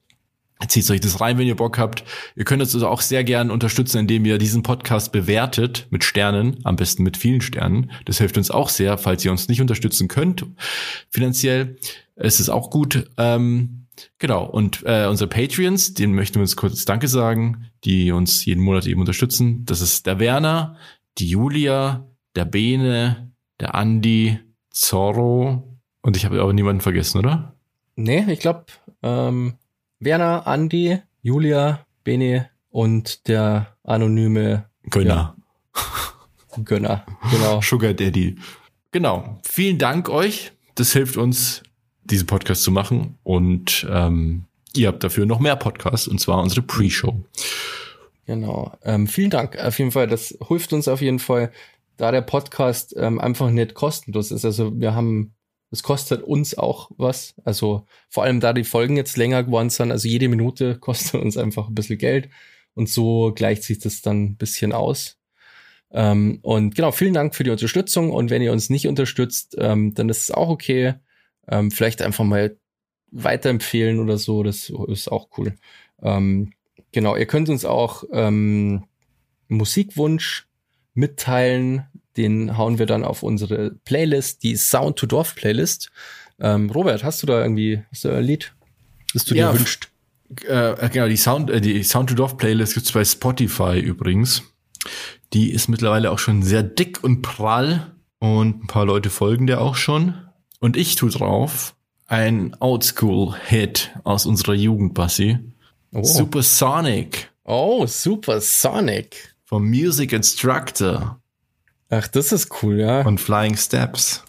[0.68, 2.02] Zieht euch das rein, wenn ihr Bock habt.
[2.34, 6.58] Ihr könnt uns also auch sehr gern unterstützen, indem ihr diesen Podcast bewertet mit Sternen,
[6.64, 7.90] am besten mit vielen Sternen.
[8.06, 10.46] Das hilft uns auch sehr, falls ihr uns nicht unterstützen könnt.
[11.10, 11.76] Finanziell
[12.16, 13.10] ist es auch gut.
[13.18, 13.86] Ähm,
[14.18, 18.62] genau, und äh, unsere Patreons, denen möchten wir uns kurz Danke sagen, die uns jeden
[18.62, 19.64] Monat eben unterstützen.
[19.66, 20.76] Das ist der Werner,
[21.18, 23.30] die Julia, der Bene,
[23.60, 24.38] der Andi,
[24.70, 27.56] Zorro und ich habe aber niemanden vergessen, oder?
[27.94, 28.66] Nee, ich glaube,
[29.02, 29.54] ähm,
[30.06, 35.34] Werner, Andi, Julia, Bene und der anonyme Gönner.
[35.74, 37.60] Ja, Gönner, genau.
[37.60, 38.36] Sugar Daddy.
[38.92, 39.40] Genau.
[39.42, 40.52] Vielen Dank euch.
[40.76, 41.64] Das hilft uns,
[42.04, 43.18] diesen Podcast zu machen.
[43.24, 44.44] Und ähm,
[44.76, 47.24] ihr habt dafür noch mehr Podcasts, und zwar unsere Pre-Show.
[48.26, 48.78] Genau.
[48.84, 49.58] Ähm, vielen Dank.
[49.58, 51.50] Auf jeden Fall, das hilft uns auf jeden Fall,
[51.96, 54.44] da der Podcast ähm, einfach nicht kostenlos ist.
[54.44, 55.34] Also wir haben
[55.70, 57.34] es kostet uns auch was.
[57.44, 61.36] Also vor allem da die Folgen jetzt länger geworden sind, also jede Minute kostet uns
[61.36, 62.28] einfach ein bisschen Geld.
[62.74, 65.18] Und so gleicht sich das dann ein bisschen aus.
[65.90, 68.10] Ähm, und genau, vielen Dank für die Unterstützung.
[68.10, 70.94] Und wenn ihr uns nicht unterstützt, ähm, dann ist es auch okay.
[71.48, 72.56] Ähm, vielleicht einfach mal
[73.10, 74.42] weiterempfehlen oder so.
[74.42, 75.54] Das ist auch cool.
[76.02, 76.52] Ähm,
[76.92, 78.84] genau, ihr könnt uns auch ähm,
[79.48, 80.48] Musikwunsch
[80.94, 81.86] mitteilen
[82.16, 85.90] den hauen wir dann auf unsere Playlist, die Sound to Dorf Playlist.
[86.38, 88.52] Ähm, Robert, hast du da irgendwie hast du ein Lied,
[89.12, 89.90] das du ja, dir wünscht?
[90.46, 94.42] Äh, genau, die Sound, äh, die Sound to Dorf Playlist gibt's bei Spotify übrigens.
[95.32, 99.60] Die ist mittlerweile auch schon sehr dick und prall und ein paar Leute folgen der
[99.60, 100.14] auch schon.
[100.60, 101.74] Und ich tu drauf
[102.06, 105.38] ein Oldschool-Hit aus unserer Jugend, Bassi.
[105.92, 106.04] Oh.
[106.04, 107.30] Supersonic.
[107.44, 109.34] Oh, Supersonic.
[109.44, 111.20] Vom Music Instructor.
[111.88, 113.02] Ach, das ist cool, ja.
[113.02, 114.24] Und Flying Steps.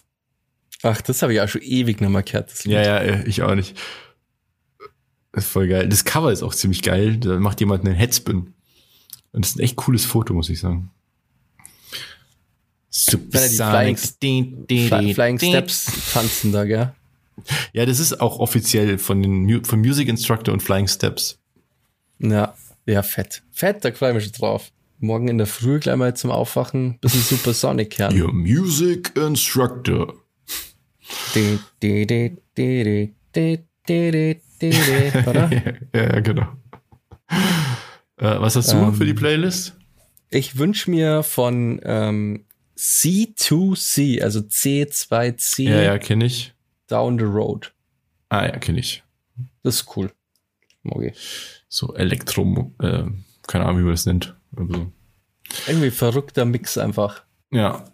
[0.82, 2.52] Ach, das habe ich auch schon ewig nicht mehr gehört.
[2.52, 3.76] Das ja, ja, ich auch nicht.
[5.32, 5.88] Das ist voll geil.
[5.88, 7.16] Das Cover ist auch ziemlich geil.
[7.16, 8.54] Da macht jemand einen Headspin.
[9.32, 10.90] Und das ist ein echt cooles Foto, muss ich sagen.
[12.90, 16.92] Super Flying, Flying, Flying Steps tanzen da, gell?
[17.72, 21.38] Ja, das ist auch offiziell von den von Music Instructor und Flying Steps.
[22.18, 22.54] Ja,
[22.86, 23.42] ja, fett.
[23.52, 26.90] Fett, da freue ich mich schon drauf morgen in der Früh gleich mal zum Aufwachen
[26.90, 28.20] ein bisschen Supersonic hören.
[28.20, 30.14] Your Music Instructor.
[35.26, 35.50] Oder?
[35.94, 36.48] ja, genau.
[38.16, 39.76] Äh, was hast du ähm, für die Playlist?
[40.30, 42.44] Ich wünsche mir von ähm,
[42.76, 45.62] C2C, also C2C.
[45.62, 46.52] Ja, ja, kenne ich.
[46.88, 47.72] Down the Road.
[48.28, 49.02] Ah, ja, kenne ich.
[49.62, 50.12] Das ist cool.
[50.84, 51.12] Okay.
[51.68, 53.04] So Elektro, äh,
[53.46, 54.37] keine Ahnung, wie man das nennt.
[54.58, 54.92] Also.
[55.66, 57.22] Irgendwie verrückter Mix einfach.
[57.50, 57.84] Ja.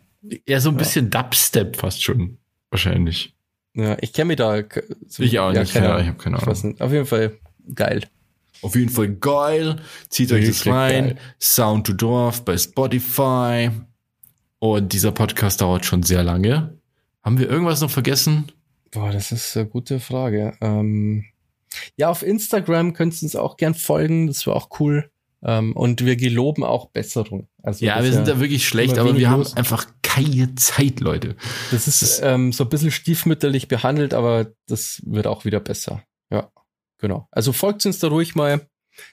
[0.48, 0.78] Ja, so ein ja.
[0.78, 2.38] bisschen Dubstep fast schon.
[2.70, 3.34] Wahrscheinlich.
[3.74, 4.62] Ja, ich kenne mich da.
[5.06, 5.74] So, ich auch ja, nicht.
[5.74, 6.80] Keine, ja, ich habe keine Ahnung.
[6.80, 7.38] Auf jeden Fall
[7.74, 8.04] geil.
[8.62, 9.76] Auf jeden Fall geil.
[10.08, 11.08] Zieht euch das rein.
[11.08, 11.18] Geil.
[11.40, 13.70] Sound to Dorf bei Spotify.
[14.58, 16.78] Und dieser Podcast dauert schon sehr lange.
[17.22, 18.50] Haben wir irgendwas noch vergessen?
[18.90, 20.56] Boah, das ist eine gute Frage.
[20.60, 21.24] Ähm,
[21.96, 24.28] ja, auf Instagram könnt ihr uns auch gern folgen.
[24.28, 25.10] Das wäre auch cool.
[25.44, 27.48] Ähm, und wir geloben auch Besserung.
[27.62, 31.36] Also ja, wir sind da wirklich schlecht, aber wir haben einfach keine Zeit, Leute.
[31.70, 36.02] Das ist das ähm, so ein bisschen stiefmütterlich behandelt, aber das wird auch wieder besser.
[36.30, 36.50] Ja,
[36.98, 37.28] genau.
[37.30, 38.66] Also folgt uns da ruhig mal.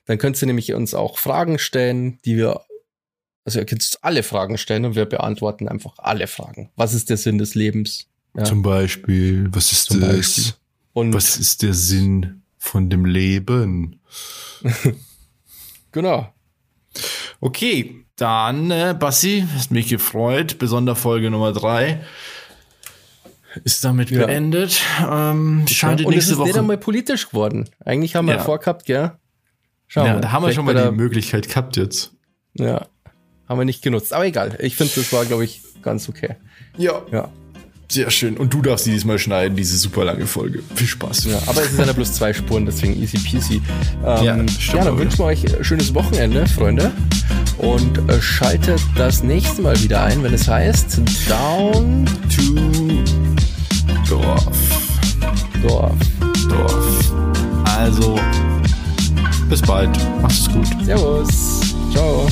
[0.05, 2.61] Dann könnt ihr nämlich uns auch Fragen stellen, die wir,
[3.43, 6.71] also ihr könnt alle Fragen stellen und wir beantworten einfach alle Fragen.
[6.75, 8.07] Was ist der Sinn des Lebens?
[8.37, 8.45] Ja.
[8.45, 10.15] Zum Beispiel, was ist Zum das?
[10.15, 10.53] Beispiel.
[10.93, 13.99] Und was ist der Sinn von dem Leben?
[15.91, 16.33] Genau.
[17.39, 20.59] Okay, dann, äh, Bassi, hast mich gefreut.
[20.59, 22.01] Besonderfolge Nummer drei
[23.63, 24.25] ist damit ja.
[24.25, 24.81] beendet.
[24.99, 26.47] Ähm, ja, und es ist Woche.
[26.47, 27.69] nicht einmal politisch geworden.
[27.83, 28.43] Eigentlich haben wir ja.
[28.43, 29.11] vorgehabt, gell?
[29.87, 30.21] Schauen ja, wir.
[30.21, 32.13] da haben wir schon mal die Möglichkeit gehabt jetzt.
[32.53, 32.87] Ja,
[33.47, 34.13] haben wir nicht genutzt.
[34.13, 34.57] Aber egal.
[34.61, 36.35] Ich finde, das war, glaube ich, ganz okay.
[36.77, 37.01] Ja.
[37.11, 37.29] Ja.
[37.91, 38.37] Sehr schön.
[38.37, 40.63] Und du darfst die diesmal schneiden, diese super lange Folge.
[40.75, 41.25] Viel Spaß.
[41.25, 43.61] Ja, aber es sind ja bloß zwei Spuren, deswegen easy peasy.
[44.05, 46.89] Ähm, ja, ja, dann wünschen wir euch ein schönes Wochenende, Freunde.
[47.57, 53.01] Und äh, schaltet das nächste Mal wieder ein, wenn es heißt Down to
[54.09, 54.57] Dorf.
[55.61, 55.97] Dorf.
[56.47, 57.13] Dorf.
[57.77, 58.17] Also,
[59.49, 59.89] bis bald.
[60.21, 60.67] Mach's gut.
[60.85, 61.59] Servus.
[61.91, 62.25] Ciao.